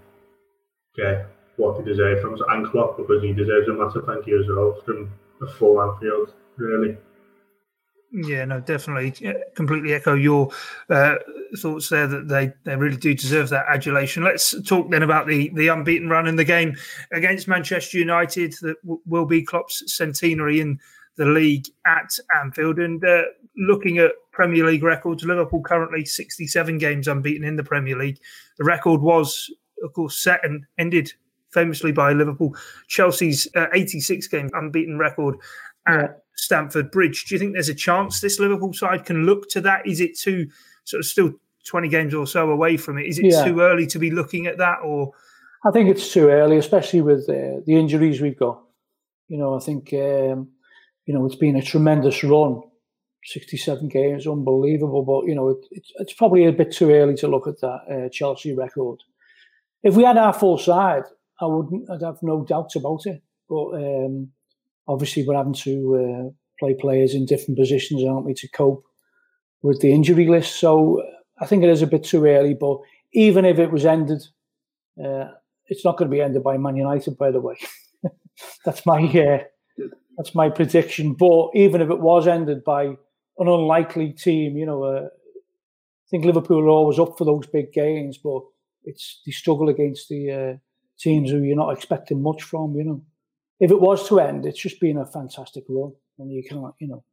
get 0.96 1.32
what 1.56 1.78
he 1.78 1.84
deserves 1.84 2.22
from 2.22 2.36
and 2.50 2.66
Klopp 2.66 2.96
because 2.96 3.22
he 3.22 3.32
deserves 3.32 3.68
a 3.68 3.74
massive 3.74 4.04
thank 4.06 4.26
you 4.26 4.40
as 4.40 4.46
well 4.48 4.80
from 4.84 5.12
the 5.40 5.46
full 5.46 5.80
Anfield, 5.82 6.34
really. 6.56 6.96
Yeah, 8.12 8.44
no, 8.44 8.60
definitely. 8.60 9.34
Completely 9.54 9.94
echo 9.94 10.14
your 10.14 10.50
uh, 10.90 11.14
thoughts 11.58 11.88
there 11.88 12.06
that 12.06 12.28
they, 12.28 12.52
they 12.64 12.76
really 12.76 12.98
do 12.98 13.14
deserve 13.14 13.48
that 13.48 13.64
adulation. 13.70 14.22
Let's 14.22 14.54
talk 14.64 14.90
then 14.90 15.02
about 15.02 15.26
the, 15.26 15.50
the 15.54 15.68
unbeaten 15.68 16.10
run 16.10 16.26
in 16.26 16.36
the 16.36 16.44
game 16.44 16.76
against 17.10 17.48
Manchester 17.48 17.96
United 17.96 18.52
that 18.60 18.76
w- 18.82 19.00
will 19.06 19.24
be 19.24 19.42
Klopp's 19.42 19.82
centenary 19.94 20.60
in 20.60 20.78
the 21.16 21.24
league 21.24 21.66
at 21.86 22.10
Anfield. 22.38 22.78
And 22.78 23.02
uh, 23.02 23.22
looking 23.56 23.96
at 23.96 24.12
Premier 24.30 24.66
League 24.66 24.82
records, 24.82 25.24
Liverpool 25.24 25.62
currently 25.62 26.04
67 26.04 26.76
games 26.76 27.08
unbeaten 27.08 27.44
in 27.44 27.56
the 27.56 27.64
Premier 27.64 27.96
League. 27.96 28.18
The 28.58 28.64
record 28.64 29.00
was, 29.00 29.50
of 29.82 29.94
course, 29.94 30.22
set 30.22 30.44
and 30.44 30.66
ended 30.76 31.12
famously 31.52 31.92
by 31.92 32.12
Liverpool. 32.12 32.56
Chelsea's 32.88 33.48
uh, 33.54 33.66
86 33.72 34.26
game 34.28 34.50
unbeaten 34.54 34.98
record 34.98 35.36
at. 35.86 36.18
Stamford 36.34 36.90
Bridge. 36.90 37.26
Do 37.26 37.34
you 37.34 37.38
think 37.38 37.52
there's 37.52 37.68
a 37.68 37.74
chance 37.74 38.20
this 38.20 38.40
Liverpool 38.40 38.72
side 38.72 39.04
can 39.04 39.24
look 39.24 39.48
to 39.50 39.60
that? 39.60 39.86
Is 39.86 40.00
it 40.00 40.18
too 40.18 40.48
sort 40.84 41.00
of 41.00 41.06
still 41.06 41.32
20 41.66 41.88
games 41.88 42.14
or 42.14 42.26
so 42.26 42.50
away 42.50 42.76
from 42.76 42.98
it? 42.98 43.06
Is 43.06 43.18
it 43.18 43.26
yeah. 43.26 43.44
too 43.44 43.60
early 43.60 43.86
to 43.88 43.98
be 43.98 44.10
looking 44.10 44.46
at 44.46 44.58
that 44.58 44.78
or? 44.84 45.12
I 45.64 45.70
think 45.70 45.88
it's 45.88 46.12
too 46.12 46.28
early, 46.28 46.56
especially 46.56 47.02
with 47.02 47.28
uh, 47.28 47.60
the 47.64 47.76
injuries 47.76 48.20
we've 48.20 48.38
got. 48.38 48.60
You 49.28 49.38
know, 49.38 49.54
I 49.54 49.60
think 49.60 49.92
um, 49.92 50.48
you 51.06 51.14
know 51.14 51.24
it's 51.24 51.36
been 51.36 51.56
a 51.56 51.62
tremendous 51.62 52.24
run 52.24 52.62
67 53.24 53.88
games, 53.88 54.26
unbelievable. 54.26 55.04
But 55.04 55.28
you 55.28 55.34
know, 55.34 55.50
it, 55.50 55.58
it's, 55.70 55.92
it's 55.96 56.12
probably 56.12 56.46
a 56.46 56.52
bit 56.52 56.72
too 56.72 56.90
early 56.90 57.14
to 57.16 57.28
look 57.28 57.46
at 57.46 57.60
that 57.60 57.80
uh, 57.88 58.08
Chelsea 58.08 58.54
record. 58.54 58.98
If 59.82 59.94
we 59.94 60.02
had 60.02 60.16
our 60.16 60.32
full 60.32 60.58
side, 60.58 61.04
I 61.42 61.46
wouldn't. 61.46 61.90
I'd 61.90 62.02
have 62.02 62.22
no 62.22 62.44
doubts 62.44 62.76
about 62.76 63.07
it. 63.07 63.22
But 63.48 63.74
um, 63.74 64.28
obviously, 64.87 65.24
we're 65.26 65.37
having 65.37 65.55
to 65.55 65.96
uh, 65.96 66.31
play 66.59 66.74
players 66.74 67.14
in 67.14 67.26
different 67.26 67.59
positions, 67.59 68.05
aren't 68.05 68.24
we, 68.24 68.35
to 68.35 68.48
cope 68.48 68.85
with 69.62 69.81
the 69.81 69.92
injury 69.92 70.28
list. 70.28 70.59
So 70.59 71.02
I 71.40 71.46
think 71.46 71.62
it 71.62 71.70
is 71.70 71.83
a 71.83 71.87
bit 71.87 72.05
too 72.05 72.24
early. 72.24 72.55
But 72.55 72.78
even 73.12 73.44
if 73.44 73.59
it 73.59 73.70
was 73.70 73.85
ended, 73.85 74.22
uh, 75.02 75.28
it's 75.66 75.85
not 75.85 75.96
going 75.96 76.11
to 76.11 76.14
be 76.14 76.22
ended 76.22 76.42
by 76.42 76.57
Man 76.59 76.76
United, 76.76 77.18
by 77.18 77.31
the 77.31 77.40
way. 77.40 77.57
that's 78.64 78.87
my 78.87 79.02
uh, 79.02 79.85
that's 80.16 80.35
my 80.35 80.48
prediction. 80.48 81.14
But 81.14 81.50
even 81.55 81.81
if 81.81 81.90
it 81.90 82.00
was 82.00 82.26
ended 82.26 82.64
by 82.64 82.85
an 82.85 83.48
unlikely 83.48 84.12
team, 84.12 84.57
you 84.57 84.66
know, 84.66 84.85
uh, 84.85 85.07
I 85.07 86.09
think 86.11 86.24
Liverpool 86.24 86.62
are 86.64 86.68
always 86.68 86.98
up 86.98 87.18
for 87.18 87.24
those 87.24 87.46
big 87.46 87.72
games, 87.72 88.18
but 88.22 88.42
it's 88.85 89.20
they 89.26 89.33
struggle 89.33 89.68
against 89.68 90.09
the 90.09 90.31
uh, 90.31 90.59
teams 90.98 91.31
who 91.31 91.42
you're 91.42 91.57
not 91.57 91.76
expecting 91.76 92.22
much 92.22 92.42
from. 92.42 92.74
You 92.76 92.85
know, 92.85 93.05
if 93.61 93.70
it 93.70 93.81
was 93.81 94.09
to 94.09 94.20
end, 94.20 94.46
it's 94.46 94.61
just 94.61 94.81
been 94.81 94.98
a 94.98 95.07
fantastic 95.07 95.64
run, 95.68 95.92
and 96.18 96.33
you 96.33 96.42
can't, 96.48 96.74
you 96.81 96.88
know, 96.88 97.05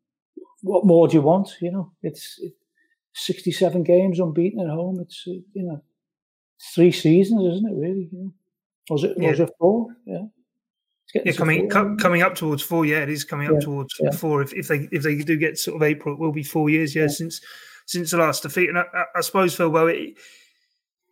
what 0.62 0.86
more 0.86 1.08
do 1.08 1.16
you 1.16 1.22
want? 1.22 1.50
You 1.62 1.72
know, 1.72 1.92
it's 2.02 2.38
it, 2.40 2.54
67 3.14 3.84
games 3.84 4.20
unbeaten 4.20 4.60
at 4.60 4.70
home. 4.70 5.00
It's 5.02 5.24
uh, 5.28 5.32
you 5.54 5.64
know, 5.64 5.84
three 6.74 6.92
seasons, 6.92 7.56
isn't 7.56 7.70
it? 7.70 7.76
Really? 7.76 8.10
You 8.12 8.20
know? 8.24 8.34
Was 8.90 9.04
it 9.04 9.14
yeah. 9.18 9.30
was 9.32 9.40
it 9.40 9.50
four? 9.60 9.88
Yeah. 10.06 10.26
Yeah, 11.14 11.32
coming 11.32 11.68
co- 11.70 11.96
coming 11.96 12.22
up 12.22 12.36
towards 12.36 12.62
four. 12.62 12.86
Yeah, 12.86 13.00
it 13.00 13.10
is 13.10 13.24
coming 13.24 13.48
up 13.48 13.54
yeah, 13.54 13.60
towards 13.62 13.96
yeah. 14.00 14.12
four. 14.12 14.44
If, 14.44 14.54
if 14.54 14.68
they 14.68 14.88
if 14.92 15.02
they 15.02 15.16
do 15.16 15.38
get 15.38 15.58
sort 15.58 15.76
of 15.76 15.82
April, 15.82 16.14
it 16.14 16.20
will 16.20 16.32
be 16.32 16.44
four 16.44 16.70
years. 16.70 16.94
Yeah, 16.94 17.04
yeah. 17.04 17.08
since 17.08 17.42
since 17.88 18.12
the 18.12 18.18
last 18.18 18.44
defeat. 18.44 18.70
And 18.70 18.78
I, 18.78 18.84
I 19.16 19.22
suppose 19.22 19.56
Phil, 19.56 19.70
well, 19.70 19.88
it, 19.88 20.14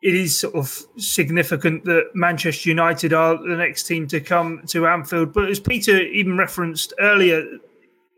it 0.01 0.15
is 0.15 0.39
sort 0.39 0.55
of 0.55 0.85
significant 0.97 1.83
that 1.85 2.11
Manchester 2.13 2.69
United 2.69 3.13
are 3.13 3.35
the 3.37 3.55
next 3.55 3.83
team 3.83 4.07
to 4.07 4.19
come 4.19 4.61
to 4.67 4.87
Anfield. 4.87 5.33
But 5.33 5.49
as 5.49 5.59
Peter 5.59 5.99
even 5.99 6.37
referenced 6.37 6.93
earlier, 6.99 7.43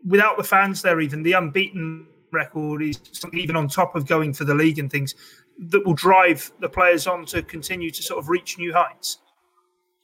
without 0.06 0.36
the 0.36 0.44
fans 0.44 0.82
there, 0.82 1.00
even 1.00 1.22
the 1.22 1.32
unbeaten 1.32 2.06
record 2.32 2.82
is 2.82 2.98
even 3.32 3.56
on 3.56 3.68
top 3.68 3.96
of 3.96 4.06
going 4.06 4.32
for 4.32 4.44
the 4.44 4.54
league 4.54 4.78
and 4.78 4.90
things 4.90 5.14
that 5.58 5.84
will 5.84 5.94
drive 5.94 6.52
the 6.60 6.68
players 6.68 7.06
on 7.06 7.24
to 7.26 7.42
continue 7.42 7.90
to 7.90 8.02
sort 8.02 8.18
of 8.18 8.28
reach 8.28 8.58
new 8.58 8.72
heights. 8.72 9.18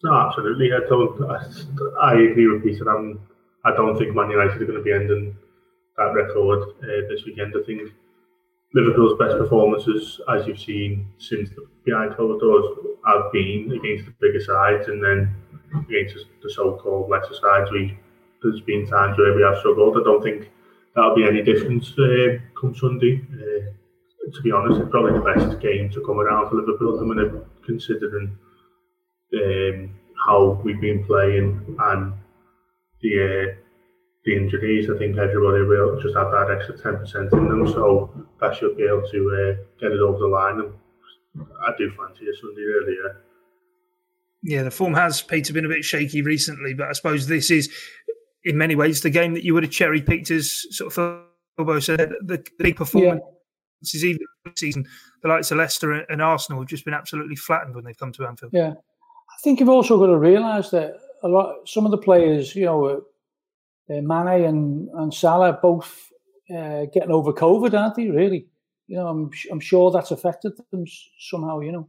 No, 0.02 0.14
absolutely. 0.14 0.70
I 0.72 0.80
don't. 0.88 1.30
I, 1.30 2.12
I 2.12 2.12
agree 2.14 2.46
with 2.48 2.62
Peter. 2.62 2.88
I'm, 2.90 3.20
I 3.64 3.74
don't 3.74 3.98
think 3.98 4.14
Man 4.14 4.30
United 4.30 4.60
are 4.60 4.66
going 4.66 4.78
to 4.78 4.84
be 4.84 4.92
ending 4.92 5.36
that 5.96 6.12
record 6.12 6.62
uh, 6.82 7.08
this 7.08 7.24
weekend. 7.24 7.54
I 7.56 7.64
think 7.64 7.92
Liverpool's 8.76 9.18
best 9.18 9.38
performances, 9.38 10.20
as 10.32 10.46
you've 10.46 10.60
seen 10.60 11.08
since 11.16 11.48
the 11.50 11.66
behind 11.86 12.14
closed 12.14 12.40
doors, 12.42 12.66
have 13.06 13.32
been 13.32 13.72
against 13.72 14.04
the 14.04 14.14
bigger 14.20 14.42
sides, 14.52 14.88
and 14.88 15.02
then 15.02 15.34
against 15.88 16.14
the 16.42 16.50
so-called 16.50 17.08
lesser 17.08 17.34
sides. 17.34 17.70
We 17.70 17.98
there's 18.42 18.60
been 18.60 18.86
times 18.86 19.16
where 19.16 19.34
we 19.34 19.42
have 19.42 19.58
struggled. 19.58 19.96
I 19.96 20.02
don't 20.04 20.22
think 20.22 20.50
that'll 20.94 21.16
be 21.16 21.24
any 21.24 21.42
difference 21.42 21.90
uh, 21.98 22.36
come 22.60 22.74
Sunday. 22.74 23.14
Uh, 23.32 23.72
to 24.34 24.42
be 24.42 24.52
honest, 24.52 24.80
it's 24.80 24.90
probably 24.90 25.14
the 25.18 25.24
best 25.24 25.58
game 25.60 25.88
to 25.90 26.04
come 26.04 26.18
around 26.18 26.50
for 26.50 26.56
Liverpool 26.56 26.94
at 26.94 27.00
the 27.00 27.06
minute, 27.06 27.46
considering 27.64 28.36
um, 29.40 29.94
how 30.26 30.60
we've 30.64 30.80
been 30.80 31.02
playing 31.04 31.76
and 31.90 32.12
the 33.00 33.12
uh, 33.24 33.54
the 34.24 34.36
injuries. 34.36 34.90
I 34.90 34.98
think 34.98 35.16
everybody 35.16 35.62
will 35.64 36.00
just 36.02 36.16
have 36.16 36.30
that 36.32 36.50
extra 36.54 36.76
ten 36.76 36.98
percent 36.98 37.32
in 37.32 37.48
them, 37.48 37.66
so 37.68 38.25
that 38.40 38.56
should 38.56 38.76
be 38.76 38.84
able 38.84 39.08
to 39.10 39.56
uh, 39.58 39.62
get 39.80 39.92
it 39.92 40.00
over 40.00 40.18
the 40.18 40.26
line. 40.26 40.60
And 40.60 41.46
I 41.62 41.72
do 41.76 41.90
fancy 41.90 42.28
a 42.28 42.36
Sunday 42.40 42.62
really. 42.62 42.96
Yeah. 43.04 43.12
Yeah, 44.42 44.62
the 44.62 44.70
form 44.70 44.94
has 44.94 45.22
Peter 45.22 45.52
been 45.52 45.64
a 45.64 45.68
bit 45.68 45.84
shaky 45.84 46.22
recently, 46.22 46.72
but 46.74 46.88
I 46.88 46.92
suppose 46.92 47.26
this 47.26 47.50
is, 47.50 47.68
in 48.44 48.56
many 48.56 48.76
ways, 48.76 49.00
the 49.00 49.10
game 49.10 49.34
that 49.34 49.44
you 49.44 49.54
would 49.54 49.64
have 49.64 49.72
cherry 49.72 50.00
picked 50.00 50.30
as 50.30 50.64
sort 50.70 50.96
of 50.96 51.26
Philbo 51.58 51.82
said 51.82 51.98
the, 51.98 52.36
the 52.36 52.44
big 52.58 52.76
performance. 52.76 53.22
Yeah. 53.24 53.30
Even 53.94 54.20
season, 54.56 54.84
the 55.22 55.28
likes 55.28 55.50
of 55.50 55.58
Leicester 55.58 55.92
and 55.92 56.22
Arsenal 56.22 56.60
have 56.60 56.68
just 56.68 56.84
been 56.84 56.94
absolutely 56.94 57.36
flattened 57.36 57.74
when 57.74 57.84
they've 57.84 57.98
come 57.98 58.12
to 58.12 58.26
Anfield. 58.26 58.52
Yeah, 58.54 58.70
I 58.70 59.40
think 59.42 59.60
you've 59.60 59.68
also 59.68 59.98
got 59.98 60.06
to 60.06 60.16
realise 60.16 60.70
that 60.70 60.94
a 61.22 61.28
lot, 61.28 61.68
some 61.68 61.84
of 61.84 61.90
the 61.90 61.98
players, 61.98 62.54
you 62.54 62.64
know, 62.64 62.86
uh, 62.86 63.00
Mane 63.88 64.44
and, 64.44 64.88
and 64.94 65.12
Salah 65.12 65.58
both 65.60 66.10
uh, 66.50 66.86
getting 66.92 67.10
over 67.10 67.32
COVID, 67.32 67.74
aren't 67.74 67.96
they? 67.96 68.08
Really, 68.08 68.46
you 68.86 68.96
know, 68.96 69.08
I'm 69.08 69.30
I'm 69.50 69.60
sure 69.60 69.90
that's 69.90 70.10
affected 70.10 70.52
them 70.70 70.84
somehow. 71.18 71.60
You 71.60 71.72
know, 71.72 71.88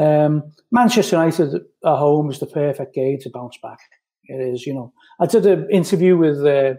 um, 0.00 0.52
Manchester 0.70 1.16
United 1.16 1.54
at 1.54 1.62
home 1.96 2.30
is 2.30 2.38
the 2.38 2.46
perfect 2.46 2.94
game 2.94 3.18
to 3.20 3.30
bounce 3.30 3.58
back. 3.62 3.78
It 4.24 4.40
is, 4.40 4.66
you 4.66 4.74
know. 4.74 4.92
I 5.20 5.26
did 5.26 5.46
an 5.46 5.68
interview 5.70 6.16
with 6.16 6.44
uh, 6.46 6.74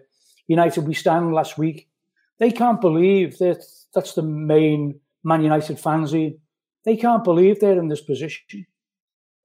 United 0.47 0.87
We 0.87 0.93
Stand 0.93 1.33
last 1.33 1.57
week. 1.57 1.87
They 2.39 2.51
can't 2.51 2.81
believe 2.81 3.37
that 3.39 3.63
that's 3.93 4.13
the 4.13 4.23
main 4.23 4.99
Man 5.23 5.43
United 5.43 5.79
fans. 5.79 6.11
They 6.11 6.97
can't 6.97 7.23
believe 7.23 7.59
they're 7.59 7.77
in 7.77 7.89
this 7.89 8.01
position. 8.01 8.65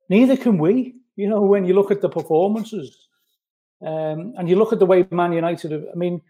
Neither 0.08 0.36
can 0.36 0.58
we. 0.58 0.94
You 1.16 1.28
know, 1.28 1.42
when 1.42 1.64
you 1.64 1.74
look 1.74 1.90
at 1.90 2.00
the 2.00 2.08
performances 2.08 3.08
um, 3.80 4.34
and 4.36 4.48
you 4.48 4.56
look 4.56 4.72
at 4.72 4.78
the 4.78 4.86
way 4.86 5.06
Man 5.10 5.32
United 5.32 5.72
have, 5.72 5.84
I 5.92 5.96
mean, 5.96 6.20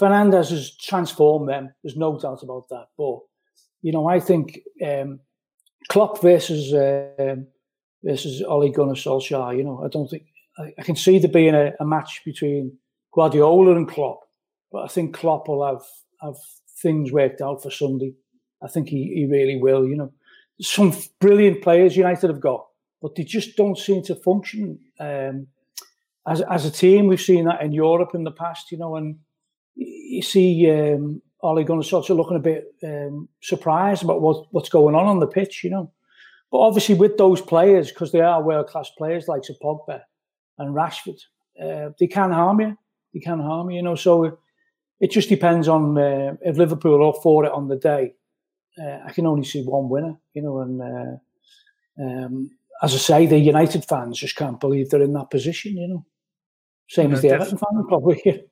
Fernandes 0.00 0.50
has 0.50 0.76
transformed 0.76 1.48
them. 1.48 1.72
There's 1.82 1.96
no 1.96 2.18
doubt 2.18 2.42
about 2.42 2.68
that. 2.70 2.86
But, 2.96 3.18
you 3.82 3.92
know, 3.92 4.08
I 4.08 4.20
think 4.20 4.60
um, 4.84 5.20
Klopp 5.88 6.20
versus 6.22 6.72
uh, 6.72 7.36
versus 8.02 8.42
Ole 8.42 8.70
Gunnar 8.70 8.94
Solskjaer, 8.94 9.56
you 9.56 9.64
know, 9.64 9.82
I 9.84 9.88
don't 9.88 10.08
think, 10.08 10.24
I, 10.58 10.72
I 10.78 10.82
can 10.82 10.96
see 10.96 11.18
there 11.18 11.30
being 11.30 11.54
a, 11.54 11.72
a, 11.78 11.84
match 11.84 12.22
between 12.24 12.76
Guardiola 13.14 13.76
and 13.76 13.88
Klopp. 13.88 14.20
But 14.72 14.84
I 14.84 14.88
think 14.88 15.14
Klopp 15.14 15.46
will 15.48 15.64
have, 15.64 15.84
have 16.20 16.36
things 16.80 17.12
worked 17.12 17.40
out 17.40 17.62
for 17.62 17.70
Sunday. 17.70 18.14
I 18.62 18.68
think 18.68 18.88
he, 18.88 19.12
he 19.14 19.26
really 19.30 19.56
will, 19.56 19.86
you 19.86 19.96
know. 19.96 20.12
Some 20.60 20.94
brilliant 21.20 21.62
players 21.62 21.96
United 21.96 22.28
have 22.28 22.40
got 22.40 22.64
but 23.02 23.16
they 23.16 23.24
just 23.24 23.56
don't 23.56 23.76
seem 23.76 24.02
to 24.04 24.14
function 24.14 24.78
um, 25.00 25.48
as 26.26 26.40
as 26.42 26.64
a 26.64 26.70
team. 26.70 27.08
We've 27.08 27.20
seen 27.20 27.44
that 27.46 27.60
in 27.60 27.72
Europe 27.72 28.14
in 28.14 28.22
the 28.22 28.30
past, 28.30 28.70
you 28.70 28.78
know, 28.78 28.96
and 28.96 29.18
you 30.12 30.22
see 30.22 30.70
um, 30.70 31.22
Ole 31.40 31.64
Gunnar 31.64 31.82
Solskjaer 31.82 32.16
looking 32.16 32.36
a 32.36 32.40
bit 32.40 32.74
um, 32.84 33.28
surprised 33.40 34.04
about 34.04 34.20
what, 34.20 34.46
what's 34.50 34.68
going 34.68 34.94
on 34.94 35.06
on 35.06 35.18
the 35.18 35.26
pitch, 35.26 35.64
you 35.64 35.70
know. 35.70 35.90
But 36.50 36.58
obviously, 36.58 36.94
with 36.94 37.16
those 37.16 37.40
players, 37.40 37.90
because 37.90 38.12
they 38.12 38.20
are 38.20 38.42
world 38.42 38.66
class 38.66 38.90
players 38.90 39.26
like 39.26 39.42
Pogba 39.62 40.02
and 40.58 40.74
Rashford, 40.74 41.18
uh, 41.60 41.90
they 41.98 42.06
can 42.06 42.30
harm 42.30 42.60
you. 42.60 42.76
They 43.14 43.20
can 43.20 43.40
harm 43.40 43.70
you, 43.70 43.76
you 43.76 43.82
know. 43.82 43.94
So 43.94 44.38
it 45.00 45.10
just 45.10 45.28
depends 45.30 45.66
on 45.66 45.96
uh, 45.96 46.34
if 46.42 46.58
Liverpool 46.58 47.06
are 47.06 47.20
for 47.22 47.46
it 47.46 47.52
on 47.52 47.68
the 47.68 47.76
day. 47.76 48.14
Uh, 48.78 48.98
I 49.06 49.12
can 49.12 49.26
only 49.26 49.44
see 49.44 49.62
one 49.64 49.88
winner, 49.88 50.16
you 50.34 50.42
know, 50.42 50.60
and 50.60 50.80
uh, 50.80 52.02
um, 52.02 52.50
as 52.82 52.94
I 52.94 52.98
say, 52.98 53.26
the 53.26 53.38
United 53.38 53.84
fans 53.84 54.18
just 54.18 54.36
can't 54.36 54.60
believe 54.60 54.90
they're 54.90 55.02
in 55.02 55.12
that 55.14 55.30
position, 55.30 55.76
you 55.76 55.88
know. 55.88 56.06
Same 56.88 57.10
no, 57.10 57.16
as 57.16 57.22
the 57.22 57.30
Everton 57.30 57.58
fans, 57.58 57.84
probably. 57.88 58.44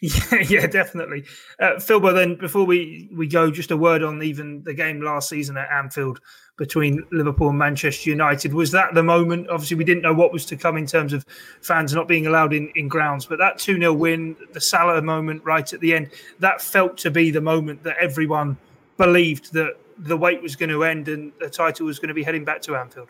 Yeah, 0.00 0.40
yeah, 0.48 0.66
definitely. 0.66 1.24
Uh, 1.60 1.76
Philbo, 1.76 2.14
then 2.14 2.36
before 2.36 2.64
we, 2.64 3.08
we 3.14 3.26
go, 3.26 3.50
just 3.50 3.70
a 3.70 3.76
word 3.76 4.02
on 4.02 4.22
even 4.22 4.62
the 4.64 4.74
game 4.74 5.00
last 5.00 5.28
season 5.28 5.56
at 5.56 5.70
Anfield 5.70 6.20
between 6.56 7.04
Liverpool 7.10 7.48
and 7.48 7.58
Manchester 7.58 8.10
United. 8.10 8.54
Was 8.54 8.70
that 8.72 8.94
the 8.94 9.02
moment? 9.02 9.48
Obviously, 9.50 9.76
we 9.76 9.84
didn't 9.84 10.02
know 10.02 10.14
what 10.14 10.32
was 10.32 10.46
to 10.46 10.56
come 10.56 10.76
in 10.76 10.86
terms 10.86 11.12
of 11.12 11.24
fans 11.62 11.92
not 11.92 12.06
being 12.06 12.26
allowed 12.26 12.52
in, 12.52 12.70
in 12.76 12.86
grounds, 12.86 13.26
but 13.26 13.38
that 13.38 13.58
2 13.58 13.78
0 13.78 13.92
win, 13.92 14.36
the 14.52 14.60
Salah 14.60 15.02
moment 15.02 15.42
right 15.44 15.72
at 15.72 15.80
the 15.80 15.94
end, 15.94 16.10
that 16.38 16.60
felt 16.60 16.96
to 16.98 17.10
be 17.10 17.30
the 17.30 17.40
moment 17.40 17.82
that 17.82 17.96
everyone 17.98 18.56
believed 18.96 19.52
that 19.54 19.74
the 19.98 20.16
wait 20.16 20.42
was 20.42 20.54
going 20.56 20.70
to 20.70 20.84
end 20.84 21.08
and 21.08 21.32
the 21.40 21.48
title 21.48 21.86
was 21.86 21.98
going 21.98 22.08
to 22.08 22.14
be 22.14 22.22
heading 22.22 22.44
back 22.44 22.60
to 22.62 22.76
Anfield 22.76 23.08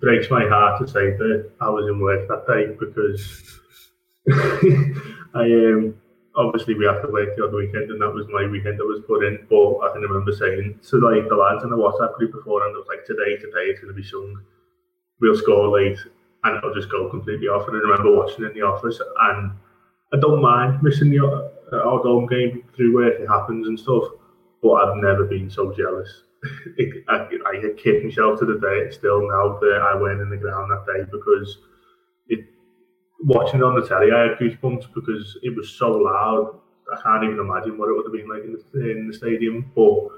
breaks 0.00 0.30
my 0.30 0.46
heart 0.48 0.80
to 0.80 0.86
say 0.86 1.10
that 1.16 1.50
I 1.60 1.68
was 1.70 1.88
in 1.88 2.00
work 2.00 2.28
that 2.28 2.46
day 2.46 2.74
because 2.78 3.60
I 5.36 5.44
um, 5.44 5.94
obviously 6.34 6.74
we 6.74 6.86
have 6.86 7.02
to 7.02 7.08
work 7.08 7.36
the 7.36 7.44
other 7.44 7.56
weekend 7.56 7.90
and 7.90 8.00
that 8.00 8.10
was 8.10 8.26
my 8.28 8.46
weekend 8.46 8.78
that 8.78 8.84
was 8.84 9.02
put 9.06 9.24
in. 9.24 9.46
But 9.48 9.80
I 9.80 9.92
can 9.92 10.02
remember 10.02 10.32
saying 10.32 10.80
to 10.90 10.96
like 10.98 11.28
the 11.28 11.36
lads 11.36 11.64
in 11.64 11.70
the 11.70 11.76
WhatsApp 11.76 12.14
group 12.14 12.32
before 12.32 12.66
and 12.66 12.74
it 12.74 12.78
was 12.78 12.88
like 12.88 13.04
today, 13.04 13.36
today 13.36 13.70
it's 13.70 13.80
gonna 13.80 13.92
be 13.92 14.02
sung. 14.02 14.40
We'll 15.20 15.36
score 15.36 15.68
late 15.68 15.98
and 16.44 16.56
it'll 16.56 16.74
just 16.74 16.90
go 16.90 17.08
completely 17.08 17.48
off. 17.48 17.68
And 17.68 17.76
I 17.76 17.80
remember 17.80 18.16
watching 18.16 18.44
in 18.44 18.54
the 18.54 18.62
office 18.62 19.00
and 19.00 19.52
I 20.12 20.18
don't 20.18 20.42
mind 20.42 20.82
missing 20.82 21.10
the 21.10 21.20
uh, 21.20 21.76
our 21.76 22.00
home 22.00 22.26
game 22.26 22.64
through 22.74 22.94
work, 22.94 23.14
it 23.20 23.26
happens 23.28 23.66
and 23.66 23.78
stuff. 23.78 24.04
But 24.62 24.72
I've 24.72 24.96
never 24.96 25.24
been 25.24 25.50
so 25.50 25.72
jealous 25.72 26.22
it, 26.76 27.04
I, 27.08 27.28
I 27.46 27.72
kick 27.76 28.04
myself 28.04 28.38
to 28.40 28.46
the 28.46 28.58
day 28.58 28.90
still 28.90 29.22
now 29.28 29.58
that 29.60 29.80
I 29.82 29.94
went 29.96 30.20
in 30.20 30.30
the 30.30 30.36
ground 30.36 30.70
that 30.70 30.86
day 30.86 31.04
because 31.10 31.58
watching 33.26 33.60
it 33.60 33.64
on 33.64 33.78
the 33.78 33.86
telly 33.86 34.12
I 34.12 34.28
had 34.28 34.38
goosebumps 34.38 34.94
because 34.94 35.36
it 35.42 35.54
was 35.54 35.68
so 35.68 35.90
loud 35.90 36.60
I 36.92 37.00
can't 37.02 37.24
even 37.24 37.40
imagine 37.40 37.78
what 37.78 37.88
it 37.88 37.96
would 37.96 38.06
have 38.06 38.12
been 38.12 38.28
like 38.28 38.44
in 38.44 38.54
the, 38.54 38.90
in 38.90 39.08
the 39.08 39.14
stadium. 39.14 39.70
But 39.74 40.08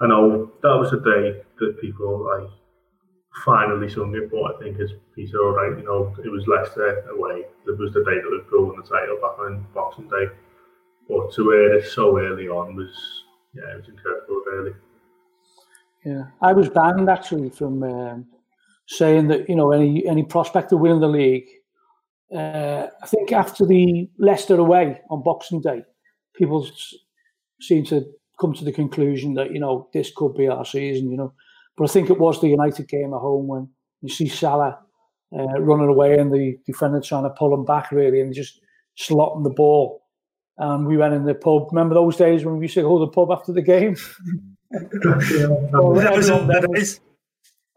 I 0.00 0.08
know 0.08 0.50
that 0.62 0.76
was 0.76 0.90
the 0.90 1.00
day 1.00 1.42
that 1.58 1.80
people 1.80 2.24
like 2.24 2.50
finally 3.44 3.88
sung 3.88 4.14
it. 4.14 4.30
But 4.30 4.54
I 4.54 4.58
think 4.58 4.80
as 4.80 4.92
Peter 5.14 5.38
right, 5.38 5.78
you 5.78 5.84
know, 5.84 6.14
it 6.24 6.28
was 6.28 6.46
Leicester 6.46 7.00
away. 7.10 7.44
It 7.66 7.78
was 7.78 7.92
the 7.92 8.04
day 8.04 8.16
that 8.16 8.30
Liverpool 8.30 8.66
won 8.66 8.76
the 8.76 8.82
title 8.82 9.18
back 9.20 9.38
on 9.38 9.66
Boxing 9.74 10.08
Day. 10.08 10.26
But 11.08 11.32
to 11.34 11.50
hear 11.50 11.74
it 11.74 11.86
so 11.86 12.18
early 12.18 12.48
on 12.48 12.76
was 12.76 13.24
yeah, 13.54 13.74
it 13.74 13.76
was 13.76 13.88
incredible, 13.88 14.42
really. 14.46 14.72
Yeah, 16.04 16.24
I 16.40 16.52
was 16.52 16.68
banned 16.68 17.08
actually 17.08 17.50
from 17.50 17.82
um, 17.82 18.26
saying 18.86 19.28
that 19.28 19.48
you 19.48 19.56
know 19.56 19.72
any 19.72 20.06
any 20.06 20.22
prospect 20.22 20.72
of 20.72 20.80
winning 20.80 21.00
the 21.00 21.08
league. 21.08 21.48
Uh, 22.34 22.88
I 23.02 23.06
think 23.06 23.32
after 23.32 23.64
the 23.64 24.08
Leicester 24.18 24.56
away 24.56 25.00
on 25.10 25.22
Boxing 25.22 25.60
Day, 25.60 25.82
people 26.34 26.68
seem 27.60 27.84
to 27.86 28.04
come 28.40 28.52
to 28.54 28.64
the 28.64 28.72
conclusion 28.72 29.34
that 29.34 29.52
you 29.52 29.60
know 29.60 29.88
this 29.92 30.10
could 30.14 30.34
be 30.34 30.48
our 30.48 30.64
season. 30.64 31.10
You 31.10 31.16
know, 31.16 31.32
but 31.76 31.88
I 31.88 31.92
think 31.92 32.10
it 32.10 32.18
was 32.18 32.40
the 32.40 32.48
United 32.48 32.88
game 32.88 33.14
at 33.14 33.20
home 33.20 33.46
when 33.46 33.68
you 34.02 34.08
see 34.08 34.28
Salah 34.28 34.78
uh, 35.32 35.60
running 35.60 35.88
away 35.88 36.18
and 36.18 36.32
the 36.32 36.58
defender 36.66 37.00
trying 37.00 37.24
to 37.24 37.30
pull 37.30 37.54
him 37.54 37.64
back 37.64 37.90
really 37.92 38.20
and 38.20 38.34
just 38.34 38.60
slotting 38.98 39.44
the 39.44 39.50
ball. 39.50 40.02
And 40.58 40.86
we 40.86 40.96
went 40.96 41.14
in 41.14 41.26
the 41.26 41.34
pub. 41.34 41.68
Remember 41.70 41.94
those 41.94 42.16
days 42.16 42.44
when 42.44 42.56
we 42.56 42.64
used 42.64 42.74
to 42.74 42.82
go 42.82 42.98
to 42.98 43.04
the 43.04 43.10
pub 43.10 43.30
after 43.30 43.52
the 43.52 43.62
game? 43.62 43.96
well, 45.72 46.00
everyone, 46.00 46.46
then 46.48 46.64
was, 46.70 47.00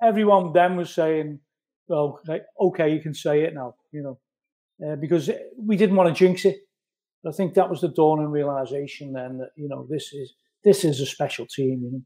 everyone, 0.01 0.53
then 0.53 0.77
was, 0.77 0.89
saying, 0.89 1.39
"Well, 1.87 2.21
like, 2.25 2.45
okay, 2.59 2.93
you 2.93 3.01
can 3.01 3.13
say 3.13 3.43
it 3.43 3.53
now," 3.53 3.75
you 3.91 4.01
know, 4.01 4.17
uh, 4.85 4.95
because 4.95 5.29
we 5.57 5.77
didn't 5.77 5.95
want 5.95 6.13
to 6.13 6.17
jinx 6.17 6.45
it. 6.45 6.57
I 7.27 7.31
think 7.31 7.53
that 7.55 7.69
was 7.69 7.81
the 7.81 7.89
dawning 7.89 8.31
realization 8.31 9.13
then 9.13 9.39
that 9.39 9.49
you 9.55 9.67
know 9.67 9.85
this 9.89 10.13
is 10.13 10.33
this 10.63 10.85
is 10.85 11.01
a 11.01 11.05
special 11.05 11.45
team. 11.45 11.81
You 11.83 11.91
know. 11.91 12.01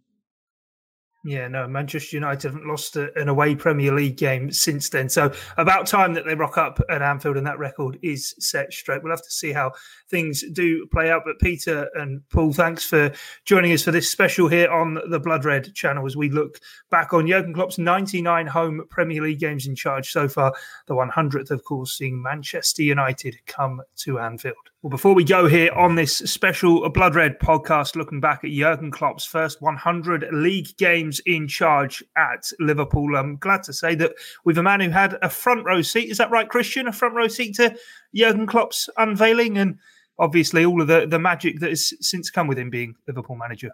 Yeah, 1.25 1.47
no, 1.47 1.69
Manchester 1.69 2.17
United 2.17 2.49
haven't 2.49 2.67
lost 2.67 2.97
a, 2.97 3.17
an 3.17 3.29
away 3.29 3.55
Premier 3.55 3.93
League 3.93 4.17
game 4.17 4.51
since 4.51 4.89
then. 4.89 5.07
So 5.07 5.31
about 5.55 5.87
time 5.87 6.13
that 6.15 6.25
they 6.25 6.35
rock 6.35 6.57
up 6.57 6.81
at 6.89 7.01
Anfield 7.01 7.37
and 7.37 7.47
that 7.47 7.57
record 7.57 7.97
is 8.01 8.35
set 8.39 8.73
straight. 8.73 9.01
We'll 9.01 9.13
have 9.13 9.23
to 9.23 9.31
see 9.31 9.53
how 9.53 9.71
things 10.09 10.43
do 10.51 10.85
play 10.87 11.09
out. 11.09 11.21
But 11.25 11.39
Peter 11.39 11.89
and 11.93 12.27
Paul, 12.29 12.51
thanks 12.51 12.85
for 12.85 13.09
joining 13.45 13.71
us 13.71 13.83
for 13.83 13.91
this 13.91 14.11
special 14.11 14.49
here 14.49 14.69
on 14.69 14.99
the 15.09 15.19
Blood 15.19 15.45
Red 15.45 15.73
channel 15.73 16.05
as 16.05 16.17
we 16.17 16.29
look 16.29 16.59
back 16.91 17.13
on 17.13 17.25
Jurgen 17.25 17.53
Klopp's 17.53 17.77
99 17.77 18.45
home 18.45 18.85
Premier 18.89 19.21
League 19.21 19.39
games 19.39 19.65
in 19.65 19.75
charge 19.75 20.11
so 20.11 20.27
far. 20.27 20.53
The 20.87 20.95
100th, 20.95 21.51
of 21.51 21.63
course, 21.63 21.97
seeing 21.97 22.21
Manchester 22.21 22.83
United 22.83 23.37
come 23.45 23.81
to 23.99 24.19
Anfield. 24.19 24.72
Well, 24.83 24.89
before 24.89 25.15
we 25.15 25.23
go 25.23 25.47
here 25.47 25.71
on 25.71 25.95
this 25.95 26.17
special 26.17 26.89
Blood 26.89 27.15
Red 27.15 27.39
podcast, 27.39 27.95
looking 27.95 28.19
back 28.19 28.43
at 28.43 28.51
Jurgen 28.51 28.91
Klopp's 28.91 29.23
first 29.23 29.61
100 29.61 30.27
league 30.33 30.75
games 30.75 31.21
in 31.25 31.47
charge 31.47 32.03
at 32.17 32.51
Liverpool, 32.59 33.15
I'm 33.15 33.37
glad 33.37 33.63
to 33.63 33.71
say 33.71 33.95
that 33.95 34.11
we've 34.43 34.57
a 34.57 34.61
man 34.61 34.81
who 34.81 34.89
had 34.89 35.17
a 35.21 35.29
front 35.29 35.63
row 35.63 35.81
seat. 35.83 36.09
Is 36.09 36.17
that 36.17 36.31
right, 36.31 36.49
Christian? 36.49 36.89
A 36.89 36.91
front 36.91 37.15
row 37.15 37.29
seat 37.29 37.55
to 37.55 37.77
Jurgen 38.13 38.45
Klopp's 38.45 38.89
unveiling 38.97 39.57
and 39.57 39.79
obviously 40.19 40.65
all 40.65 40.81
of 40.81 40.89
the, 40.89 41.07
the 41.07 41.17
magic 41.17 41.61
that 41.61 41.69
has 41.69 41.93
since 42.01 42.29
come 42.29 42.47
with 42.47 42.59
him 42.59 42.69
being 42.69 42.95
Liverpool 43.07 43.37
manager. 43.37 43.71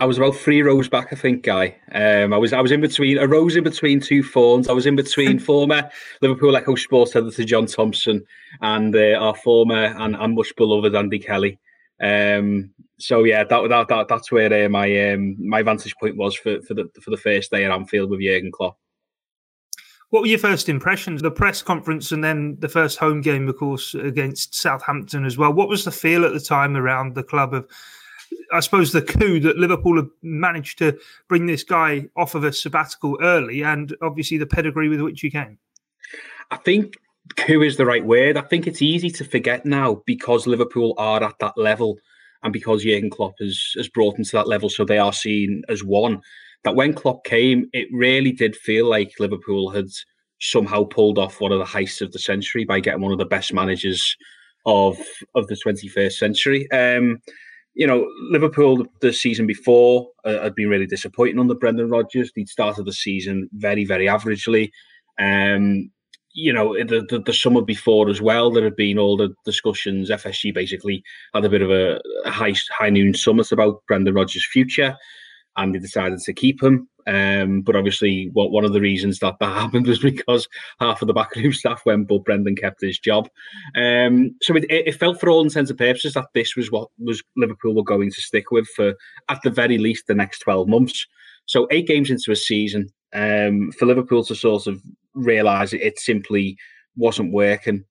I 0.00 0.06
was 0.06 0.16
about 0.16 0.34
three 0.34 0.62
rows 0.62 0.88
back, 0.88 1.08
I 1.12 1.16
think, 1.16 1.42
Guy. 1.42 1.76
Um, 1.92 2.32
I 2.32 2.38
was 2.38 2.54
I 2.54 2.60
was 2.62 2.72
in 2.72 2.80
between 2.80 3.18
a 3.18 3.28
rose 3.28 3.54
in 3.54 3.62
between 3.62 4.00
two 4.00 4.22
fawns. 4.22 4.66
I 4.66 4.72
was 4.72 4.86
in 4.86 4.96
between 4.96 5.38
former 5.50 5.90
Liverpool 6.22 6.56
Echo 6.56 6.74
Sports 6.74 7.14
editor 7.14 7.44
John 7.44 7.66
Thompson 7.66 8.24
and 8.62 8.96
uh, 8.96 9.18
our 9.20 9.34
former 9.34 9.94
and, 9.98 10.16
and 10.16 10.34
much 10.34 10.56
beloved 10.56 10.94
Andy 10.94 11.18
Kelly. 11.18 11.58
Um, 12.02 12.70
so 12.98 13.24
yeah, 13.24 13.44
that, 13.44 13.68
that, 13.68 13.88
that 13.88 14.08
that's 14.08 14.32
where 14.32 14.64
uh, 14.64 14.70
my 14.70 15.12
um, 15.12 15.36
my 15.38 15.62
vantage 15.62 15.94
point 15.96 16.16
was 16.16 16.34
for, 16.34 16.62
for 16.62 16.72
the 16.72 16.90
for 17.02 17.10
the 17.10 17.18
first 17.18 17.50
day 17.50 17.66
at 17.66 17.70
Anfield 17.70 18.08
with 18.08 18.22
Jurgen 18.22 18.52
Klopp. 18.52 18.78
What 20.08 20.22
were 20.22 20.28
your 20.28 20.38
first 20.38 20.70
impressions? 20.70 21.20
The 21.20 21.30
press 21.30 21.62
conference 21.62 22.10
and 22.10 22.24
then 22.24 22.56
the 22.58 22.70
first 22.70 22.98
home 22.98 23.20
game, 23.20 23.48
of 23.48 23.58
course, 23.58 23.94
against 23.94 24.54
Southampton 24.54 25.26
as 25.26 25.36
well. 25.36 25.52
What 25.52 25.68
was 25.68 25.84
the 25.84 25.92
feel 25.92 26.24
at 26.24 26.32
the 26.32 26.40
time 26.40 26.74
around 26.74 27.14
the 27.14 27.22
club 27.22 27.52
of 27.52 27.68
I 28.52 28.60
suppose 28.60 28.92
the 28.92 29.02
coup 29.02 29.40
that 29.40 29.58
Liverpool 29.58 29.96
have 29.96 30.10
managed 30.22 30.78
to 30.78 30.98
bring 31.28 31.46
this 31.46 31.62
guy 31.62 32.08
off 32.16 32.34
of 32.34 32.44
a 32.44 32.52
sabbatical 32.52 33.18
early, 33.22 33.62
and 33.62 33.96
obviously 34.02 34.38
the 34.38 34.46
pedigree 34.46 34.88
with 34.88 35.00
which 35.00 35.20
he 35.20 35.30
came. 35.30 35.58
I 36.50 36.56
think 36.56 36.96
coup 37.36 37.62
is 37.62 37.76
the 37.76 37.86
right 37.86 38.04
word. 38.04 38.36
I 38.36 38.42
think 38.42 38.66
it's 38.66 38.82
easy 38.82 39.10
to 39.10 39.24
forget 39.24 39.64
now 39.64 40.02
because 40.06 40.46
Liverpool 40.46 40.94
are 40.98 41.22
at 41.22 41.38
that 41.40 41.56
level, 41.56 41.98
and 42.42 42.52
because 42.52 42.82
Jurgen 42.82 43.10
Klopp 43.10 43.34
has 43.40 43.72
has 43.76 43.88
brought 43.88 44.16
them 44.16 44.24
to 44.24 44.36
that 44.36 44.48
level, 44.48 44.68
so 44.68 44.84
they 44.84 44.98
are 44.98 45.12
seen 45.12 45.62
as 45.68 45.84
one. 45.84 46.20
That 46.64 46.76
when 46.76 46.92
Klopp 46.92 47.24
came, 47.24 47.70
it 47.72 47.88
really 47.90 48.32
did 48.32 48.54
feel 48.54 48.86
like 48.86 49.18
Liverpool 49.18 49.70
had 49.70 49.86
somehow 50.40 50.84
pulled 50.84 51.18
off 51.18 51.40
one 51.40 51.52
of 51.52 51.58
the 51.58 51.64
heists 51.64 52.00
of 52.00 52.12
the 52.12 52.18
century 52.18 52.64
by 52.64 52.80
getting 52.80 53.00
one 53.00 53.12
of 53.12 53.18
the 53.18 53.24
best 53.24 53.52
managers 53.52 54.16
of 54.66 54.98
of 55.34 55.46
the 55.46 55.54
21st 55.54 56.12
century. 56.12 56.70
Um, 56.70 57.20
you 57.74 57.86
know, 57.86 58.06
Liverpool 58.30 58.86
the 59.00 59.12
season 59.12 59.46
before 59.46 60.08
uh, 60.24 60.42
had 60.42 60.54
been 60.54 60.68
really 60.68 60.86
disappointing 60.86 61.38
under 61.38 61.54
Brendan 61.54 61.88
Rodgers. 61.88 62.30
He'd 62.34 62.48
started 62.48 62.84
the 62.84 62.92
season 62.92 63.48
very, 63.52 63.84
very 63.84 64.06
averagely. 64.06 64.70
Um, 65.18 65.90
you 66.32 66.52
know, 66.52 66.74
the, 66.76 67.04
the, 67.08 67.20
the 67.24 67.32
summer 67.32 67.60
before 67.60 68.08
as 68.08 68.20
well, 68.20 68.50
there 68.50 68.64
had 68.64 68.76
been 68.76 68.98
all 68.98 69.16
the 69.16 69.34
discussions. 69.44 70.10
FSG 70.10 70.54
basically 70.54 71.02
had 71.34 71.44
a 71.44 71.48
bit 71.48 71.62
of 71.62 71.70
a, 71.70 72.00
high 72.26 72.54
high 72.76 72.90
noon 72.90 73.14
summit 73.14 73.50
about 73.50 73.82
Brendan 73.86 74.14
Rodgers' 74.14 74.46
future, 74.46 74.96
and 75.60 75.74
they 75.74 75.78
decided 75.78 76.18
to 76.18 76.32
keep 76.32 76.62
him. 76.62 76.88
Um, 77.06 77.62
but 77.62 77.76
obviously, 77.76 78.30
what 78.32 78.50
one 78.50 78.64
of 78.64 78.72
the 78.72 78.80
reasons 78.80 79.18
that 79.18 79.36
that 79.40 79.54
happened 79.60 79.86
was 79.86 79.98
because 79.98 80.48
half 80.80 81.02
of 81.02 81.08
the 81.08 81.14
backroom 81.14 81.52
staff 81.52 81.82
went, 81.84 82.08
but 82.08 82.24
Brendan 82.24 82.56
kept 82.56 82.80
his 82.80 82.98
job. 82.98 83.28
Um, 83.76 84.34
so 84.42 84.56
it, 84.56 84.64
it, 84.68 84.94
felt, 84.94 85.20
for 85.20 85.28
all 85.28 85.42
intents 85.42 85.70
and 85.70 85.78
purposes, 85.78 86.14
that 86.14 86.28
this 86.34 86.56
was 86.56 86.70
what 86.70 86.88
was 86.98 87.22
Liverpool 87.36 87.74
were 87.74 87.84
going 87.84 88.10
to 88.10 88.20
stick 88.20 88.50
with 88.50 88.66
for, 88.68 88.94
at 89.28 89.40
the 89.42 89.50
very 89.50 89.78
least, 89.78 90.06
the 90.06 90.14
next 90.14 90.40
twelve 90.40 90.68
months. 90.68 91.06
So 91.46 91.66
eight 91.70 91.86
games 91.86 92.10
into 92.10 92.30
a 92.32 92.36
season, 92.36 92.88
um, 93.12 93.72
for 93.72 93.86
Liverpool 93.86 94.24
to 94.24 94.34
sort 94.34 94.66
of 94.66 94.80
realise 95.14 95.72
it, 95.72 95.82
it 95.82 95.98
simply 95.98 96.56
wasn't 96.96 97.32
working 97.32 97.84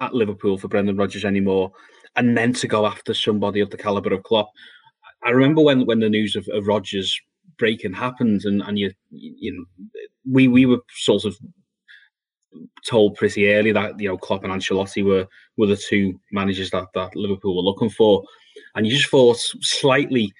at 0.00 0.14
Liverpool 0.14 0.58
for 0.58 0.68
Brendan 0.68 0.96
Rodgers 0.96 1.24
anymore, 1.24 1.72
and 2.16 2.36
then 2.36 2.52
to 2.54 2.68
go 2.68 2.86
after 2.86 3.12
somebody 3.12 3.60
of 3.60 3.70
the 3.70 3.76
caliber 3.76 4.14
of 4.14 4.22
Klopp. 4.22 4.50
I 5.24 5.30
remember 5.30 5.62
when 5.62 5.86
when 5.86 6.00
the 6.00 6.08
news 6.08 6.36
of, 6.36 6.48
of 6.52 6.66
Rodgers 6.66 7.18
breaking 7.58 7.92
happened, 7.92 8.44
and 8.44 8.62
and 8.62 8.78
you 8.78 8.92
you 9.10 9.52
know 9.52 9.90
we 10.30 10.48
we 10.48 10.66
were 10.66 10.80
sort 10.96 11.24
of 11.24 11.36
told 12.86 13.16
pretty 13.16 13.52
early 13.52 13.72
that 13.72 13.98
you 14.00 14.08
know 14.08 14.18
Klopp 14.18 14.44
and 14.44 14.52
Ancelotti 14.52 15.04
were 15.04 15.26
were 15.56 15.66
the 15.66 15.76
two 15.76 16.18
managers 16.32 16.70
that 16.70 16.86
that 16.94 17.16
Liverpool 17.16 17.56
were 17.56 17.62
looking 17.62 17.90
for, 17.90 18.22
and 18.74 18.86
you 18.86 18.96
just 18.96 19.10
thought 19.10 19.38
slightly 19.60 20.32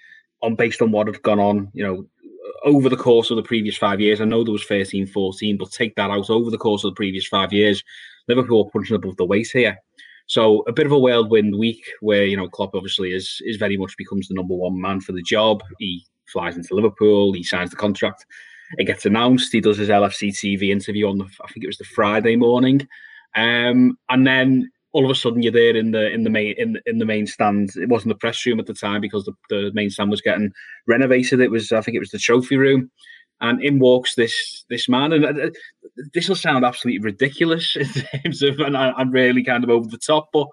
on 0.43 0.57
based 0.57 0.83
on 0.83 0.91
what 0.91 1.07
had 1.07 1.23
gone 1.23 1.41
on, 1.41 1.71
you 1.73 1.85
know. 1.85 2.07
Over 2.65 2.89
the 2.89 2.97
course 2.97 3.31
of 3.31 3.37
the 3.37 3.43
previous 3.43 3.77
five 3.77 4.01
years, 4.01 4.21
I 4.21 4.25
know 4.25 4.45
there 4.45 4.53
was 4.53 4.65
13, 4.65 5.09
14, 5.09 5.57
but 5.57 5.73
take 5.73 5.97
that 5.97 6.11
out. 6.11 6.31
Over 6.31 6.49
the 6.49 6.59
course 6.59 6.85
of 6.85 6.93
the 6.93 6.95
previous 6.95 7.27
five 7.27 7.53
years, 7.53 7.83
Liverpool 8.29 8.71
punching 8.71 8.95
above 8.95 9.17
the 9.17 9.25
weight 9.25 9.49
here. 9.53 9.77
So 10.33 10.65
a 10.67 10.73
bit 10.73 10.87
of 10.87 10.93
a 10.93 10.99
whirlwind 10.99 11.59
week 11.59 11.85
where 12.01 12.25
you 12.25 12.39
know 12.39 12.49
Klopp 12.49 12.75
obviously 12.75 13.13
is 13.13 13.37
is 13.43 13.59
very 13.59 13.77
much 13.77 13.99
becomes 13.99 14.29
the 14.29 14.35
number 14.35 14.55
one 14.55 14.81
man 14.81 15.03
for 15.03 15.13
the 15.13 15.21
job. 15.21 15.63
He 15.79 16.07
flies 16.25 16.57
into 16.57 16.75
Liverpool, 16.75 17.35
he 17.35 17.43
signs 17.43 17.69
the 17.69 17.77
contract, 17.77 18.25
it 18.79 18.87
gets 18.87 19.05
announced, 19.05 19.53
he 19.53 19.61
does 19.61 19.77
his 19.77 19.91
LFC 19.91 20.31
TV 20.31 20.71
interview 20.71 21.07
on 21.07 21.19
the 21.19 21.27
I 21.45 21.49
think 21.49 21.65
it 21.65 21.67
was 21.67 21.77
the 21.77 21.85
Friday 21.85 22.37
morning, 22.37 22.89
um, 23.37 23.99
and 24.09 24.27
then 24.27 24.71
all 24.93 25.05
of 25.05 25.11
a 25.11 25.15
sudden 25.15 25.43
you're 25.43 25.53
there 25.53 25.77
in 25.77 25.91
the 25.91 26.11
in 26.11 26.25
the 26.25 26.31
main 26.31 26.55
in, 26.57 26.81
in 26.87 26.97
the 26.97 27.05
main 27.05 27.27
stand. 27.27 27.69
It 27.77 27.91
wasn't 27.91 28.15
the 28.15 28.19
press 28.19 28.47
room 28.47 28.59
at 28.59 28.65
the 28.65 28.73
time 28.73 29.03
because 29.03 29.27
the, 29.27 29.35
the 29.51 29.71
main 29.75 29.91
stand 29.91 30.11
was 30.11 30.23
getting 30.23 30.51
renovated. 30.89 31.41
It 31.41 31.51
was 31.51 31.73
I 31.73 31.83
think 31.83 31.95
it 31.95 32.01
was 32.01 32.11
the 32.11 32.19
trophy 32.19 32.57
room, 32.57 32.91
and 33.43 33.63
in 33.63 33.79
walks 33.79 34.15
this 34.15 34.65
this 34.71 34.89
man, 34.89 35.13
and 35.13 35.25
uh, 35.25 35.51
this 36.15 36.29
will 36.29 36.37
sound 36.37 36.65
absolutely 36.65 37.01
ridiculous 37.01 37.77
in 37.77 37.87
terms 37.87 38.43
of, 38.43 38.61
and 38.61 38.77
I, 38.77 38.93
I'm 38.93 39.11
really 39.11 39.45
kind 39.45 39.65
of 39.65 39.71
over 39.71 39.89
the 39.89 39.99
top, 39.99 40.29
but 40.33 40.47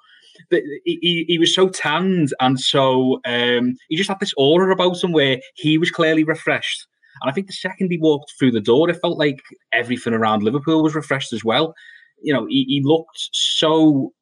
he, 0.50 1.26
he 1.28 1.38
was 1.38 1.54
so 1.54 1.70
tanned 1.70 2.34
and 2.40 2.60
so 2.60 3.20
um, 3.26 3.76
he 3.90 3.98
just 3.98 4.10
had 4.10 4.20
this 4.20 4.34
aura 4.38 4.74
about 4.74 5.04
him 5.04 5.12
where 5.12 5.40
he 5.56 5.78
was 5.78 5.92
clearly 5.92 6.24
refreshed. 6.24 6.88
And 7.22 7.30
I 7.30 7.34
think 7.34 7.48
the 7.48 7.54
second 7.54 7.92
he 7.92 7.98
walked 7.98 8.34
through 8.38 8.52
the 8.52 8.62
door, 8.62 8.90
it 8.90 9.02
felt 9.02 9.18
like 9.18 9.42
everything 9.74 10.14
around 10.14 10.44
Liverpool 10.44 10.84
was 10.84 10.96
refreshed 10.96 11.34
as 11.34 11.44
well. 11.44 11.74
You 12.22 12.34
know, 12.34 12.46
he, 12.46 12.64
he 12.68 12.82
looked 12.84 13.30
so 13.34 14.14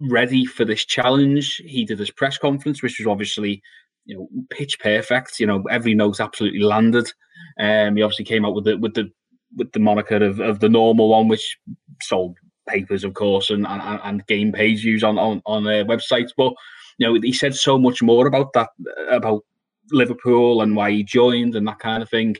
ready 0.00 0.44
for 0.44 0.64
this 0.64 0.84
challenge. 0.84 1.60
He 1.64 1.84
did 1.84 1.98
his 1.98 2.10
press 2.10 2.38
conference, 2.38 2.82
which 2.82 2.98
was 2.98 3.08
obviously, 3.08 3.62
you 4.04 4.16
know, 4.16 4.28
pitch 4.50 4.78
perfect. 4.78 5.40
You 5.40 5.46
know, 5.46 5.64
every 5.70 5.94
note 5.94 6.20
absolutely 6.20 6.60
landed. 6.60 7.12
Um, 7.58 7.96
he 7.96 8.02
obviously 8.02 8.24
came 8.24 8.44
out 8.44 8.54
with 8.54 8.64
the 8.64 8.76
with 8.76 8.94
the 8.94 9.10
with 9.56 9.72
the 9.72 9.80
moniker 9.80 10.16
of, 10.16 10.40
of 10.40 10.60
the 10.60 10.68
normal 10.68 11.10
one, 11.10 11.28
which 11.28 11.56
sold 12.02 12.36
papers, 12.68 13.04
of 13.04 13.14
course, 13.14 13.50
and, 13.50 13.66
and, 13.66 14.00
and 14.02 14.26
game 14.26 14.52
page 14.52 14.82
views 14.82 15.04
on 15.04 15.18
on, 15.18 15.42
on 15.46 15.66
uh, 15.66 15.84
websites. 15.84 16.30
But 16.36 16.52
you 16.98 17.06
know, 17.06 17.20
he 17.20 17.32
said 17.32 17.54
so 17.54 17.78
much 17.78 18.02
more 18.02 18.26
about 18.26 18.52
that 18.54 18.70
about 19.10 19.44
Liverpool 19.90 20.62
and 20.62 20.76
why 20.76 20.90
he 20.90 21.04
joined 21.04 21.54
and 21.54 21.66
that 21.68 21.78
kind 21.78 22.02
of 22.02 22.10
thing. 22.10 22.36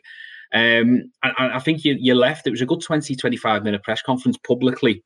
Um, 0.53 1.11
and, 1.23 1.35
I 1.39 1.59
think 1.59 1.85
you, 1.85 1.97
you 1.99 2.15
left. 2.15 2.47
It 2.47 2.51
was 2.51 2.61
a 2.61 2.67
good 2.67 2.81
20, 2.81 3.17
25 3.17 3.65
minute 3.65 3.83
press 3.83 4.03
conference 4.03 4.37
publicly, 4.47 5.03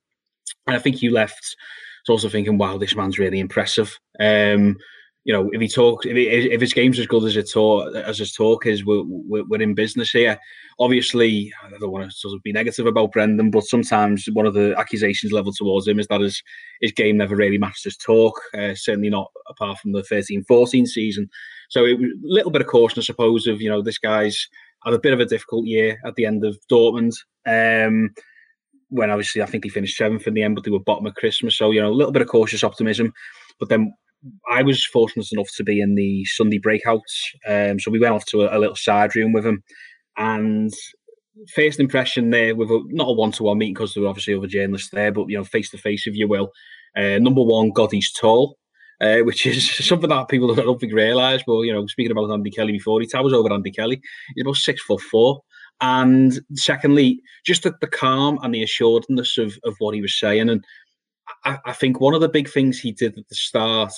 and 0.66 0.76
I 0.76 0.78
think 0.78 1.02
you 1.02 1.10
left 1.10 1.56
also 2.08 2.28
thinking, 2.28 2.58
"Wow, 2.58 2.78
this 2.78 2.96
man's 2.96 3.18
really 3.18 3.38
impressive." 3.38 3.98
Um, 4.18 4.76
you 5.28 5.34
know, 5.34 5.50
if 5.52 5.60
he 5.60 5.68
talks, 5.68 6.06
if, 6.06 6.16
he, 6.16 6.26
if 6.26 6.58
his 6.58 6.72
game's 6.72 6.98
as 6.98 7.06
good 7.06 7.22
as 7.22 7.52
talk, 7.52 7.94
as 7.94 8.16
his 8.16 8.32
talk 8.32 8.64
is, 8.64 8.86
we're, 8.86 9.02
we're, 9.04 9.60
in 9.60 9.74
business 9.74 10.10
here. 10.10 10.38
Obviously, 10.78 11.52
I 11.62 11.68
don't 11.78 11.90
want 11.90 12.10
to 12.10 12.16
sort 12.16 12.34
of 12.34 12.42
be 12.42 12.50
negative 12.50 12.86
about 12.86 13.12
Brendan, 13.12 13.50
but 13.50 13.64
sometimes 13.64 14.24
one 14.32 14.46
of 14.46 14.54
the 14.54 14.74
accusations 14.78 15.30
leveled 15.30 15.56
towards 15.56 15.86
him 15.86 16.00
is 16.00 16.06
that 16.06 16.22
his 16.22 16.42
his 16.80 16.92
game 16.92 17.18
never 17.18 17.36
really 17.36 17.58
matched 17.58 17.84
his 17.84 17.98
talk. 17.98 18.40
Uh, 18.56 18.74
certainly 18.74 19.10
not 19.10 19.30
apart 19.50 19.78
from 19.80 19.92
the 19.92 20.00
13-14 20.00 20.86
season. 20.86 21.28
So 21.68 21.84
it 21.84 21.98
was 21.98 22.08
a 22.08 22.14
little 22.22 22.50
bit 22.50 22.62
of 22.62 22.68
caution, 22.68 23.00
I 23.00 23.02
suppose, 23.02 23.46
of 23.46 23.60
you 23.60 23.68
know 23.68 23.82
this 23.82 23.98
guy's 23.98 24.48
had 24.82 24.94
a 24.94 24.98
bit 24.98 25.12
of 25.12 25.20
a 25.20 25.26
difficult 25.26 25.66
year 25.66 25.98
at 26.06 26.14
the 26.14 26.24
end 26.24 26.42
of 26.42 26.56
Dortmund. 26.72 27.12
Um, 27.46 28.14
when 28.88 29.10
obviously 29.10 29.42
I 29.42 29.46
think 29.46 29.62
they 29.62 29.68
finished 29.68 29.98
seventh 29.98 30.26
in 30.26 30.32
the 30.32 30.42
end, 30.42 30.54
but 30.54 30.64
they 30.64 30.70
were 30.70 30.80
bottom 30.80 31.04
of 31.04 31.16
Christmas. 31.16 31.58
So 31.58 31.70
you 31.70 31.82
know 31.82 31.90
a 31.90 31.92
little 31.92 32.12
bit 32.12 32.22
of 32.22 32.28
cautious 32.28 32.64
optimism. 32.64 33.12
But 33.60 33.68
then 33.68 33.92
I 34.50 34.62
was 34.62 34.84
fortunate 34.84 35.28
enough 35.32 35.48
to 35.56 35.64
be 35.64 35.80
in 35.80 35.94
the 35.94 36.24
Sunday 36.24 36.58
breakouts. 36.58 37.00
Um, 37.46 37.78
so 37.78 37.90
we 37.90 38.00
went 38.00 38.14
off 38.14 38.26
to 38.26 38.42
a, 38.42 38.56
a, 38.56 38.58
little 38.58 38.76
side 38.76 39.14
room 39.14 39.32
with 39.32 39.46
him. 39.46 39.62
And 40.16 40.72
first 41.54 41.78
impression 41.78 42.30
there, 42.30 42.56
with 42.56 42.70
a, 42.70 42.82
not 42.88 43.08
a 43.08 43.12
one 43.12 43.32
to 43.32 43.44
one 43.44 43.58
meeting 43.58 43.74
because 43.74 43.94
there 43.94 44.02
were 44.02 44.08
obviously 44.08 44.34
other 44.34 44.46
journalists 44.46 44.90
there, 44.90 45.12
but 45.12 45.26
you 45.28 45.36
know, 45.36 45.44
face 45.44 45.70
to 45.70 45.78
face, 45.78 46.06
if 46.06 46.16
you 46.16 46.28
will. 46.28 46.50
Uh, 46.96 47.18
number 47.18 47.42
one, 47.42 47.70
God, 47.70 47.92
he's 47.92 48.12
tall. 48.12 48.56
Uh, 49.00 49.18
which 49.18 49.46
is 49.46 49.70
something 49.86 50.08
that 50.08 50.28
people 50.28 50.52
don't 50.52 50.80
think 50.80 50.92
realise. 50.92 51.42
But 51.46 51.60
you 51.60 51.72
know, 51.72 51.86
speaking 51.86 52.10
about 52.10 52.32
Andy 52.32 52.50
Kelly 52.50 52.72
before, 52.72 53.00
he 53.00 53.06
towers 53.06 53.32
over 53.32 53.52
Andy 53.52 53.70
Kelly. 53.70 54.00
He's 54.34 54.42
about 54.42 54.56
six 54.56 54.82
foot 54.82 55.00
four. 55.00 55.42
And 55.80 56.40
secondly, 56.54 57.20
just 57.46 57.62
the, 57.62 57.74
the 57.80 57.86
calm 57.86 58.38
and 58.42 58.52
the 58.52 58.64
assuredness 58.64 59.38
of, 59.38 59.56
of 59.64 59.76
what 59.78 59.94
he 59.94 60.00
was 60.00 60.18
saying. 60.18 60.48
And 60.48 60.64
I, 61.44 61.58
I 61.66 61.72
think 61.72 62.00
one 62.00 62.14
of 62.14 62.20
the 62.20 62.28
big 62.28 62.48
things 62.48 62.78
he 62.78 62.92
did 62.92 63.18
at 63.18 63.28
the 63.28 63.34
start 63.34 63.92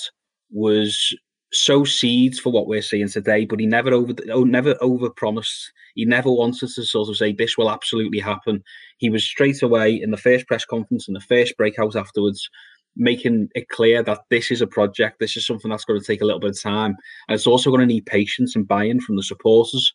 was 0.50 1.14
sow 1.52 1.84
seeds 1.84 2.38
for 2.38 2.52
what 2.52 2.66
we're 2.66 2.82
seeing 2.82 3.08
today, 3.08 3.44
but 3.44 3.60
he 3.60 3.66
never 3.66 3.92
over 3.92 4.12
oh, 4.30 4.44
never 4.44 4.76
over 4.80 5.10
promised. 5.10 5.72
He 5.94 6.04
never 6.04 6.30
wanted 6.30 6.70
to 6.70 6.84
sort 6.84 7.08
of 7.08 7.16
say 7.16 7.32
this 7.32 7.58
will 7.58 7.70
absolutely 7.70 8.20
happen. 8.20 8.62
He 8.98 9.10
was 9.10 9.24
straight 9.24 9.62
away 9.62 9.94
in 9.94 10.10
the 10.10 10.16
first 10.16 10.46
press 10.46 10.64
conference 10.64 11.08
and 11.08 11.16
the 11.16 11.20
first 11.20 11.56
breakout 11.56 11.96
afterwards, 11.96 12.48
making 12.96 13.48
it 13.54 13.68
clear 13.68 14.02
that 14.04 14.20
this 14.30 14.50
is 14.50 14.60
a 14.60 14.66
project. 14.66 15.18
This 15.18 15.36
is 15.36 15.46
something 15.46 15.70
that's 15.70 15.84
going 15.84 15.98
to 15.98 16.06
take 16.06 16.20
a 16.20 16.24
little 16.24 16.40
bit 16.40 16.50
of 16.50 16.62
time, 16.62 16.96
and 17.28 17.34
it's 17.34 17.46
also 17.46 17.70
going 17.70 17.80
to 17.80 17.86
need 17.86 18.06
patience 18.06 18.54
and 18.54 18.68
buy-in 18.68 19.00
from 19.00 19.16
the 19.16 19.22
supporters. 19.22 19.92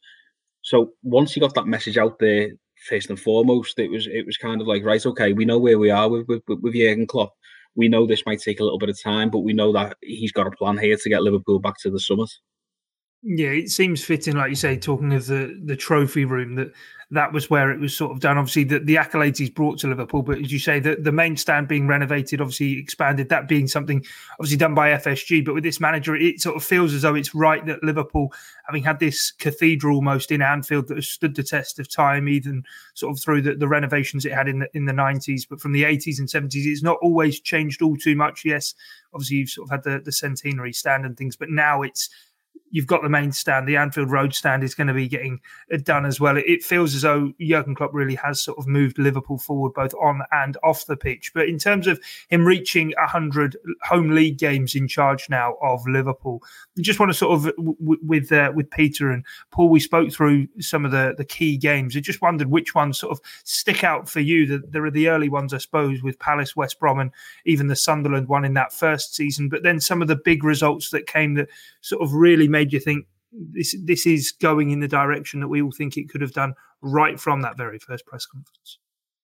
So 0.61 0.91
once 1.03 1.33
he 1.33 1.39
got 1.39 1.53
that 1.55 1.67
message 1.67 1.97
out 1.97 2.19
there, 2.19 2.49
first 2.87 3.09
and 3.09 3.19
foremost, 3.19 3.79
it 3.79 3.89
was 3.89 4.07
it 4.07 4.25
was 4.25 4.37
kind 4.37 4.61
of 4.61 4.67
like 4.67 4.83
right, 4.83 5.05
okay, 5.05 5.33
we 5.33 5.45
know 5.45 5.57
where 5.59 5.79
we 5.79 5.89
are 5.89 6.09
with 6.09 6.27
with, 6.27 6.43
with 6.47 6.73
Jurgen 6.73 7.07
Klopp. 7.07 7.33
We 7.75 7.89
know 7.89 8.05
this 8.05 8.25
might 8.25 8.39
take 8.39 8.59
a 8.59 8.63
little 8.63 8.79
bit 8.79 8.89
of 8.89 9.01
time, 9.01 9.29
but 9.29 9.39
we 9.39 9.53
know 9.53 9.73
that 9.73 9.97
he's 10.01 10.31
got 10.31 10.47
a 10.47 10.51
plan 10.51 10.77
here 10.77 10.95
to 10.95 11.09
get 11.09 11.23
Liverpool 11.23 11.59
back 11.59 11.75
to 11.81 11.91
the 11.91 11.99
summit. 11.99 12.29
Yeah, 13.27 13.49
it 13.49 13.71
seems 13.71 14.03
fitting, 14.05 14.35
like 14.35 14.51
you 14.51 14.55
say, 14.55 14.77
talking 14.77 15.11
of 15.15 15.25
the 15.25 15.59
the 15.65 15.75
trophy 15.75 16.25
room, 16.25 16.53
that 16.55 16.71
that 17.09 17.33
was 17.33 17.49
where 17.49 17.71
it 17.71 17.79
was 17.79 17.97
sort 17.97 18.11
of 18.11 18.19
done. 18.19 18.37
Obviously, 18.37 18.65
the, 18.65 18.77
the 18.77 18.95
accolades 18.97 19.39
he's 19.39 19.49
brought 19.49 19.79
to 19.79 19.87
Liverpool, 19.87 20.21
but 20.21 20.37
as 20.37 20.51
you 20.51 20.59
say, 20.59 20.79
the, 20.79 20.95
the 20.97 21.11
main 21.11 21.35
stand 21.35 21.67
being 21.67 21.87
renovated, 21.87 22.39
obviously 22.39 22.77
expanded, 22.77 23.29
that 23.29 23.47
being 23.47 23.67
something 23.67 24.05
obviously 24.33 24.57
done 24.57 24.75
by 24.75 24.89
FSG. 24.89 25.43
But 25.43 25.55
with 25.55 25.63
this 25.63 25.79
manager, 25.79 26.15
it 26.15 26.39
sort 26.39 26.55
of 26.55 26.63
feels 26.63 26.93
as 26.93 27.01
though 27.01 27.15
it's 27.15 27.33
right 27.33 27.65
that 27.65 27.83
Liverpool, 27.83 28.31
having 28.67 28.83
had 28.83 28.99
this 28.99 29.31
cathedral 29.31 29.95
almost 29.95 30.31
in 30.31 30.43
Anfield 30.43 30.87
that 30.89 30.97
has 30.97 31.07
stood 31.07 31.33
the 31.35 31.41
test 31.41 31.79
of 31.79 31.89
time, 31.89 32.29
even 32.29 32.63
sort 32.93 33.17
of 33.17 33.23
through 33.23 33.41
the, 33.41 33.55
the 33.55 33.67
renovations 33.67 34.25
it 34.25 34.33
had 34.33 34.47
in 34.47 34.59
the 34.59 34.69
in 34.75 34.85
the 34.85 34.93
nineties, 34.93 35.47
but 35.47 35.59
from 35.59 35.71
the 35.71 35.83
eighties 35.83 36.19
and 36.19 36.29
seventies, 36.29 36.67
it's 36.67 36.83
not 36.83 36.99
always 37.01 37.39
changed 37.39 37.81
all 37.81 37.97
too 37.97 38.15
much. 38.15 38.45
Yes, 38.45 38.75
obviously 39.15 39.37
you've 39.37 39.49
sort 39.49 39.67
of 39.67 39.71
had 39.71 39.83
the, 39.83 39.99
the 40.05 40.11
centenary 40.11 40.73
stand 40.73 41.07
and 41.07 41.17
things, 41.17 41.35
but 41.35 41.49
now 41.49 41.81
it's 41.81 42.11
you've 42.75 42.85
got 42.87 43.01
the 43.01 43.09
main 43.09 43.31
stand, 43.31 43.69
the 43.69 43.77
Anfield 43.77 44.11
Road 44.11 44.35
stand 44.35 44.61
is 44.61 44.75
going 44.75 44.87
to 44.87 44.93
be 44.93 45.07
getting 45.07 45.39
done 45.83 46.05
as 46.05 46.19
well. 46.19 46.35
It, 46.35 46.61
feels 46.61 46.93
as 46.93 47.03
though 47.03 47.31
Jurgen 47.39 47.73
Klopp 47.73 47.93
really 47.93 48.15
has 48.15 48.41
sort 48.41 48.57
of 48.57 48.67
moved 48.67 48.99
Liverpool 48.99 49.37
forward 49.37 49.73
both 49.73 49.93
on 49.93 50.23
and 50.33 50.57
off 50.61 50.85
the 50.85 50.97
pitch. 50.97 51.31
But 51.33 51.47
in 51.47 51.57
terms 51.57 51.87
of 51.87 52.01
him 52.27 52.43
reaching 52.43 52.91
100 52.97 53.55
home 53.83 54.09
league 54.09 54.37
games 54.37 54.75
in 54.75 54.89
charge 54.89 55.29
now 55.29 55.55
of 55.61 55.87
Liverpool, 55.87 56.43
I 56.77 56.81
just 56.81 56.99
want 56.99 57.11
to 57.11 57.17
sort 57.17 57.45
of 57.45 57.53
with 57.57 58.29
uh, 58.33 58.51
with 58.53 58.69
Peter 58.71 59.09
and 59.09 59.23
Paul, 59.51 59.69
we 59.69 59.79
spoke 59.79 60.11
through 60.11 60.47
some 60.59 60.83
of 60.83 60.91
the 60.91 61.15
the 61.17 61.23
key 61.23 61.55
games. 61.55 61.95
I 61.95 62.01
just 62.01 62.21
wondered 62.21 62.49
which 62.49 62.75
ones 62.75 62.99
sort 62.99 63.13
of 63.13 63.21
stick 63.45 63.85
out 63.85 64.09
for 64.09 64.19
you. 64.19 64.45
That 64.47 64.73
there 64.73 64.83
are 64.83 64.91
the 64.91 65.07
early 65.07 65.29
ones, 65.29 65.53
I 65.53 65.59
suppose, 65.59 66.03
with 66.03 66.19
Palace, 66.19 66.57
West 66.57 66.77
Brom, 66.79 66.99
and 66.99 67.11
even 67.45 67.67
the 67.67 67.75
Sunderland 67.75 68.27
one 68.27 68.43
in 68.43 68.55
that 68.55 68.73
first 68.73 69.15
season. 69.15 69.47
But 69.47 69.63
then 69.63 69.79
some 69.79 70.01
of 70.01 70.09
the 70.09 70.17
big 70.17 70.43
results 70.43 70.89
that 70.89 71.07
came 71.07 71.35
that 71.35 71.47
sort 71.79 72.01
of 72.01 72.13
really 72.13 72.47
made 72.47 72.64
you 72.71 72.79
think 72.79 73.05
this 73.31 73.75
this 73.83 74.05
is 74.05 74.31
going 74.31 74.69
in 74.69 74.79
the 74.79 74.87
direction 74.87 75.39
that 75.39 75.47
we 75.47 75.61
all 75.61 75.71
think 75.71 75.97
it 75.97 76.09
could 76.09 76.21
have 76.21 76.33
done 76.33 76.53
right 76.81 77.19
from 77.19 77.41
that 77.41 77.57
very 77.57 77.79
first 77.79 78.05
press 78.05 78.25
conference? 78.25 78.79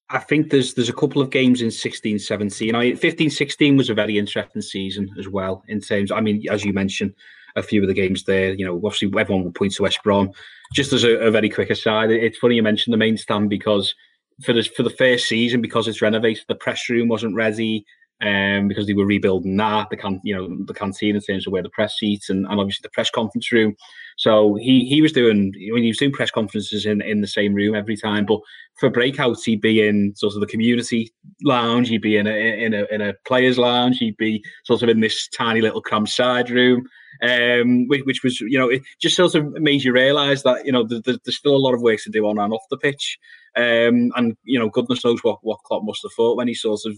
I 0.10 0.20
think 0.20 0.50
there's 0.50 0.74
there's 0.74 0.90
a 0.90 0.94
couple 0.94 1.22
of 1.22 1.30
games 1.30 1.62
in 1.62 1.72
16 1.72 2.20
17. 2.20 2.76
I 2.76 2.80
mean, 2.80 2.96
15 2.98 3.30
16 3.30 3.78
was 3.78 3.90
a 3.90 3.94
very 3.94 4.18
interesting 4.18 4.62
season 4.62 5.10
as 5.18 5.28
well 5.28 5.64
in 5.68 5.80
terms. 5.80 6.12
I 6.12 6.20
mean, 6.20 6.44
as 6.50 6.66
you 6.66 6.74
mentioned, 6.74 7.14
a 7.56 7.64
few 7.64 7.82
of 7.82 7.88
the 7.88 7.94
games 7.94 8.26
there. 8.26 8.54
You 8.54 8.66
know, 8.66 8.76
obviously 8.76 9.12
everyone 9.18 9.46
will 9.46 9.52
point 9.52 9.74
to 9.74 9.84
West 9.84 10.00
Brom. 10.04 10.32
Just 10.74 10.94
as 10.94 11.04
a, 11.04 11.18
a 11.18 11.32
very 11.32 11.50
quick 11.50 11.70
aside, 11.70 12.12
it's 12.12 12.38
funny 12.38 12.56
you 12.56 12.64
mentioned 12.64 12.94
the 12.94 12.98
main 12.98 13.18
stand 13.18 13.50
because 13.50 13.96
for 14.44 14.54
the 14.54 14.64
for 14.64 14.84
the 14.84 14.90
first 14.90 15.28
season 15.28 15.62
because 15.62 15.88
it's 15.88 16.02
renovated, 16.02 16.44
the 16.48 16.56
press 16.56 16.90
room 16.90 17.08
wasn't 17.08 17.36
ready 17.36 17.86
um, 18.22 18.68
because 18.68 18.88
they 18.88 18.94
were 18.94 19.06
rebuilding 19.06 19.58
that 19.58 19.90
the 19.90 19.98
can 19.98 20.22
you 20.24 20.36
know 20.36 20.48
the 20.66 20.74
canteen 20.74 21.16
in 21.16 21.22
terms 21.22 21.48
of 21.48 21.54
where 21.54 21.64
the 21.64 21.70
press 21.70 21.98
seats 21.98 22.30
and, 22.30 22.46
and 22.46 22.60
obviously 22.60 22.82
the 22.84 22.90
press 22.90 23.10
conference 23.10 23.52
room. 23.52 23.76
So 24.18 24.56
he 24.56 24.86
he 24.86 25.02
was 25.02 25.12
doing 25.12 25.54
when 25.72 25.82
he 25.82 25.90
was 25.90 25.98
doing 25.98 26.12
press 26.12 26.32
conferences 26.32 26.86
in 26.86 27.02
in 27.02 27.22
the 27.22 27.28
same 27.28 27.54
room 27.54 27.76
every 27.76 27.98
time. 27.98 28.26
But 28.26 28.40
for 28.80 28.92
breakouts, 28.92 29.44
he'd 29.46 29.62
be 29.62 29.86
in 29.86 30.14
sort 30.16 30.36
of 30.36 30.42
the 30.42 30.48
community 30.48 31.12
lounge. 31.44 31.90
He'd 31.90 32.02
be 32.02 32.18
in 32.18 32.28
a 32.28 32.32
in 32.32 32.74
a 32.74 32.86
in 32.92 33.02
a 33.02 33.14
players 33.26 33.58
lounge. 33.58 33.98
He'd 33.98 34.18
be 34.18 34.44
sort 34.66 34.84
of 34.84 34.90
in 34.90 35.00
this 35.00 35.28
tiny 35.30 35.62
little 35.62 35.82
cramped 35.82 36.12
side 36.12 36.50
room. 36.50 36.88
Um, 37.22 37.88
which, 37.88 38.02
which 38.06 38.24
was, 38.24 38.40
you 38.40 38.58
know, 38.58 38.70
it 38.70 38.82
just 39.00 39.18
sort 39.18 39.36
of 39.36 39.46
made 39.60 39.84
you 39.84 39.92
realise 39.92 40.42
that, 40.42 40.66
you 40.66 40.72
know, 40.72 40.88
there's, 40.88 41.04
there's 41.04 41.38
still 41.38 41.56
a 41.56 41.58
lot 41.58 41.76
of 41.76 41.82
work 41.82 42.00
to 42.04 42.10
do 42.10 42.26
on 42.26 42.40
and 42.40 42.52
off 42.52 42.64
the 42.72 42.78
pitch. 42.78 43.20
Um, 43.56 44.12
and, 44.16 44.36
you 44.44 44.58
know, 44.58 44.70
goodness 44.70 45.06
knows 45.06 45.20
what, 45.22 45.38
what 45.44 45.60
Klopp 45.66 45.84
must 45.84 46.02
have 46.02 46.14
thought 46.14 46.38
when 46.38 46.48
he 46.48 46.56
sort 46.56 46.80
of 46.86 46.98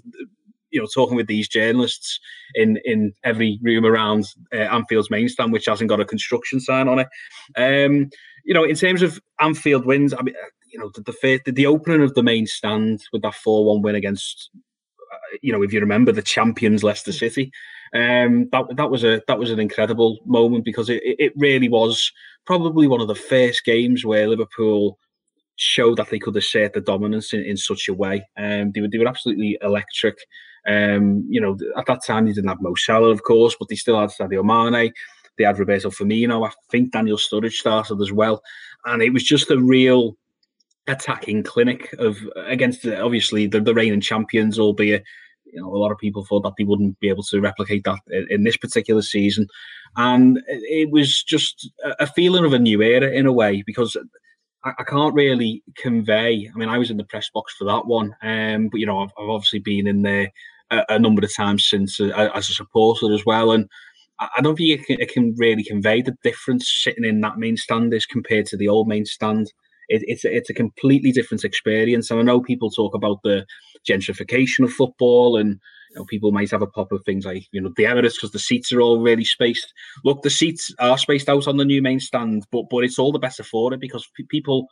you 0.74 0.82
know 0.82 0.88
talking 0.94 1.16
with 1.16 1.28
these 1.28 1.48
journalists 1.48 2.20
in 2.56 2.80
in 2.84 3.14
every 3.24 3.60
room 3.62 3.86
around 3.86 4.26
uh, 4.54 4.58
Anfield's 4.58 5.12
main 5.12 5.30
stand, 5.30 5.54
which 5.54 5.68
hasn't 5.68 5.90
got 5.90 6.02
a 6.02 6.06
construction 6.06 6.60
sign 6.60 6.88
on 6.90 7.00
it. 7.00 7.08
Um, 7.56 8.10
you 8.44 8.54
know, 8.54 8.64
in 8.64 8.76
terms 8.76 9.02
of 9.02 9.22
Anfield 9.40 9.86
wins, 9.86 10.14
I 10.14 10.22
mean, 10.22 10.36
uh, 10.36 10.48
you 10.72 10.80
know, 10.80 10.92
the 10.96 11.40
the, 11.46 11.52
the 11.52 11.68
opening 11.68 12.02
of 12.02 12.14
the 12.16 12.24
main 12.24 12.48
stand 12.48 13.04
with 13.14 13.22
that 13.22 13.36
four 13.36 13.66
one 13.66 13.82
win 13.82 13.96
against, 13.96 14.50
uh, 14.58 15.38
you 15.42 15.54
know, 15.54 15.62
if 15.62 15.72
you 15.72 15.80
remember 15.80 16.12
the 16.12 16.22
champions 16.22 16.84
Leicester 16.84 17.14
City, 17.14 17.52
um, 17.94 18.50
that 18.52 18.66
that 18.76 18.90
was 18.90 19.04
a 19.04 19.22
that 19.28 19.40
was 19.40 19.52
an 19.52 19.60
incredible 19.60 20.20
moment 20.26 20.66
because 20.66 20.90
it 20.90 21.02
it 21.04 21.34
really 21.38 21.70
was 21.70 22.12
probably 22.46 22.88
one 22.88 23.00
of 23.00 23.08
the 23.08 23.16
first 23.16 23.64
games 23.64 24.04
where 24.04 24.28
Liverpool 24.28 24.98
showed 25.56 25.98
that 25.98 26.10
they 26.10 26.20
could 26.20 26.36
assert 26.36 26.74
the 26.74 26.82
dominance 26.82 27.34
in, 27.34 27.42
in 27.42 27.58
such 27.58 27.88
a 27.88 27.94
way. 27.94 28.28
Um, 28.38 28.72
they 28.72 28.82
were 28.82 28.88
they 28.88 28.98
were 28.98 29.08
absolutely 29.08 29.58
electric. 29.62 30.18
Um, 30.68 31.26
you 31.30 31.42
know, 31.42 31.58
at 31.78 31.86
that 31.88 32.04
time, 32.06 32.26
they 32.26 32.34
didn't 32.34 32.50
have 32.50 32.62
Mo 32.62 32.76
Salah, 32.76 33.10
of 33.10 33.24
course, 33.24 33.56
but 33.58 33.70
they 33.70 33.76
still 33.76 34.00
had 34.00 34.10
Sadio 34.10 34.44
Mane. 34.44 34.92
They 35.38 35.44
had 35.44 35.60
Roberto 35.60 35.90
Firmino. 35.90 36.48
I 36.48 36.52
think 36.72 36.92
Daniel 36.92 37.18
Sturridge 37.18 37.54
started 37.54 38.02
as 38.02 38.12
well. 38.12 38.42
And 38.86 39.02
it 39.02 39.12
was 39.12 39.24
just 39.24 39.50
a 39.50 39.60
real 39.60 40.16
attacking 40.88 41.44
clinic 41.44 41.94
of 41.98 42.18
against 42.46 42.86
obviously 42.86 43.48
the, 43.48 43.60
the 43.60 43.74
reigning 43.74 44.02
champions, 44.02 44.60
albeit 44.60 45.04
you 45.46 45.62
know 45.62 45.74
a 45.74 45.78
lot 45.78 45.92
of 45.92 45.98
people 45.98 46.26
thought 46.26 46.44
that 46.44 46.54
they 46.58 46.64
wouldn't 46.64 47.00
be 47.00 47.10
able 47.10 47.24
to 47.24 47.40
replicate 47.40 47.84
that 47.86 48.00
in, 48.10 48.28
in 48.30 48.44
this 48.44 48.58
particular 48.58 49.02
season, 49.02 49.48
and 49.96 50.40
it 50.48 50.92
was 50.92 51.24
just 51.24 51.70
a 52.00 52.08
feeling 52.08 52.44
of 52.44 52.54
a 52.54 52.60
new 52.60 52.82
era 52.82 53.10
in 53.10 53.26
a 53.26 53.34
way 53.34 53.64
because 53.66 53.96
I, 54.66 54.84
can't 54.88 55.14
really 55.14 55.64
convey. 55.78 56.50
I 56.54 56.58
mean, 56.58 56.70
I 56.70 56.78
was 56.78 56.90
in 56.90 56.98
the 56.98 57.04
press 57.04 57.30
box 57.34 57.54
for 57.54 57.66
that 57.66 57.86
one, 57.86 58.16
um, 58.22 58.70
but 58.70 58.80
you 58.80 58.86
know 58.86 59.00
I've, 59.00 59.12
I've 59.18 59.30
obviously 59.30 59.60
been 59.60 59.88
in 59.88 60.02
there 60.02 60.32
a, 60.90 61.00
number 61.00 61.24
of 61.24 61.36
times 61.36 61.66
since 61.68 62.00
uh, 62.00 62.30
as 62.34 62.50
a 62.50 62.54
supporter 62.54 63.14
as 63.14 63.26
well. 63.26 63.52
And 63.52 63.70
I 64.20 64.42
don't 64.42 64.56
think 64.56 64.80
it 64.80 64.86
can, 64.86 65.02
it 65.02 65.12
can, 65.12 65.34
really 65.38 65.64
convey 65.64 66.02
the 66.02 66.16
difference 66.24 66.72
sitting 66.84 67.04
in 67.04 67.22
that 67.22 67.38
main 67.38 67.58
stand 67.58 67.94
is 67.94 68.06
compared 68.06 68.46
to 68.48 68.58
the 68.58 68.68
old 68.68 68.88
main 68.88 69.06
stand. 69.06 69.52
It, 69.90 70.04
it's 70.06 70.24
a, 70.24 70.34
it's 70.34 70.50
a 70.50 70.54
completely 70.54 71.12
different 71.12 71.44
experience. 71.44 72.10
And 72.10 72.20
I 72.20 72.24
know 72.24 72.40
people 72.40 72.70
talk 72.70 72.96
about 72.96 73.20
the 73.24 73.46
gentrification 73.88 74.64
of 74.64 74.72
football 74.72 75.38
and 75.38 75.60
you 75.94 76.00
know, 76.00 76.06
people 76.06 76.32
might 76.32 76.52
have 76.52 76.62
a 76.62 76.68
pop 76.68 76.92
of 76.92 77.04
things 77.06 77.26
like 77.26 77.48
you 77.52 77.62
know 77.62 77.72
the 77.76 77.84
Emirates 77.84 78.16
because 78.16 78.32
the 78.32 78.40
seats 78.40 78.72
are 78.72 78.82
all 78.82 79.02
really 79.02 79.26
spaced. 79.26 79.74
Look, 80.04 80.24
the 80.24 80.30
seats 80.30 80.74
are 80.80 80.98
spaced 80.98 81.30
out 81.30 81.48
on 81.48 81.58
the 81.58 81.66
new 81.66 81.82
main 81.82 82.00
stand, 82.00 82.46
but 82.52 82.64
but 82.70 82.84
it's 82.84 82.98
all 82.98 83.12
the 83.12 83.20
better 83.20 83.44
for 83.44 83.74
it 83.74 83.80
because 83.80 84.08
p- 84.16 84.24
people 84.24 84.68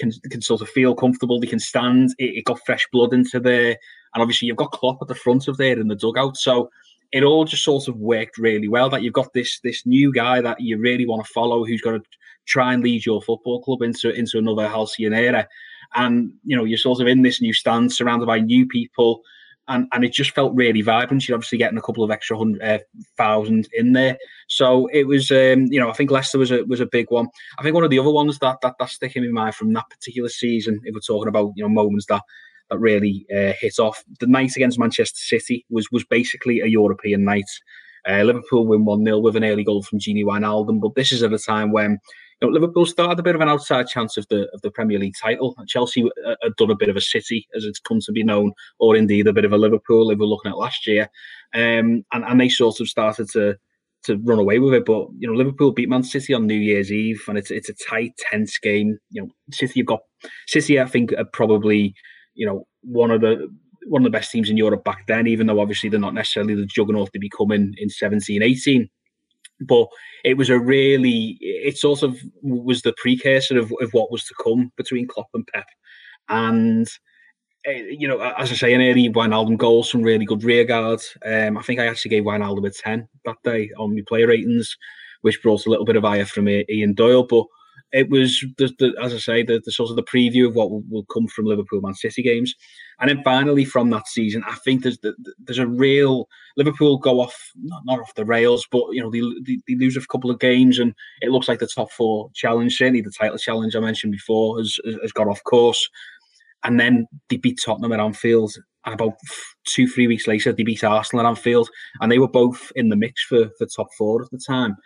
can 0.00 0.10
can 0.30 0.42
sort 0.42 0.60
of 0.60 0.68
feel 0.68 0.94
comfortable. 0.94 1.40
They 1.40 1.46
can 1.46 1.60
stand. 1.60 2.10
It, 2.18 2.36
it, 2.36 2.44
got 2.44 2.64
fresh 2.66 2.86
blood 2.92 3.12
into 3.12 3.38
there, 3.38 3.76
and 4.14 4.22
obviously 4.22 4.48
you've 4.48 4.56
got 4.56 4.72
Klopp 4.72 4.98
at 5.02 5.08
the 5.08 5.14
front 5.14 5.48
of 5.48 5.56
there 5.56 5.78
in 5.78 5.88
the 5.88 5.94
dugout. 5.94 6.36
So 6.36 6.70
it 7.12 7.22
all 7.22 7.44
just 7.44 7.64
sort 7.64 7.88
of 7.88 7.96
worked 7.96 8.38
really 8.38 8.68
well. 8.68 8.90
That 8.90 9.02
you've 9.02 9.12
got 9.12 9.32
this 9.32 9.60
this 9.62 9.86
new 9.86 10.12
guy 10.12 10.40
that 10.40 10.60
you 10.60 10.78
really 10.78 11.06
want 11.06 11.24
to 11.24 11.32
follow, 11.32 11.64
who's 11.64 11.80
going 11.80 12.00
to 12.00 12.06
try 12.46 12.72
and 12.72 12.82
lead 12.82 13.06
your 13.06 13.22
football 13.22 13.62
club 13.62 13.82
into 13.82 14.10
into 14.12 14.38
another 14.38 14.68
halcyon 14.68 15.12
era. 15.12 15.46
And 15.94 16.32
you 16.44 16.56
know 16.56 16.64
you're 16.64 16.78
sort 16.78 17.00
of 17.00 17.06
in 17.06 17.22
this 17.22 17.40
new 17.40 17.52
stand, 17.52 17.92
surrounded 17.92 18.26
by 18.26 18.40
new 18.40 18.66
people 18.66 19.22
and, 19.70 19.86
and 19.92 20.04
it 20.04 20.12
just 20.12 20.32
felt 20.32 20.54
really 20.54 20.82
vibrant. 20.82 21.26
You're 21.26 21.36
obviously 21.36 21.56
getting 21.56 21.78
a 21.78 21.82
couple 21.82 22.02
of 22.02 22.10
extra 22.10 22.36
hundred 22.36 22.60
uh, 22.62 22.78
thousand 23.16 23.68
in 23.72 23.92
there, 23.92 24.18
so 24.48 24.88
it 24.88 25.04
was, 25.06 25.30
um, 25.30 25.66
you 25.70 25.78
know, 25.78 25.88
I 25.88 25.92
think 25.92 26.10
Leicester 26.10 26.38
was 26.38 26.50
a 26.50 26.64
was 26.64 26.80
a 26.80 26.86
big 26.86 27.06
one. 27.10 27.28
I 27.58 27.62
think 27.62 27.74
one 27.74 27.84
of 27.84 27.90
the 27.90 27.98
other 28.00 28.10
ones 28.10 28.38
that 28.40 28.58
that 28.62 28.74
that's 28.78 28.92
sticking 28.92 29.24
in 29.24 29.32
my 29.32 29.44
mind 29.44 29.54
from 29.54 29.72
that 29.72 29.88
particular 29.88 30.28
season, 30.28 30.80
if 30.84 30.92
we're 30.92 31.00
talking 31.00 31.28
about 31.28 31.52
you 31.54 31.62
know 31.62 31.68
moments 31.68 32.06
that 32.06 32.22
that 32.68 32.78
really 32.78 33.26
uh, 33.32 33.52
hit 33.58 33.78
off, 33.78 34.02
the 34.18 34.26
night 34.26 34.56
against 34.56 34.78
Manchester 34.78 35.18
City 35.18 35.64
was 35.70 35.90
was 35.92 36.04
basically 36.04 36.60
a 36.60 36.66
European 36.66 37.24
night. 37.24 37.48
Uh, 38.08 38.22
Liverpool 38.22 38.66
win 38.66 38.84
one 38.84 39.04
0 39.04 39.18
with 39.18 39.36
an 39.36 39.44
early 39.44 39.62
goal 39.62 39.82
from 39.82 39.98
Gini 39.98 40.24
Wijnaldum, 40.24 40.80
but 40.80 40.94
this 40.94 41.12
is 41.12 41.22
at 41.22 41.32
a 41.32 41.38
time 41.38 41.70
when 41.70 41.98
you 42.40 42.48
know, 42.48 42.52
Liverpool 42.52 42.86
had 42.86 43.18
a 43.18 43.22
bit 43.22 43.34
of 43.34 43.40
an 43.40 43.48
outside 43.48 43.86
chance 43.86 44.16
of 44.16 44.26
the 44.28 44.48
of 44.54 44.62
the 44.62 44.70
Premier 44.70 44.98
League 44.98 45.14
title. 45.20 45.54
Chelsea 45.66 46.04
uh, 46.04 46.36
had 46.42 46.56
done 46.56 46.70
a 46.70 46.76
bit 46.76 46.88
of 46.88 46.96
a 46.96 47.00
City, 47.00 47.46
as 47.54 47.64
it's 47.64 47.78
come 47.78 48.00
to 48.00 48.12
be 48.12 48.24
known, 48.24 48.52
or 48.78 48.96
indeed 48.96 49.26
a 49.26 49.32
bit 49.32 49.44
of 49.44 49.52
a 49.52 49.58
Liverpool. 49.58 50.10
If 50.10 50.18
we're 50.18 50.26
looking 50.26 50.50
at 50.50 50.58
last 50.58 50.86
year, 50.86 51.10
um, 51.54 52.04
and 52.12 52.24
and 52.24 52.40
they 52.40 52.48
sort 52.48 52.80
of 52.80 52.88
started 52.88 53.28
to 53.30 53.56
to 54.04 54.16
run 54.24 54.38
away 54.38 54.58
with 54.58 54.72
it. 54.72 54.86
But 54.86 55.08
you 55.18 55.28
know, 55.28 55.34
Liverpool 55.34 55.72
beat 55.72 55.90
Man 55.90 56.02
City 56.02 56.32
on 56.32 56.46
New 56.46 56.54
Year's 56.54 56.90
Eve, 56.90 57.22
and 57.28 57.36
it's 57.36 57.50
it's 57.50 57.68
a 57.68 57.74
tight, 57.74 58.12
tense 58.16 58.58
game. 58.58 58.98
You 59.10 59.22
know, 59.22 59.28
City 59.52 59.80
have 59.80 59.86
got 59.86 60.00
City. 60.46 60.80
I 60.80 60.86
think 60.86 61.12
are 61.12 61.24
probably 61.24 61.94
you 62.34 62.46
know 62.46 62.66
one 62.82 63.10
of 63.10 63.20
the 63.20 63.48
one 63.86 64.02
of 64.02 64.04
the 64.04 64.16
best 64.16 64.30
teams 64.30 64.48
in 64.48 64.56
Europe 64.56 64.84
back 64.84 65.06
then, 65.08 65.26
even 65.26 65.46
though 65.46 65.60
obviously 65.60 65.90
they're 65.90 66.00
not 66.00 66.14
necessarily 66.14 66.54
the 66.54 66.66
juggernaut 66.66 67.10
they 67.12 67.18
become 67.18 67.50
in, 67.50 67.74
in 67.78 67.88
17, 67.88 68.42
18 68.42 68.88
but 69.60 69.88
it 70.24 70.36
was 70.36 70.50
a 70.50 70.58
really 70.58 71.38
it 71.40 71.76
sort 71.76 72.02
of 72.02 72.18
was 72.42 72.82
the 72.82 72.94
precursor 72.96 73.58
of, 73.58 73.72
of 73.80 73.92
what 73.92 74.10
was 74.10 74.24
to 74.24 74.34
come 74.42 74.72
between 74.76 75.06
Klopp 75.06 75.28
and 75.34 75.46
Pep, 75.52 75.66
and 76.28 76.88
uh, 77.68 77.72
you 77.72 78.08
know, 78.08 78.20
as 78.20 78.50
I 78.50 78.54
say, 78.54 78.74
an 78.74 78.80
early 78.80 79.10
Wijnaldum 79.10 79.58
goal, 79.58 79.82
some 79.82 80.02
really 80.02 80.24
good 80.24 80.42
rear 80.42 80.64
guards. 80.64 81.16
Um, 81.24 81.58
I 81.58 81.62
think 81.62 81.78
I 81.78 81.86
actually 81.86 82.10
gave 82.10 82.24
Wijnaldum 82.24 82.66
a 82.66 82.70
ten 82.70 83.08
that 83.24 83.36
day 83.44 83.70
on 83.78 83.94
my 83.94 84.02
player 84.08 84.28
ratings, 84.28 84.76
which 85.20 85.42
brought 85.42 85.66
a 85.66 85.70
little 85.70 85.84
bit 85.84 85.96
of 85.96 86.04
ire 86.04 86.26
from 86.26 86.48
Ian 86.48 86.94
Doyle, 86.94 87.24
but 87.24 87.44
it 87.92 88.08
was 88.08 88.44
the, 88.56 88.72
the, 88.78 88.94
as 89.00 89.12
I 89.12 89.18
say, 89.18 89.42
the, 89.42 89.60
the, 89.64 89.72
sort 89.72 89.90
of 89.90 89.96
the 89.96 90.02
preview 90.02 90.46
of 90.46 90.54
what 90.54 90.70
will, 90.70 90.82
will, 90.88 91.04
come 91.06 91.26
from 91.26 91.46
Liverpool 91.46 91.80
Man 91.80 91.94
City 91.94 92.22
games, 92.22 92.54
and 93.00 93.10
then 93.10 93.22
finally 93.24 93.64
from 93.64 93.90
that 93.90 94.06
season, 94.06 94.44
I 94.46 94.54
think 94.64 94.82
there's 94.82 94.98
the, 94.98 95.14
there's 95.38 95.58
a 95.58 95.66
real 95.66 96.28
Liverpool 96.56 96.98
go 96.98 97.20
off 97.20 97.36
not, 97.56 97.82
not 97.84 98.00
off 98.00 98.14
the 98.14 98.24
rails, 98.24 98.66
but 98.70 98.84
you 98.92 99.02
know 99.02 99.10
they, 99.10 99.20
they, 99.44 99.60
they, 99.66 99.74
lose 99.74 99.96
a 99.96 100.06
couple 100.06 100.30
of 100.30 100.38
games, 100.38 100.78
and 100.78 100.94
it 101.20 101.30
looks 101.30 101.48
like 101.48 101.58
the 101.58 101.66
top 101.66 101.90
four 101.90 102.30
challenge, 102.34 102.76
certainly 102.76 103.00
the 103.00 103.10
title 103.10 103.38
challenge 103.38 103.74
I 103.74 103.80
mentioned 103.80 104.12
before, 104.12 104.58
has 104.58 104.78
has 105.02 105.12
got 105.12 105.28
off 105.28 105.42
course, 105.44 105.88
and 106.62 106.78
then 106.78 107.06
they 107.28 107.38
beat 107.38 107.60
Tottenham 107.64 107.92
at 107.92 108.00
Anfield, 108.00 108.54
and 108.84 108.94
about 108.94 109.14
two 109.66 109.88
three 109.88 110.06
weeks 110.06 110.28
later 110.28 110.52
they 110.52 110.62
beat 110.62 110.84
Arsenal 110.84 111.26
at 111.26 111.28
Anfield, 111.28 111.68
and 112.00 112.12
they 112.12 112.20
were 112.20 112.28
both 112.28 112.70
in 112.76 112.88
the 112.88 112.96
mix 112.96 113.24
for 113.24 113.50
for 113.58 113.66
top 113.66 113.88
four 113.98 114.22
at 114.22 114.30
the 114.30 114.40
time. 114.46 114.76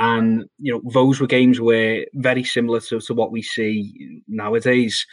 And 0.00 0.46
you 0.58 0.72
know, 0.72 0.80
those 0.92 1.20
were 1.20 1.26
games 1.26 1.60
where 1.60 2.06
very 2.14 2.42
similar 2.42 2.80
to, 2.80 3.00
to 3.00 3.14
what 3.14 3.30
we 3.30 3.42
see 3.42 4.22
nowadays. 4.26 5.06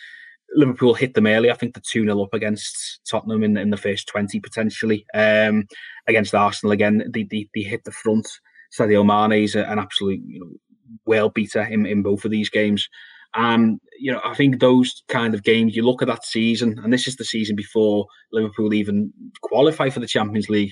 Liverpool 0.56 0.94
hit 0.94 1.14
them 1.14 1.28
early. 1.28 1.52
I 1.52 1.56
think 1.56 1.74
the 1.74 1.82
2 1.82 2.06
0 2.06 2.24
up 2.24 2.34
against 2.34 3.02
Tottenham 3.12 3.44
in, 3.44 3.58
in 3.58 3.70
the 3.70 3.76
first 3.76 4.08
20 4.08 4.40
potentially. 4.40 5.06
Um, 5.14 5.66
against 6.08 6.34
Arsenal 6.34 6.72
again, 6.72 7.04
they, 7.14 7.24
they, 7.24 7.50
they 7.54 7.64
hit 7.64 7.84
the 7.84 7.92
front. 7.92 8.30
Sadio 8.80 9.06
Mane 9.06 9.44
is 9.44 9.56
an 9.56 9.78
absolute 9.78 10.22
you 10.26 10.40
know, 10.40 10.52
well 11.06 11.30
beater 11.30 11.64
in, 11.64 11.86
in 11.86 12.02
both 12.02 12.24
of 12.24 12.32
these 12.32 12.50
games. 12.50 12.88
And, 13.36 13.82
you 14.00 14.14
know, 14.14 14.22
I 14.24 14.36
think 14.36 14.62
those 14.62 15.04
kind 15.10 15.34
of 15.34 15.44
games, 15.44 15.76
you 15.76 15.84
look 15.84 16.02
at 16.02 16.08
that 16.08 16.24
season, 16.24 16.80
and 16.82 16.94
this 16.94 17.10
is 17.10 17.18
the 17.18 17.26
season 17.26 17.58
before 17.58 18.06
Liverpool 18.32 18.74
even 18.74 19.12
qualify 19.42 19.90
for 19.90 20.00
the 20.00 20.08
Champions 20.08 20.48
League, 20.48 20.72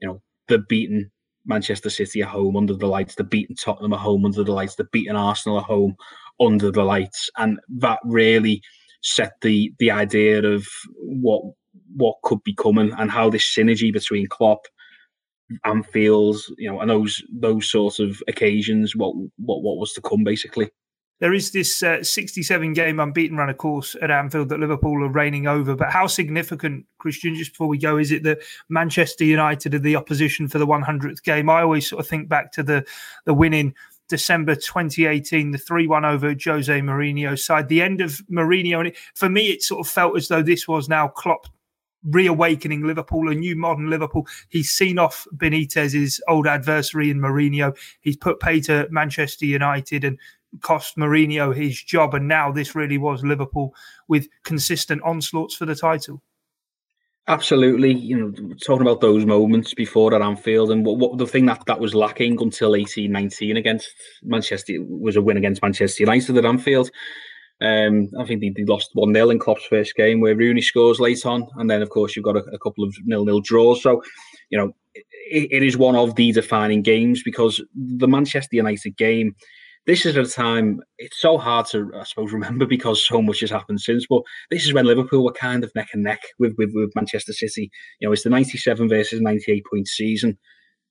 you 0.00 0.06
know, 0.06 0.22
they're 0.46 0.58
beaten 0.58 1.10
Manchester 1.48 1.90
City 1.90 2.22
at 2.22 2.28
home 2.28 2.56
under 2.56 2.74
the 2.74 2.86
lights, 2.86 3.14
the 3.14 3.24
beating 3.24 3.56
Tottenham 3.56 3.92
at 3.94 4.00
home 4.00 4.24
under 4.24 4.44
the 4.44 4.52
lights, 4.52 4.76
the 4.76 4.84
beating 4.92 5.16
Arsenal 5.16 5.58
at 5.58 5.64
home 5.64 5.96
under 6.40 6.70
the 6.70 6.84
lights, 6.84 7.30
and 7.36 7.58
that 7.68 7.98
really 8.04 8.62
set 9.02 9.32
the 9.42 9.72
the 9.78 9.90
idea 9.90 10.44
of 10.44 10.66
what 10.96 11.42
what 11.96 12.16
could 12.22 12.42
be 12.44 12.54
coming 12.54 12.92
and 12.98 13.10
how 13.10 13.30
this 13.30 13.44
synergy 13.44 13.92
between 13.92 14.26
Klopp, 14.28 14.60
Anfield, 15.64 16.36
you 16.58 16.70
know, 16.70 16.80
and 16.80 16.90
those 16.90 17.22
those 17.32 17.70
sorts 17.70 17.98
of 17.98 18.22
occasions, 18.28 18.94
what 18.94 19.14
what 19.36 19.62
what 19.62 19.78
was 19.78 19.92
to 19.94 20.02
come 20.02 20.24
basically. 20.24 20.70
There 21.20 21.32
is 21.32 21.50
this 21.50 21.82
uh, 21.82 22.02
67 22.02 22.72
game 22.74 23.00
unbeaten 23.00 23.36
run, 23.36 23.50
of 23.50 23.56
course, 23.58 23.96
at 24.00 24.10
Anfield 24.10 24.48
that 24.50 24.60
Liverpool 24.60 25.04
are 25.04 25.08
reigning 25.08 25.46
over. 25.46 25.74
But 25.74 25.90
how 25.90 26.06
significant, 26.06 26.86
Christian, 26.98 27.34
just 27.34 27.52
before 27.52 27.66
we 27.66 27.78
go, 27.78 27.96
is 27.96 28.12
it 28.12 28.22
that 28.22 28.38
Manchester 28.68 29.24
United 29.24 29.74
are 29.74 29.80
the 29.80 29.96
opposition 29.96 30.46
for 30.48 30.58
the 30.58 30.66
100th 30.66 31.22
game? 31.22 31.50
I 31.50 31.62
always 31.62 31.88
sort 31.88 32.00
of 32.00 32.08
think 32.08 32.28
back 32.28 32.52
to 32.52 32.62
the, 32.62 32.86
the 33.24 33.34
winning 33.34 33.74
December 34.08 34.54
2018, 34.54 35.50
the 35.50 35.58
3 35.58 35.86
1 35.86 36.04
over 36.04 36.34
Jose 36.44 36.80
Mourinho 36.80 37.38
side, 37.38 37.68
the 37.68 37.82
end 37.82 38.00
of 38.00 38.20
Mourinho. 38.30 38.78
And 38.78 38.88
it, 38.88 38.96
for 39.14 39.28
me, 39.28 39.50
it 39.50 39.62
sort 39.62 39.86
of 39.86 39.90
felt 39.90 40.16
as 40.16 40.28
though 40.28 40.42
this 40.42 40.66
was 40.66 40.88
now 40.88 41.08
Klopp 41.08 41.46
reawakening 42.04 42.86
Liverpool, 42.86 43.30
a 43.30 43.34
new 43.34 43.56
modern 43.56 43.90
Liverpool. 43.90 44.26
He's 44.48 44.70
seen 44.70 44.98
off 44.98 45.26
Benitez's 45.32 46.20
old 46.28 46.46
adversary 46.46 47.10
in 47.10 47.18
Mourinho. 47.18 47.76
He's 48.00 48.16
put 48.16 48.40
pay 48.40 48.60
to 48.60 48.86
Manchester 48.90 49.46
United 49.46 50.04
and 50.04 50.18
cost 50.60 50.96
Mourinho 50.96 51.54
his 51.54 51.82
job. 51.82 52.14
And 52.14 52.28
now 52.28 52.50
this 52.52 52.74
really 52.74 52.98
was 52.98 53.22
Liverpool 53.22 53.74
with 54.08 54.28
consistent 54.44 55.02
onslaughts 55.02 55.54
for 55.54 55.66
the 55.66 55.74
title. 55.74 56.22
Absolutely, 57.28 57.92
you 57.92 58.16
know, 58.16 58.54
talking 58.64 58.86
about 58.86 59.02
those 59.02 59.26
moments 59.26 59.74
before 59.74 60.14
at 60.14 60.22
Anfield, 60.22 60.70
and 60.70 60.86
what, 60.86 60.96
what 60.96 61.18
the 61.18 61.26
thing 61.26 61.44
that, 61.44 61.62
that 61.66 61.78
was 61.78 61.94
lacking 61.94 62.40
until 62.40 62.74
eighteen 62.74 63.12
nineteen 63.12 63.58
against 63.58 63.90
Manchester 64.22 64.76
was 64.78 65.14
a 65.14 65.20
win 65.20 65.36
against 65.36 65.60
Manchester 65.60 66.04
United 66.04 66.38
at 66.38 66.46
Anfield. 66.46 66.90
Um, 67.60 68.08
I 68.18 68.24
think 68.24 68.40
they, 68.40 68.50
they 68.50 68.64
lost 68.64 68.90
1 68.94 69.12
0 69.12 69.30
in 69.30 69.38
Klopp's 69.40 69.64
first 69.64 69.96
game 69.96 70.20
where 70.20 70.36
Rooney 70.36 70.62
scores 70.62 71.00
late 71.00 71.26
on. 71.26 71.48
And 71.56 71.68
then, 71.68 71.82
of 71.82 71.90
course, 71.90 72.14
you've 72.14 72.24
got 72.24 72.36
a, 72.36 72.44
a 72.52 72.58
couple 72.58 72.84
of 72.84 72.94
nil 73.04 73.24
nil 73.24 73.40
draws. 73.40 73.82
So, 73.82 74.02
you 74.48 74.58
know, 74.58 74.72
it, 74.94 75.48
it 75.50 75.62
is 75.62 75.76
one 75.76 75.96
of 75.96 76.14
the 76.14 76.32
defining 76.32 76.82
games 76.82 77.22
because 77.22 77.60
the 77.74 78.08
Manchester 78.08 78.56
United 78.56 78.96
game 78.96 79.34
this 79.88 80.04
is 80.04 80.16
a 80.16 80.24
time 80.26 80.82
it's 80.98 81.18
so 81.18 81.38
hard 81.38 81.64
to 81.66 81.90
I 81.98 82.04
suppose 82.04 82.30
remember 82.32 82.66
because 82.66 83.04
so 83.04 83.22
much 83.22 83.40
has 83.40 83.50
happened 83.50 83.80
since. 83.80 84.06
But 84.08 84.22
this 84.50 84.66
is 84.66 84.74
when 84.74 84.84
Liverpool 84.84 85.24
were 85.24 85.32
kind 85.32 85.64
of 85.64 85.74
neck 85.74 85.88
and 85.94 86.04
neck 86.04 86.20
with 86.38 86.54
with, 86.58 86.70
with 86.74 86.92
Manchester 86.94 87.32
City. 87.32 87.70
You 87.98 88.06
know, 88.06 88.12
it's 88.12 88.22
the 88.22 88.30
ninety 88.30 88.58
seven 88.58 88.88
versus 88.88 89.20
ninety 89.20 89.50
eight 89.50 89.64
point 89.68 89.88
season, 89.88 90.38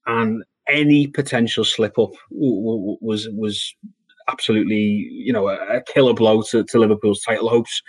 and 0.08 0.44
any 0.68 1.08
potential 1.08 1.64
slip 1.64 1.98
up 2.00 2.12
was 2.32 3.30
was 3.32 3.74
absolutely 4.28 5.08
you 5.12 5.32
know 5.32 5.48
a, 5.48 5.82
killer 5.84 6.16
blow 6.16 6.42
to, 6.42 6.64
to 6.66 6.80
Liverpool's 6.80 7.22
title 7.22 7.50
hopes. 7.50 7.82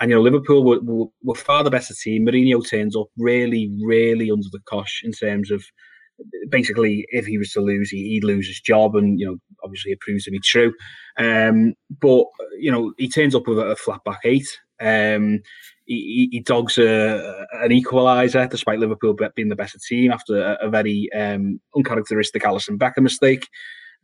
And 0.00 0.10
you 0.10 0.16
know, 0.16 0.22
Liverpool 0.22 0.64
were, 0.64 0.80
were, 0.80 1.06
were 1.24 1.34
far 1.34 1.62
the 1.64 1.70
better 1.70 1.92
team. 1.92 2.24
Mourinho 2.24 2.66
turns 2.68 2.96
up 2.96 3.08
really, 3.18 3.68
really 3.84 4.30
under 4.30 4.46
the 4.52 4.60
cosh 4.68 5.02
in 5.04 5.10
terms 5.10 5.50
of 5.50 5.64
basically, 6.50 7.06
if 7.08 7.26
he 7.26 7.38
was 7.38 7.52
to 7.52 7.60
lose, 7.60 7.90
he, 7.90 8.20
would 8.22 8.28
lose 8.28 8.46
his 8.46 8.60
job, 8.60 8.96
and 8.96 9.18
you 9.18 9.26
know, 9.26 9.36
obviously, 9.62 9.92
it 9.92 10.00
proves 10.00 10.24
to 10.24 10.30
be 10.30 10.40
true. 10.40 10.72
Um, 11.18 11.74
but 12.00 12.26
you 12.58 12.70
know, 12.70 12.92
he 12.98 13.08
turns 13.08 13.34
up 13.34 13.46
with 13.46 13.58
a, 13.58 13.76
flat 13.76 14.02
back 14.04 14.20
eight. 14.24 14.48
Um, 14.80 15.40
he, 15.86 16.28
he, 16.30 16.40
dogs 16.40 16.78
a, 16.78 17.46
an 17.62 17.70
equaliser 17.70 18.48
despite 18.48 18.78
Liverpool 18.78 19.16
being 19.34 19.48
the 19.48 19.56
better 19.56 19.78
team 19.88 20.12
after 20.12 20.40
a, 20.40 20.66
a 20.66 20.70
very 20.70 21.08
um, 21.14 21.60
uncharacteristic 21.74 22.42
Alisson 22.42 22.78
Becker 22.78 23.00
mistake. 23.00 23.48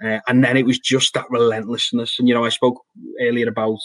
Uh, 0.05 0.19
and 0.27 0.43
then 0.43 0.57
it 0.57 0.67
was 0.67 0.79
just 0.79 1.15
that 1.15 1.27
relentlessness. 1.31 2.19
And 2.19 2.27
you 2.27 2.35
know, 2.35 2.45
I 2.45 2.49
spoke 2.49 2.83
earlier 3.21 3.49
about 3.49 3.79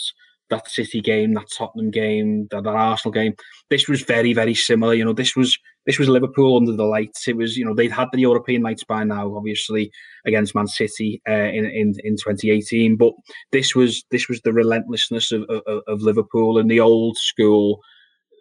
that 0.50 0.70
City 0.70 1.02
game, 1.02 1.34
that 1.34 1.47
Tottenham 1.56 1.91
game, 1.91 2.47
that, 2.52 2.64
that, 2.64 2.76
Arsenal 2.76 3.14
game. 3.14 3.34
This 3.70 3.88
was 3.88 4.02
very, 4.02 4.34
very 4.34 4.56
similar. 4.56 4.93
You 4.93 5.06
know, 5.06 5.14
this 5.14 5.36
was 5.36 5.58
this 5.86 5.97
was 6.00 6.10
Liverpool 6.10 6.58
under 6.58 6.74
the 6.74 6.84
lights. 6.84 7.28
It 7.28 7.38
was, 7.38 7.58
you 7.58 7.66
know, 7.66 7.74
they'd 7.74 7.91
had 7.91 8.10
the 8.12 8.20
European 8.20 8.62
nights 8.62 8.84
by 8.84 9.04
now, 9.04 9.36
obviously 9.36 9.91
against 10.26 10.56
Man 10.56 10.68
City 10.68 11.22
uh, 11.28 11.34
in, 11.34 11.66
in 11.66 11.93
in 12.04 12.16
2018. 12.16 12.97
But 12.97 13.14
this 13.52 13.76
was 13.76 14.04
this 14.12 14.28
was 14.28 14.41
the 14.41 14.54
relentlessness 14.54 15.32
of, 15.32 15.43
of, 15.50 15.84
of 15.88 16.02
Liverpool 16.02 16.58
and 16.58 16.70
the 16.70 16.80
old 16.80 17.18
school 17.18 17.82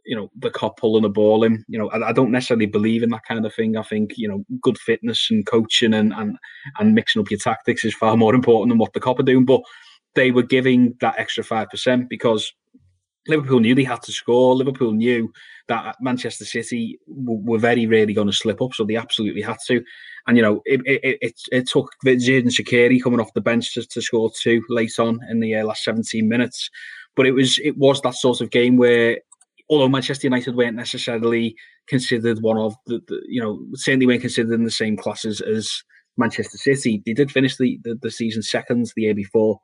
you 0.09 0.17
know 0.17 0.31
the 0.39 0.51
Kop 0.51 0.79
pulling 0.79 1.03
the 1.03 1.11
ball 1.11 1.45
in. 1.45 1.65
You 1.69 1.79
know, 1.79 1.91
I, 1.91 2.09
I, 2.09 2.13
don't 2.13 2.33
necessarily 2.33 2.65
believe 2.65 3.03
in 3.03 3.11
that 3.11 3.27
kind 3.29 3.45
of 3.45 3.55
thing. 3.55 3.77
I 3.77 3.83
think 3.83 4.17
you 4.17 4.27
know 4.27 4.43
good 4.63 4.79
fitness 4.79 5.29
and 5.31 5.47
coaching 5.47 5.93
and 5.93 6.15
and 6.15 6.37
and 6.79 6.95
mixing 6.95 7.21
up 7.21 7.31
your 7.31 7.39
tactics 7.39 7.85
is 7.85 7.95
far 7.95 8.17
more 8.17 8.35
important 8.35 8.71
than 8.71 8.79
what 8.79 8.95
the 8.95 9.01
Kop 9.01 9.21
are 9.21 9.25
doing. 9.25 9.45
But 9.45 9.61
they 10.19 10.33
were 10.33 10.43
giving 10.43 10.97
that 11.01 11.15
extra 11.17 11.45
five 11.45 11.71
percent 11.71 12.09
because 12.11 12.53
Liverpool 13.29 13.61
knew 13.61 13.75
they 13.75 13.85
had 13.85 14.03
to 14.03 14.13
score. 14.13 14.57
Liverpool 14.57 14.93
knew 14.93 15.33
that 15.69 15.97
Manchester 16.01 16.45
City 16.45 16.99
were 17.07 17.59
very 17.59 17.87
rarely 17.87 18.15
going 18.15 18.27
to 18.27 18.33
slip 18.33 18.61
up, 18.61 18.73
so 18.75 18.85
they 18.85 18.97
absolutely 18.97 19.43
had 19.43 19.59
to. 19.69 19.83
And 20.27 20.37
you 20.37 20.43
know, 20.43 20.61
it 20.65 20.81
it, 20.85 21.19
it, 21.23 21.41
it 21.53 21.69
took 21.69 21.93
Xherdan 22.05 22.49
Shaqiri 22.49 23.01
coming 23.01 23.21
off 23.21 23.33
the 23.35 23.41
bench 23.41 23.75
to, 23.75 23.87
to 23.87 24.03
score 24.03 24.31
two 24.43 24.61
late 24.69 24.99
on 24.99 25.21
in 25.31 25.39
the 25.41 25.55
uh, 25.55 25.65
last 25.65 25.85
17 25.85 26.29
minutes. 26.29 26.69
But 27.15 27.27
it 27.27 27.33
was 27.33 27.59
it 27.61 27.77
was 27.77 28.01
that 28.03 28.15
sort 28.15 28.41
of 28.41 28.51
game 28.51 28.77
where, 28.77 29.19
although 29.71 29.89
Manchester 29.89 30.27
United 30.27 30.57
weren't 30.57 30.77
necessarily 30.77 31.55
considered 31.87 32.41
one 32.41 32.59
of 32.59 32.75
the, 32.87 33.01
the 33.07 33.23
you 33.29 33.41
know 33.41 33.61
certainly 33.75 34.07
weren't 34.07 34.23
considered 34.23 34.55
in 34.55 34.65
the 34.65 34.71
same 34.71 34.97
classes 34.97 35.41
as 35.41 35.83
Manchester 36.17 36.59
City, 36.59 37.03
they 37.07 37.13
did 37.13 37.31
finish 37.31 37.57
the, 37.57 37.79
the, 37.85 37.97
the 38.03 38.11
season 38.11 38.43
second 38.43 38.91
the 38.97 39.03
year 39.03 39.15
before. 39.15 39.61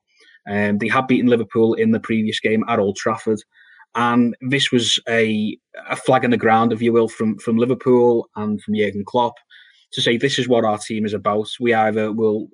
Um, 0.49 0.79
they 0.79 0.89
had 0.89 1.07
beaten 1.07 1.31
Liverpool 1.31 1.75
in 1.75 1.93
the 1.93 2.01
previous 2.01 2.41
game 2.41 2.65
at 2.69 2.79
Old 2.79 2.97
Trafford. 2.97 3.41
And 3.95 4.37
this 4.41 4.73
was 4.73 4.99
a, 5.09 5.57
a 5.89 5.97
flag 5.97 6.25
in 6.25 6.33
the 6.33 6.37
ground, 6.37 6.73
if 6.73 6.83
you 6.83 6.93
will, 6.93 7.09
from, 7.09 7.39
from 7.39 7.57
Liverpool 7.57 8.29
and 8.35 8.61
from 8.61 8.75
Jurgen 8.75 9.05
Klopp 9.07 9.35
to 9.95 10.03
say 10.03 10.17
this 10.17 10.39
is 10.39 10.49
what 10.49 10.65
our 10.65 10.79
team 10.79 11.07
is 11.07 11.15
about. 11.15 11.49
We 11.61 11.73
either 11.73 12.13
will 12.13 12.49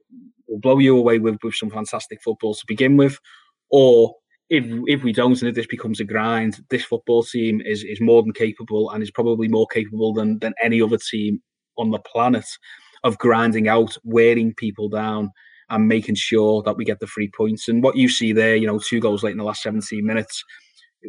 will 0.47 0.59
blow 0.59 0.79
you 0.79 0.97
away 0.97 1.19
with, 1.19 1.39
with 1.43 1.55
some 1.55 1.71
fantastic 1.71 2.21
football 2.23 2.55
to 2.55 2.65
begin 2.67 2.97
with, 2.97 3.19
or 3.71 4.15
if 4.51 4.65
if 4.87 5.03
we 5.03 5.13
don't 5.13 5.41
and 5.41 5.49
if 5.49 5.55
this 5.55 5.67
becomes 5.67 6.01
a 6.01 6.05
grind, 6.05 6.61
this 6.71 6.85
football 6.85 7.23
team 7.23 7.61
is 7.65 7.83
is 7.83 8.01
more 8.01 8.23
than 8.23 8.33
capable 8.33 8.91
and 8.91 9.03
is 9.03 9.11
probably 9.11 9.49
more 9.49 9.67
capable 9.69 10.13
than 10.13 10.39
than 10.41 10.55
any 10.63 10.83
other 10.83 10.99
team 10.99 11.41
on 11.79 11.91
the 11.91 12.01
planet 12.01 12.47
of 13.05 13.19
grinding 13.19 13.69
out, 13.69 13.97
wearing 14.05 14.53
people 14.55 14.89
down, 14.89 15.31
and 15.71 15.89
making 15.89 16.17
sure 16.17 16.63
that 16.63 16.77
we 16.77 16.85
get 16.85 17.01
the 17.01 17.07
three 17.07 17.31
points. 17.35 17.69
And 17.69 17.83
what 17.83 17.97
you 17.97 18.09
see 18.09 18.33
there, 18.33 18.57
you 18.57 18.67
know, 18.67 18.79
two 18.79 19.01
goals 19.01 19.23
late 19.23 19.33
in 19.33 19.39
the 19.39 19.45
last 19.45 19.63
17 19.63 20.05
minutes, 20.05 20.45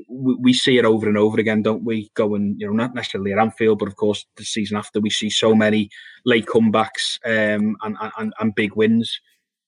we, 0.07 0.35
we 0.39 0.53
see 0.53 0.77
it 0.77 0.85
over 0.85 1.07
and 1.07 1.17
over 1.17 1.39
again, 1.39 1.63
don't 1.63 1.83
we? 1.83 2.09
Going, 2.13 2.55
you 2.57 2.67
know, 2.67 2.73
not 2.73 2.93
necessarily 2.93 3.33
at 3.33 3.39
Anfield, 3.39 3.79
but 3.79 3.87
of 3.87 3.95
course 3.95 4.25
the 4.37 4.45
season 4.45 4.77
after, 4.77 4.99
we 4.99 5.09
see 5.09 5.29
so 5.29 5.53
many 5.53 5.89
late 6.25 6.45
comebacks 6.45 7.19
um, 7.25 7.75
and, 7.81 7.97
and 8.17 8.33
and 8.39 8.55
big 8.55 8.75
wins. 8.75 9.19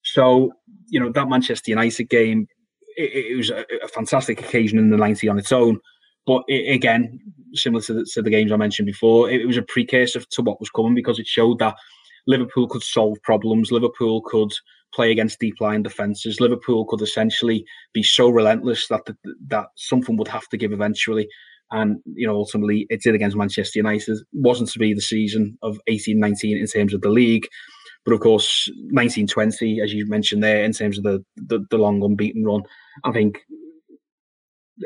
So, 0.04 0.54
you 0.88 1.00
know, 1.00 1.12
that 1.12 1.30
Manchester 1.30 1.72
United 1.72 2.10
game, 2.10 2.48
it, 2.98 3.32
it 3.32 3.38
was 3.38 3.50
a, 3.50 3.66
a, 3.84 3.88
fantastic 3.88 4.42
occasion 4.42 4.78
in 4.78 4.90
the 4.90 4.98
90 4.98 5.28
on 5.30 5.40
its 5.40 5.52
own. 5.52 5.80
But 6.26 6.44
it, 6.48 6.74
again, 6.74 7.20
similar 7.54 7.82
to 7.84 7.94
the, 7.94 8.06
to 8.14 8.22
the 8.22 8.30
games 8.30 8.52
I 8.52 8.58
mentioned 8.58 8.86
before, 8.86 9.30
it, 9.30 9.42
it 9.42 9.46
was 9.46 9.58
a 9.58 9.62
precursor 9.62 10.22
to 10.22 10.42
what 10.42 10.60
was 10.60 10.70
coming 10.70 10.94
because 10.94 11.20
it 11.20 11.28
showed 11.28 11.60
that 11.60 11.76
Liverpool 12.28 12.68
could 12.68 12.84
solve 12.84 13.22
problems. 13.24 13.72
Liverpool 13.72 14.22
could 14.22 14.54
play 14.94 15.12
against 15.12 15.40
deep 15.40 15.56
line 15.60 15.84
defenses. 15.84 16.40
Liverpool 16.40 16.86
could 16.86 17.02
essentially 17.02 17.66
be 17.94 18.04
so 18.04 18.30
relentless 18.30 18.88
that 18.88 19.06
the, 19.06 19.16
that 19.48 19.68
something 19.76 20.18
would 20.18 20.28
have 20.28 20.48
to 20.50 20.58
give 20.58 20.72
eventually. 20.72 21.28
And 21.72 21.98
you 22.06 22.28
know, 22.28 22.36
ultimately, 22.36 22.86
it 22.90 23.02
did 23.02 23.16
against 23.16 23.38
Manchester 23.38 23.80
United. 23.80 24.18
It 24.18 24.24
wasn't 24.34 24.70
to 24.70 24.80
be 24.80 24.94
the 24.94 25.02
season 25.02 25.58
of 25.64 25.80
18-19 25.90 26.60
in 26.60 26.68
terms 26.68 26.94
of 26.94 27.02
the 27.02 27.10
league, 27.10 27.48
but 28.06 28.14
of 28.14 28.20
course, 28.20 28.70
1920, 28.92 29.82
as 29.82 29.94
you 29.94 30.06
mentioned 30.08 30.44
there, 30.44 30.64
in 30.64 30.74
terms 30.74 30.98
of 30.98 31.04
the 31.04 31.24
the, 31.36 31.66
the 31.70 31.78
long 31.78 32.04
unbeaten 32.04 32.44
run, 32.44 32.64
I 33.04 33.12
think 33.12 33.40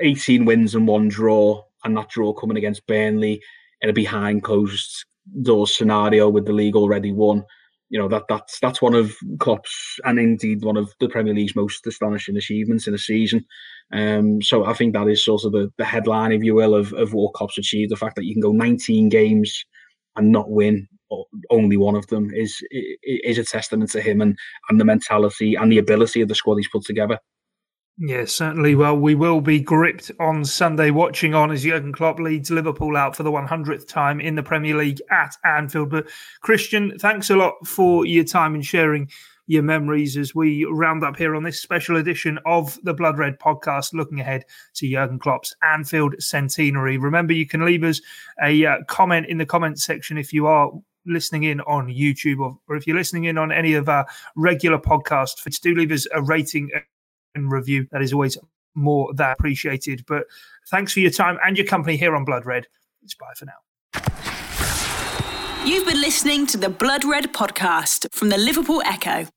18 0.02 0.46
wins 0.46 0.76
and 0.76 0.88
one 0.88 1.08
draw, 1.08 1.64
and 1.84 1.98
that 1.98 2.10
draw 2.10 2.34
coming 2.34 2.58
against 2.58 2.88
Burnley 2.88 3.42
in 3.82 3.90
a 3.90 3.94
behind 3.94 4.44
closed 4.44 5.06
doors 5.42 5.76
scenario 5.76 6.30
with 6.30 6.46
the 6.46 6.54
league 6.54 6.76
already 6.76 7.12
won 7.12 7.44
you 7.90 8.00
know 8.00 8.08
that 8.10 8.24
that's 8.28 8.60
that's 8.60 8.82
one 8.82 8.94
of 8.94 9.16
Klopp's 9.40 10.00
and 10.04 10.20
indeed 10.20 10.64
one 10.64 10.78
of 10.78 10.94
the 11.00 11.10
Premier 11.10 11.34
League's 11.34 11.56
most 11.56 11.88
astonishing 11.88 12.36
achievements 12.36 12.88
in 12.88 12.94
a 12.94 12.98
season. 12.98 13.46
Um, 13.94 14.42
so 14.42 14.66
I 14.66 14.74
think 14.74 14.94
that 14.94 15.08
is 15.08 15.24
sort 15.24 15.46
of 15.46 15.54
the, 15.54 15.72
the 15.78 15.86
headline, 15.86 16.34
if 16.34 16.44
you 16.44 16.54
will, 16.56 16.76
of, 16.76 16.92
of 16.94 17.14
what 17.14 17.34
Klopp's 17.34 17.58
achieved. 17.58 17.92
The 17.92 17.96
fact 17.96 18.18
that 18.18 18.26
you 18.26 18.34
can 18.34 18.42
go 18.42 18.52
19 18.52 19.08
games 19.08 19.64
and 20.18 20.32
not 20.32 20.50
win 20.50 20.88
or 21.10 21.26
only 21.50 21.78
one 21.78 21.96
of 21.96 22.08
them 22.08 22.32
is 22.34 22.62
is 22.72 23.38
a 23.38 23.44
testament 23.44 23.92
to 23.92 24.02
him 24.02 24.22
and 24.22 24.38
and 24.70 24.80
the 24.80 24.86
mentality 24.86 25.56
and 25.56 25.72
the 25.72 25.78
ability 25.78 26.22
of 26.22 26.28
the 26.28 26.36
squad 26.36 26.58
he's 26.58 26.70
put 26.70 26.84
together. 26.84 27.18
Yes, 28.00 28.32
certainly. 28.32 28.76
Well, 28.76 28.96
we 28.96 29.16
will 29.16 29.42
be 29.42 29.60
gripped 29.60 30.12
on 30.20 30.46
Sunday 30.46 30.92
watching 30.92 31.34
on 31.34 31.50
as 31.50 31.64
Jurgen 31.64 31.92
Klopp 31.92 32.20
leads 32.20 32.52
Liverpool 32.52 32.96
out 32.96 33.16
for 33.16 33.24
the 33.24 33.32
100th 33.32 33.88
time 33.88 34.20
in 34.20 34.36
the 34.36 34.44
Premier 34.44 34.78
League 34.78 35.02
at 35.10 35.36
Anfield. 35.44 35.90
But 35.90 36.08
Christian, 36.42 37.00
thanks 37.00 37.32
a 37.32 37.36
lot 37.36 37.56
for 37.66 38.06
your 38.06 38.24
time 38.24 38.54
and 38.54 38.64
sharing 38.64 39.10
your 39.48 39.64
memories 39.64 40.16
as 40.16 40.36
we 40.36 40.64
round 40.66 41.04
up 41.04 41.18
here 41.18 41.36
on 41.36 41.42
this 41.42 41.60
special 41.60 41.98
edition 41.98 42.38
of 42.46 42.78
the 42.84 42.94
Blood 42.94 43.18
Red 43.18 43.40
podcast, 43.40 43.94
looking 43.94 44.20
ahead 44.20 44.44
to 44.76 44.88
Jurgen 44.88 45.18
Klopp's 45.18 45.56
Anfield 45.64 46.22
centenary. 46.22 47.00
Remember, 47.00 47.34
you 47.34 47.48
can 47.48 47.66
leave 47.66 47.84
us 47.84 48.00
a 48.44 48.64
uh, 48.64 48.84
comment 48.88 49.26
in 49.26 49.40
the 49.40 49.46
comments 49.46 49.84
section 49.84 50.20
if 50.20 50.32
you 50.32 50.46
are 50.46 50.72
listening 51.08 51.44
in 51.44 51.62
on 51.62 51.88
YouTube 51.88 52.42
or, 52.42 52.60
or 52.68 52.76
if 52.76 52.86
you're 52.86 52.98
listening 52.98 53.24
in 53.24 53.40
on 53.40 53.52
any 53.52 53.74
of 53.74 53.90
our 53.90 54.06
regular 54.36 54.78
podcasts. 54.78 55.60
Do 55.62 55.74
leave 55.74 55.92
us 55.92 56.06
a 56.14 56.22
rating 56.22 56.70
and 57.38 57.52
review. 57.52 57.88
That 57.92 58.02
is 58.02 58.14
always 58.14 58.38
more 58.76 59.14
than 59.14 59.32
appreciated. 59.32 60.06
But 60.08 60.26
thanks 60.70 60.94
for 60.94 61.00
your 61.00 61.12
time 61.12 61.38
and 61.46 61.58
your 61.58 61.66
company 61.66 61.98
here 61.98 62.16
on 62.16 62.26
Blood 62.26 62.46
Red. 62.46 62.68
It's 63.04 63.16
bye 63.16 63.34
for 63.36 63.46
now. 63.46 63.54
You've 65.66 65.86
been 65.86 66.02
listening 66.02 66.48
to 66.48 66.58
the 66.58 66.70
Blood 66.70 67.04
Red 67.04 67.34
podcast 67.34 68.08
from 68.14 68.30
the 68.30 68.38
Liverpool 68.38 68.82
Echo. 68.86 69.28